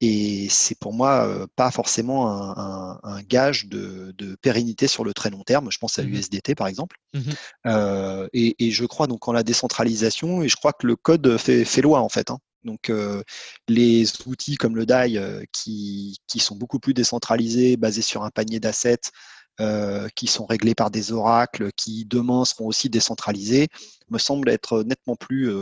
Et 0.01 0.47
c'est 0.49 0.79
pour 0.79 0.93
moi 0.93 1.47
pas 1.57 1.71
forcément 1.73 2.29
un, 2.31 3.23
gage 3.23 3.67
de, 3.67 4.15
pérennité 4.41 4.87
sur 4.87 5.05
le 5.05 5.13
très 5.13 5.31
long 5.31 5.43
terme. 5.43 5.71
Je 5.71 5.79
pense 5.79 5.99
à 5.99 6.03
mmh 6.03 6.07
l'USDT 6.07 6.55
par 6.55 6.69
exemple. 6.69 6.97
Mmh 7.15 8.29
et, 8.33 8.71
je 8.71 8.85
crois 8.87 9.07
donc 9.07 9.27
en 9.27 9.33
la 9.33 9.43
décentralisation 9.43 10.43
et 10.43 10.49
je 10.49 10.57
crois 10.57 10.73
que 10.73 10.87
le 10.87 10.97
code 10.97 11.37
fait, 11.39 11.83
loi 11.83 12.01
en 12.01 12.09
fait. 12.09 12.31
Hein. 12.31 12.39
Donc 12.65 12.93
les 13.67 14.07
outils 14.27 14.57
comme 14.57 14.77
le 14.77 14.87
DAI 14.87 15.47
qui, 15.53 16.21
sont 16.39 16.57
beaucoup 16.57 16.79
plus 16.79 16.95
décentralisés, 16.95 17.77
basés 17.77 18.03
sur 18.03 18.23
un 18.23 18.31
panier 18.31 18.61
d'assets, 18.61 19.11
qui 20.15 20.29
sont 20.29 20.47
réglés 20.47 20.77
par 20.77 20.93
des 20.93 21.11
oracles, 21.11 21.73
qui 21.73 22.05
demain 22.05 22.45
seront 22.45 22.67
aussi 22.67 22.89
décentralisés, 22.89 23.67
me 24.11 24.19
semblent 24.19 24.49
être 24.49 24.85
nettement 24.85 25.17
plus, 25.17 25.53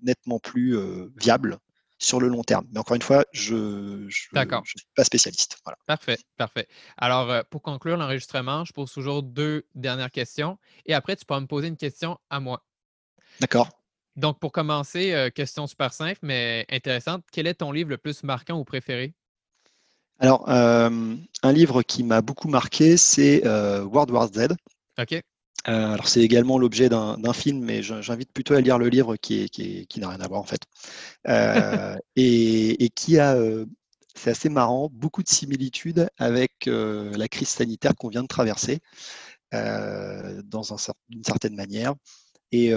nettement 0.00 0.38
plus 0.38 0.74
viables 1.18 1.58
sur 1.98 2.20
le 2.20 2.28
long 2.28 2.42
terme. 2.42 2.64
Mais 2.70 2.78
encore 2.78 2.94
une 2.94 3.02
fois, 3.02 3.24
je 3.32 3.54
ne 3.54 4.10
suis 4.10 4.30
pas 4.94 5.04
spécialiste. 5.04 5.58
Parfait, 5.86 6.18
parfait. 6.36 6.68
Alors, 6.96 7.30
euh, 7.30 7.42
pour 7.50 7.60
conclure 7.62 7.96
l'enregistrement, 7.96 8.64
je 8.64 8.72
pose 8.72 8.92
toujours 8.92 9.22
deux 9.22 9.66
dernières 9.74 10.10
questions 10.10 10.58
et 10.86 10.94
après, 10.94 11.16
tu 11.16 11.24
pourras 11.24 11.40
me 11.40 11.46
poser 11.46 11.68
une 11.68 11.76
question 11.76 12.18
à 12.30 12.40
moi. 12.40 12.64
D'accord. 13.40 13.68
Donc, 14.16 14.38
pour 14.40 14.52
commencer, 14.52 15.12
euh, 15.12 15.30
question 15.30 15.66
super 15.66 15.92
simple, 15.92 16.20
mais 16.22 16.66
intéressante. 16.70 17.24
Quel 17.32 17.46
est 17.46 17.54
ton 17.54 17.72
livre 17.72 17.90
le 17.90 17.98
plus 17.98 18.22
marquant 18.22 18.58
ou 18.58 18.64
préféré? 18.64 19.14
Alors, 20.20 20.48
un 20.48 21.52
livre 21.52 21.82
qui 21.82 22.02
m'a 22.02 22.22
beaucoup 22.22 22.48
marqué, 22.48 22.96
c'est 22.96 23.46
World 23.46 24.10
War 24.10 24.26
Z. 24.26 24.48
OK. 24.98 25.22
Alors, 25.64 26.08
c'est 26.08 26.20
également 26.20 26.58
l'objet 26.58 26.88
d'un 26.88 27.32
film, 27.32 27.62
mais 27.62 27.82
j'invite 27.82 28.32
plutôt 28.32 28.54
à 28.54 28.60
lire 28.60 28.78
le 28.78 28.88
livre 28.88 29.16
qui, 29.16 29.86
n'a 29.96 30.08
rien 30.08 30.20
à 30.20 30.28
voir 30.28 30.40
en 30.40 30.44
fait. 30.44 30.62
et, 32.16 32.90
qui 32.94 33.18
a, 33.18 33.36
c'est 34.14 34.30
assez 34.30 34.48
marrant, 34.48 34.88
beaucoup 34.92 35.22
de 35.22 35.28
similitudes 35.28 36.08
avec 36.16 36.66
la 36.66 37.28
crise 37.28 37.48
sanitaire 37.48 37.94
qu'on 37.96 38.08
vient 38.08 38.22
de 38.22 38.28
traverser, 38.28 38.80
dans 39.52 40.72
un, 40.72 40.76
d'une 41.08 41.24
certaine 41.24 41.54
manière. 41.54 41.94
Et, 42.52 42.72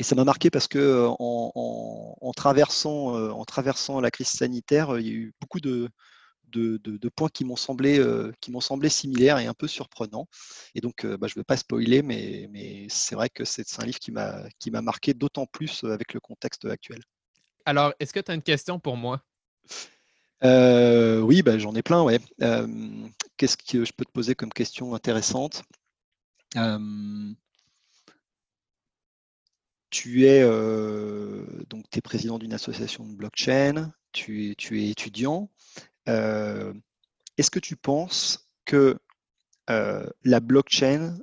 ça 0.00 0.14
m'a 0.14 0.24
marqué 0.24 0.50
parce 0.50 0.68
que 0.68 1.08
en 1.18 2.32
traversant 2.36 4.00
la 4.00 4.10
crise 4.10 4.28
sanitaire, 4.28 4.98
il 4.98 5.06
y 5.06 5.10
a 5.10 5.12
eu 5.12 5.34
beaucoup 5.40 5.60
de, 5.60 5.88
de, 6.56 7.08
points 7.08 7.28
qui 7.28 7.44
m'ont 7.44 7.56
semblé, 7.56 8.04
qui 8.40 8.50
m'ont 8.50 8.60
semblé 8.60 8.88
similaires 8.88 9.38
et 9.38 9.46
un 9.46 9.54
peu 9.54 9.68
surprenants. 9.68 10.28
Et 10.74 10.80
donc, 10.80 11.06
bah, 11.06 11.26
je 11.26 11.34
ne 11.36 11.40
veux 11.40 11.44
pas 11.44 11.56
spoiler, 11.56 12.02
mais, 12.02 12.48
mais 12.50 12.86
c'est 12.88 13.14
vrai 13.14 13.28
que 13.28 13.44
c'est 13.44 13.64
un 13.80 13.84
livre 13.84 13.98
qui 13.98 14.12
m'a, 14.12 14.42
qui 14.58 14.70
m'a 14.70 14.82
marqué 14.82 15.14
d'autant 15.14 15.46
plus 15.46 15.84
avec 15.84 16.14
le 16.14 16.20
contexte 16.20 16.64
actuel. 16.64 17.00
Alors, 17.64 17.92
est-ce 17.98 18.12
que 18.12 18.20
tu 18.20 18.30
as 18.30 18.34
une 18.34 18.42
question 18.42 18.78
pour 18.78 18.96
moi? 18.96 19.22
Oui, 20.42 21.42
bah, 21.42 21.58
j'en 21.58 21.74
ai 21.74 21.82
plein, 21.82 22.02
ouais. 22.02 22.20
Qu'est-ce 23.36 23.56
que 23.56 23.84
je 23.84 23.92
peux 23.92 24.04
te 24.04 24.12
poser 24.12 24.34
comme 24.34 24.52
question 24.52 24.94
intéressante? 24.94 25.62
Tu 29.90 30.26
es 30.26 30.42
euh, 30.42 31.44
donc 31.70 31.84
es 31.96 32.00
président 32.00 32.38
d'une 32.38 32.52
association 32.52 33.06
de 33.06 33.14
blockchain, 33.14 33.92
tu, 34.12 34.54
tu 34.58 34.82
es 34.82 34.90
étudiant. 34.90 35.50
Euh, 36.08 36.72
est-ce 37.36 37.50
que 37.50 37.58
tu 37.58 37.76
penses 37.76 38.48
que 38.64 38.98
euh, 39.70 40.08
la 40.24 40.40
blockchain 40.40 41.18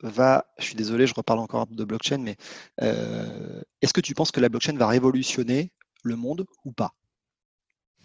va, 0.00 0.46
je 0.58 0.64
suis 0.64 0.74
désolé, 0.74 1.06
je 1.06 1.14
reparle 1.14 1.38
encore 1.38 1.66
de 1.66 1.84
blockchain, 1.84 2.18
mais 2.18 2.36
est-ce 2.78 3.92
que 3.92 4.00
tu 4.00 4.14
penses 4.14 4.30
que 4.30 4.40
la 4.40 4.48
blockchain 4.48 4.76
va 4.76 4.86
révolutionner 4.86 5.72
le 6.02 6.16
monde 6.16 6.46
ou 6.64 6.72
pas? 6.72 6.94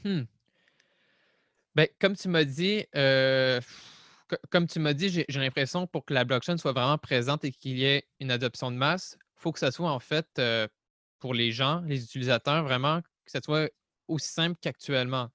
Hmm. 0.03 0.24
ben, 1.76 1.88
Comme 1.99 2.15
tu 2.15 2.30
m'as 2.30 2.45
dit, 2.45 2.86
comme 4.49 4.67
tu 4.67 4.80
m'as 4.80 4.93
dit, 4.93 5.09
j'ai 5.09 5.39
l'impression 5.39 5.86
pour 5.86 6.05
que 6.05 6.13
la 6.13 6.24
blockchain 6.24 6.57
soit 6.57 6.72
vraiment 6.72 6.97
présente 6.97 7.43
et 7.43 7.51
qu'il 7.51 7.78
y 7.78 7.86
ait 7.86 8.07
une 8.22 8.32
adoption 8.32 8.72
de 8.72 8.78
masse, 8.78 9.17
faut 9.36 9.51
que 9.51 9.59
ça 9.59 9.72
soit 9.72 9.91
en 9.91 9.99
fait 9.99 10.41
pour 11.19 11.34
les 11.34 11.51
gens, 11.51 11.82
les 11.82 12.03
utilisateurs, 12.03 12.63
vraiment, 12.63 13.01
que 13.26 13.32
ça 13.32 13.41
soit 13.41 13.69
aussi 14.07 14.30
simple 14.30 14.57
qu'actuellement. 14.61 15.30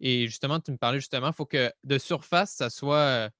Et 0.00 0.26
justement, 0.26 0.60
tu 0.60 0.70
me 0.70 0.76
parlais 0.76 1.00
justement, 1.00 1.28
il 1.28 1.32
faut 1.32 1.46
que 1.46 1.72
de 1.84 1.98
surface, 1.98 2.52
ça 2.52 2.70
soit 2.70 3.30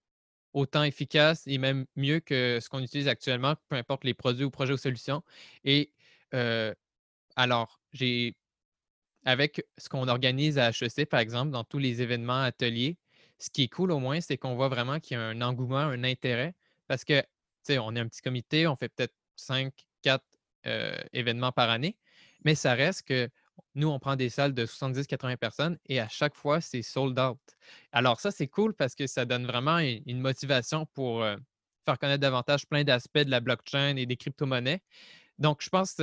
autant 0.52 0.82
efficace 0.82 1.42
et 1.46 1.58
même 1.58 1.86
mieux 1.96 2.20
que 2.20 2.58
ce 2.60 2.68
qu'on 2.68 2.82
utilise 2.82 3.08
actuellement, 3.08 3.54
peu 3.68 3.76
importe 3.76 4.04
les 4.04 4.14
produits 4.14 4.44
ou 4.44 4.50
projets 4.50 4.72
ou 4.72 4.78
solutions. 4.78 5.22
Et 5.64 5.92
alors, 7.36 7.80
j'ai 7.92 8.34
avec 9.24 9.66
ce 9.76 9.88
qu'on 9.88 10.08
organise 10.08 10.58
à 10.58 10.70
HEC, 10.70 11.06
par 11.06 11.20
exemple, 11.20 11.50
dans 11.50 11.64
tous 11.64 11.78
les 11.78 12.00
événements, 12.02 12.40
ateliers, 12.40 12.96
ce 13.38 13.50
qui 13.50 13.64
est 13.64 13.68
cool 13.68 13.92
au 13.92 13.98
moins, 13.98 14.20
c'est 14.20 14.38
qu'on 14.38 14.54
voit 14.54 14.68
vraiment 14.68 15.00
qu'il 15.00 15.16
y 15.16 15.20
a 15.20 15.22
un 15.22 15.42
engouement, 15.42 15.78
un 15.78 16.02
intérêt, 16.02 16.54
parce 16.86 17.04
que, 17.04 17.20
tu 17.20 17.26
sais, 17.62 17.78
on 17.78 17.94
est 17.94 18.00
un 18.00 18.08
petit 18.08 18.22
comité, 18.22 18.66
on 18.66 18.74
fait 18.74 18.88
peut-être 18.88 19.14
5, 19.36 19.72
4 20.02 20.24
événements 21.12 21.52
par 21.52 21.70
année. 21.70 21.96
Mais 22.44 22.54
ça 22.54 22.74
reste 22.74 23.02
que 23.02 23.28
nous, 23.78 23.88
on 23.88 23.98
prend 23.98 24.16
des 24.16 24.28
salles 24.28 24.54
de 24.54 24.66
70-80 24.66 25.36
personnes 25.36 25.78
et 25.86 26.00
à 26.00 26.08
chaque 26.08 26.34
fois, 26.34 26.60
c'est 26.60 26.82
sold 26.82 27.18
out. 27.18 27.38
Alors 27.92 28.20
ça, 28.20 28.30
c'est 28.30 28.48
cool 28.48 28.74
parce 28.74 28.94
que 28.94 29.06
ça 29.06 29.24
donne 29.24 29.46
vraiment 29.46 29.78
une, 29.78 30.20
motivation 30.20 30.86
pour 30.94 31.24
faire 31.84 31.98
connaître 31.98 32.20
davantage 32.20 32.66
plein 32.66 32.84
d'aspects 32.84 33.18
de 33.18 33.30
la 33.30 33.40
blockchain 33.40 33.96
et 33.96 34.06
des 34.06 34.16
crypto-monnaies. 34.16 34.82
Donc, 35.38 35.62
je 35.62 35.68
pense 35.68 36.00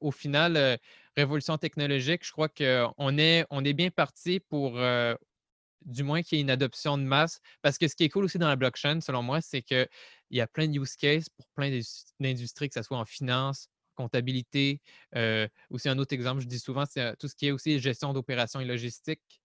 au 0.00 0.10
final, 0.12 0.78
révolution 1.16 1.58
technologique, 1.58 2.24
je 2.24 2.30
crois 2.32 2.48
qu'on 2.48 3.18
est, 3.18 3.44
on 3.50 3.64
est 3.64 3.72
bien 3.72 3.90
parti 3.90 4.38
pour 4.40 4.78
du 5.86 6.02
moins 6.02 6.22
qu'il 6.22 6.36
y 6.36 6.40
ait 6.40 6.42
une 6.42 6.50
adoption 6.50 6.98
de 6.98 7.04
masse. 7.04 7.40
Parce 7.62 7.78
que 7.78 7.88
ce 7.88 7.94
qui 7.94 8.04
est 8.04 8.08
cool 8.08 8.24
aussi 8.24 8.38
dans 8.38 8.48
la 8.48 8.56
blockchain, 8.56 9.00
selon 9.00 9.22
moi, 9.22 9.40
c'est 9.40 9.62
qu'il 9.62 9.88
y 10.30 10.40
a 10.40 10.46
plein 10.46 10.68
de 10.68 10.78
use 10.78 10.96
cases 10.96 11.28
pour 11.28 11.46
plein 11.54 11.70
d'industries, 12.20 12.68
que 12.68 12.74
ce 12.74 12.82
soit 12.82 12.98
en 12.98 13.04
finance, 13.04 13.68
comptabilité. 13.96 14.80
Euh, 15.16 15.48
aussi, 15.70 15.88
un 15.88 15.98
autre 15.98 16.14
exemple, 16.14 16.40
je 16.42 16.46
dis 16.46 16.58
souvent, 16.58 16.84
c'est 16.88 17.16
tout 17.16 17.28
ce 17.28 17.34
qui 17.34 17.48
est 17.48 17.50
aussi 17.50 17.80
gestion 17.80 18.12
d'opérations 18.12 18.60
et 18.60 18.64
logistique. 18.64 19.42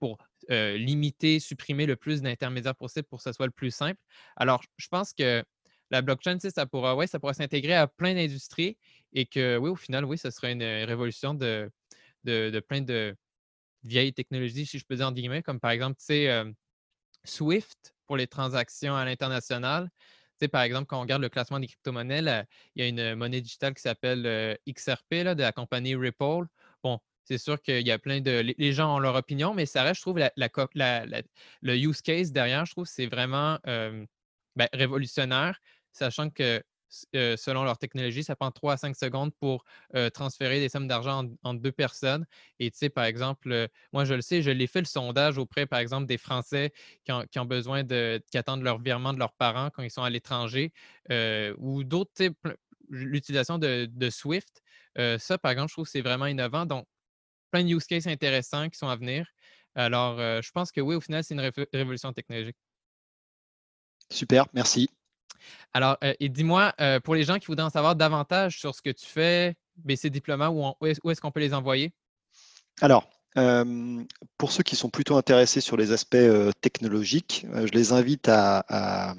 Pour 0.00 0.18
limiter, 0.48 1.40
supprimer 1.40 1.86
le 1.86 1.96
plus 1.96 2.22
d'intermédiaires 2.22 2.76
possible 2.76 3.06
pour 3.08 3.18
que 3.18 3.24
ce 3.24 3.32
soit 3.32 3.46
le 3.46 3.52
plus 3.52 3.70
simple. 3.70 4.00
Alors, 4.36 4.62
je 4.76 4.88
pense 4.88 5.12
que 5.12 5.44
la 5.90 6.02
blockchain, 6.02 6.38
ça 6.38 6.66
pourra, 6.66 6.96
ouais, 6.96 7.06
ça 7.06 7.18
s'intégrer 7.32 7.74
à 7.74 7.86
plein 7.86 8.14
d'industries 8.14 8.76
et 9.12 9.26
que, 9.26 9.56
oui, 9.56 9.70
au 9.70 9.76
final, 9.76 10.04
oui, 10.04 10.18
ce 10.18 10.30
serait 10.30 10.52
une 10.52 10.62
révolution 10.62 11.34
de, 11.34 11.70
de 12.24 12.60
plein 12.60 12.80
de, 12.80 13.16
vieilles 13.86 14.12
technologies, 14.12 14.66
si 14.66 14.78
je 14.78 14.84
peux 14.84 14.96
dire 14.96 15.12
guillemets, 15.12 15.42
comme 15.42 15.60
par 15.60 15.70
exemple, 15.70 15.96
tu 15.98 16.06
sais, 16.06 16.44
Swift 17.24 17.94
pour 18.06 18.16
les 18.16 18.26
transactions 18.26 18.94
à 18.94 19.04
l'international. 19.04 19.90
Sais, 20.40 20.48
par 20.48 20.62
exemple, 20.62 20.86
quand 20.86 20.98
on 20.98 21.02
regarde 21.02 21.22
le 21.22 21.28
classement 21.28 21.58
des 21.58 21.66
crypto-monnaies, 21.66 22.44
il 22.74 22.82
y 22.82 22.84
a 22.84 22.88
une 22.88 23.14
monnaie 23.14 23.40
digitale 23.40 23.74
qui 23.74 23.82
s'appelle 23.82 24.58
XRP 24.68 25.24
là, 25.24 25.34
de 25.34 25.42
la 25.42 25.52
compagnie 25.52 25.94
Ripple. 25.94 26.44
Bon, 26.82 26.98
c'est 27.24 27.38
sûr 27.38 27.60
qu'il 27.62 27.86
y 27.86 27.90
a 27.90 27.98
plein 27.98 28.20
de. 28.20 28.54
Les 28.56 28.72
gens 28.72 28.96
ont 28.96 28.98
leur 28.98 29.14
opinion, 29.14 29.54
mais 29.54 29.66
ça 29.66 29.82
reste, 29.82 29.96
je 29.96 30.02
trouve, 30.02 30.18
la, 30.18 30.30
le 30.36 31.76
use 31.76 32.02
case 32.02 32.32
derrière, 32.32 32.66
je 32.66 32.72
trouve, 32.72 32.86
c'est 32.86 33.06
vraiment 33.06 33.58
ben, 33.64 34.68
révolutionnaire, 34.72 35.58
sachant 35.92 36.30
que 36.30 36.62
euh, 37.14 37.36
selon 37.36 37.64
leur 37.64 37.78
technologie, 37.78 38.22
ça 38.22 38.36
prend 38.36 38.50
3 38.50 38.74
à 38.74 38.76
5 38.76 38.96
secondes 38.96 39.34
pour 39.34 39.64
euh, 39.94 40.10
transférer 40.10 40.60
des 40.60 40.68
sommes 40.68 40.86
d'argent 40.86 41.28
entre 41.42 41.60
deux 41.60 41.72
personnes. 41.72 42.26
Et 42.58 42.70
tu 42.70 42.78
sais, 42.78 42.88
par 42.88 43.04
exemple, 43.04 43.50
euh, 43.50 43.66
moi, 43.92 44.04
je 44.04 44.14
le 44.14 44.22
sais, 44.22 44.42
je 44.42 44.50
l'ai 44.50 44.66
fait 44.66 44.80
le 44.80 44.86
sondage 44.86 45.38
auprès, 45.38 45.66
par 45.66 45.80
exemple, 45.80 46.06
des 46.06 46.18
Français 46.18 46.72
qui 47.04 47.38
ont, 47.38 47.44
besoin 47.44 47.84
de, 47.84 48.22
qui 48.30 48.38
attendent 48.38 48.62
leur 48.62 48.78
virement 48.78 49.12
de 49.12 49.18
leurs 49.18 49.34
parents 49.34 49.70
quand 49.70 49.82
ils 49.82 49.90
sont 49.90 50.02
à 50.02 50.10
l'étranger 50.10 50.72
ou 51.58 51.84
d'autres 51.84 52.12
types, 52.12 52.48
l'utilisation 52.88 53.58
de, 53.58 54.10
Swift. 54.10 54.62
ça, 54.96 55.38
par 55.38 55.52
exemple, 55.52 55.68
je 55.68 55.74
trouve 55.74 55.84
que 55.84 55.90
c'est 55.90 56.00
vraiment 56.00 56.26
innovant. 56.26 56.66
Donc, 56.66 56.86
plein 57.50 57.64
de 57.64 57.68
use 57.68 57.86
cases 57.86 58.06
intéressants 58.06 58.68
qui 58.68 58.78
sont 58.78 58.88
à 58.88 58.96
venir. 58.96 59.26
Alors, 59.74 60.18
je 60.18 60.50
pense 60.50 60.72
que 60.72 60.80
oui, 60.80 60.94
au 60.94 61.00
final, 61.00 61.22
c'est 61.22 61.34
une 61.34 61.50
révolution 61.72 62.12
technologique. 62.12 62.56
Super, 64.10 64.46
merci. 64.52 64.88
Alors, 65.72 65.96
euh, 66.04 66.14
et 66.20 66.28
dis-moi, 66.28 66.72
euh, 66.80 67.00
pour 67.00 67.14
les 67.14 67.24
gens 67.24 67.38
qui 67.38 67.46
voudraient 67.46 67.64
en 67.64 67.70
savoir 67.70 67.96
davantage 67.96 68.58
sur 68.58 68.74
ce 68.74 68.82
que 68.82 68.90
tu 68.90 69.06
fais, 69.06 69.54
BC 69.76 70.10
Diploma, 70.10 70.50
où, 70.50 70.86
est-ce 70.86 71.20
qu'on 71.20 71.30
peut 71.30 71.40
les 71.40 71.54
envoyer? 71.54 71.92
Alors, 72.80 73.08
pour 74.38 74.50
ceux 74.50 74.62
qui 74.62 74.76
sont 74.76 74.88
plutôt 74.88 75.16
intéressés 75.16 75.60
sur 75.60 75.76
les 75.76 75.92
aspects 75.92 76.14
euh, 76.14 76.52
technologiques, 76.62 77.46
je 77.52 77.72
les 77.72 77.92
invite 77.92 78.28
à, 78.28 79.14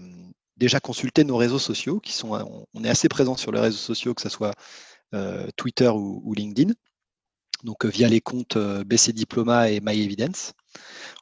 déjà 0.57 0.79
consulter 0.79 1.23
nos 1.23 1.37
réseaux 1.37 1.59
sociaux, 1.59 1.99
qui 1.99 2.13
sont, 2.13 2.65
on 2.73 2.83
est 2.83 2.89
assez 2.89 3.09
présents 3.09 3.37
sur 3.37 3.51
les 3.51 3.59
réseaux 3.59 3.77
sociaux, 3.77 4.15
que 4.15 4.21
ce 4.21 4.29
soit 4.29 4.55
Twitter 5.55 5.89
ou, 5.89 6.33
LinkedIn, 6.33 6.73
donc 7.63 7.85
via 7.85 8.07
les 8.07 8.21
comptes 8.21 8.57
BC 8.57 9.13
Diploma 9.13 9.69
et 9.69 9.79
MyEvidence. 9.81 10.53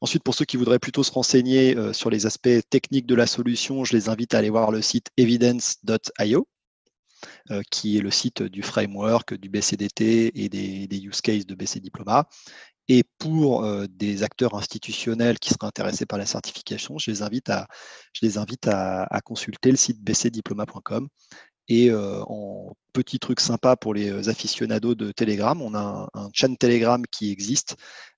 Ensuite, 0.01 0.23
pour 0.23 0.35
ceux 0.35 0.45
qui 0.45 0.57
voudraient 0.57 0.79
plutôt 0.79 1.03
se 1.03 1.11
renseigner 1.11 1.75
euh, 1.77 1.93
sur 1.93 2.09
les 2.09 2.25
aspects 2.25 2.59
techniques 2.69 3.05
de 3.05 3.15
la 3.15 3.27
solution, 3.27 3.83
je 3.83 3.95
les 3.95 4.09
invite 4.09 4.33
à 4.33 4.39
aller 4.39 4.49
voir 4.49 4.71
le 4.71 4.81
site 4.81 5.09
evidence.io, 5.17 6.47
euh, 7.51 7.61
qui 7.71 7.97
est 7.97 8.01
le 8.01 8.11
site 8.11 8.43
du 8.43 8.61
framework, 8.61 9.35
du 9.35 9.49
BCDT 9.49 10.43
et 10.43 10.49
des, 10.49 10.97
use 10.97 11.21
cases 11.21 11.45
de 11.45 11.55
BC 11.55 11.79
Diploma. 11.79 12.27
Et 12.87 13.03
pour 13.17 13.63
euh, 13.63 13.87
des 13.89 14.21
acteurs 14.21 14.53
institutionnels 14.55 15.39
qui 15.39 15.49
seraient 15.49 15.67
intéressés 15.67 16.05
par 16.05 16.19
la 16.19 16.25
certification, 16.25 16.97
je 16.99 17.09
les 17.09 17.23
invite 17.23 17.49
à, 17.49 17.67
je 18.13 18.25
les 18.25 18.37
invite 18.37 18.67
à, 18.67 19.07
consulter 19.23 19.71
le 19.71 19.77
site 19.77 20.01
bcdiploma.com. 20.03 21.07
Et 21.67 21.91
en 21.91 22.75
petit 22.93 23.19
truc 23.19 23.39
sympa 23.39 23.75
pour 23.75 23.93
les 23.93 24.29
aficionados 24.29 24.95
de 24.95 25.11
Telegram, 25.11 25.59
on 25.61 25.73
a 25.73 26.07
un, 26.13 26.29
un 26.29 26.55
Telegram 26.55 27.03
qui 27.11 27.31
existe 27.31 27.75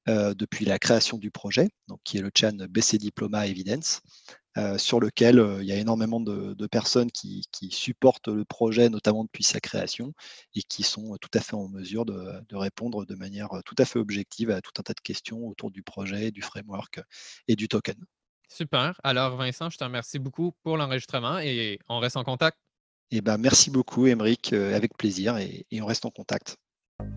euh, 0.09 0.33
depuis 0.33 0.63
la 0.63 0.79
création 0.79 1.17
du 1.17 1.31
projet, 1.31 1.67
donc 1.89 1.99
qui 2.05 2.17
est 2.17 2.21
le 2.21 2.31
chan 2.33 2.53
BC 2.69 2.97
Diploma 2.97 3.45
Evidence, 3.45 3.99
euh, 4.57 4.77
sur 4.77 5.01
lequel 5.01 5.37
euh, 5.37 5.61
il 5.61 5.67
y 5.67 5.73
a 5.73 5.75
énormément 5.75 6.21
de, 6.21 6.67
personnes 6.67 7.11
qui, 7.11 7.45
supportent 7.71 8.29
le 8.29 8.45
projet, 8.45 8.87
notamment 8.87 9.25
depuis 9.25 9.43
sa 9.43 9.59
création, 9.59 10.13
et 10.55 10.61
qui 10.61 10.83
sont 10.83 11.17
tout 11.19 11.29
à 11.33 11.41
fait 11.41 11.55
en 11.55 11.67
mesure 11.67 12.05
de, 12.05 12.41
répondre 12.53 13.05
de 13.05 13.15
manière 13.15 13.49
tout 13.65 13.75
à 13.79 13.83
fait 13.83 13.99
objective 13.99 14.49
à 14.49 14.61
tout 14.61 14.71
un 14.79 14.83
tas 14.83 14.93
de 14.93 15.01
questions 15.01 15.45
autour 15.45 15.71
du 15.71 15.83
projet, 15.83 16.31
du 16.31 16.41
framework 16.41 17.01
et 17.49 17.57
du 17.57 17.67
token. 17.67 17.97
Super. 18.47 18.97
Alors, 19.03 19.35
Vincent, 19.35 19.69
je 19.69 19.77
te 19.77 19.83
remercie 19.83 20.19
beaucoup 20.19 20.53
pour 20.63 20.77
l'enregistrement 20.77 21.39
et 21.39 21.79
on 21.89 21.99
reste 21.99 22.15
en 22.15 22.23
contact. 22.23 22.57
Eh 23.11 23.21
ben, 23.21 23.37
merci 23.37 23.71
beaucoup, 23.71 24.05
Émeric, 24.07 24.53
avec 24.53 24.97
plaisir, 24.97 25.37
et 25.37 25.65
on 25.81 25.85
reste 25.85 26.05
en 26.05 26.11
contact. 26.11 26.57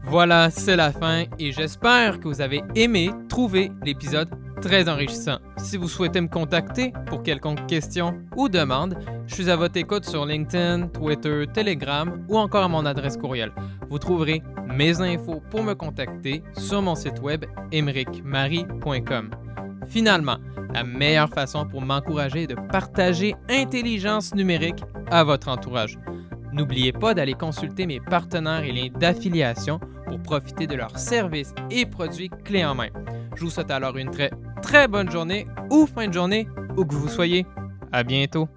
Voilà, 0.04 0.50
c'est 0.50 0.76
la 0.76 0.92
fin 0.92 1.24
et 1.38 1.52
j'espère 1.52 2.20
que 2.20 2.28
vous 2.28 2.40
avez 2.40 2.62
aimé 2.74 3.10
trouver 3.28 3.70
l'épisode 3.84 4.28
très 4.60 4.88
enrichissant. 4.88 5.38
Si 5.56 5.76
vous 5.76 5.88
souhaitez 5.88 6.20
me 6.20 6.28
contacter 6.28 6.92
pour 7.06 7.22
quelconque 7.22 7.66
question 7.66 8.18
ou 8.36 8.48
demande, 8.48 8.98
je 9.26 9.34
suis 9.34 9.50
à 9.50 9.56
votre 9.56 9.76
écoute 9.76 10.04
sur 10.04 10.26
LinkedIn, 10.26 10.88
Twitter, 10.88 11.44
Telegram 11.52 12.24
ou 12.28 12.38
encore 12.38 12.64
à 12.64 12.68
mon 12.68 12.84
adresse 12.84 13.16
courriel. 13.16 13.52
Vous 13.88 13.98
trouverez 13.98 14.42
mes 14.66 15.00
infos 15.00 15.42
pour 15.50 15.62
me 15.62 15.74
contacter 15.74 16.42
sur 16.58 16.82
mon 16.82 16.94
site 16.94 17.20
web 17.20 17.44
emericmarie.com. 17.72 19.30
Finalement, 19.90 20.36
la 20.72 20.84
meilleure 20.84 21.28
façon 21.28 21.66
pour 21.66 21.82
m'encourager 21.82 22.44
est 22.44 22.46
de 22.46 22.54
partager 22.54 23.34
intelligence 23.48 24.32
numérique 24.34 24.84
à 25.10 25.24
votre 25.24 25.48
entourage. 25.48 25.98
N'oubliez 26.52 26.92
pas 26.92 27.12
d'aller 27.12 27.34
consulter 27.34 27.86
mes 27.86 27.98
partenaires 27.98 28.62
et 28.62 28.72
liens 28.72 28.88
d'affiliation 28.96 29.80
pour 30.06 30.22
profiter 30.22 30.68
de 30.68 30.76
leurs 30.76 30.96
services 30.96 31.52
et 31.70 31.86
produits 31.86 32.30
clés 32.44 32.64
en 32.64 32.76
main. 32.76 32.88
Je 33.34 33.44
vous 33.44 33.50
souhaite 33.50 33.70
alors 33.72 33.96
une 33.96 34.10
très 34.10 34.30
très 34.62 34.86
bonne 34.86 35.10
journée 35.10 35.48
ou 35.70 35.86
fin 35.86 36.06
de 36.06 36.12
journée 36.12 36.48
où 36.76 36.84
que 36.84 36.94
vous 36.94 37.08
soyez. 37.08 37.44
À 37.90 38.04
bientôt. 38.04 38.48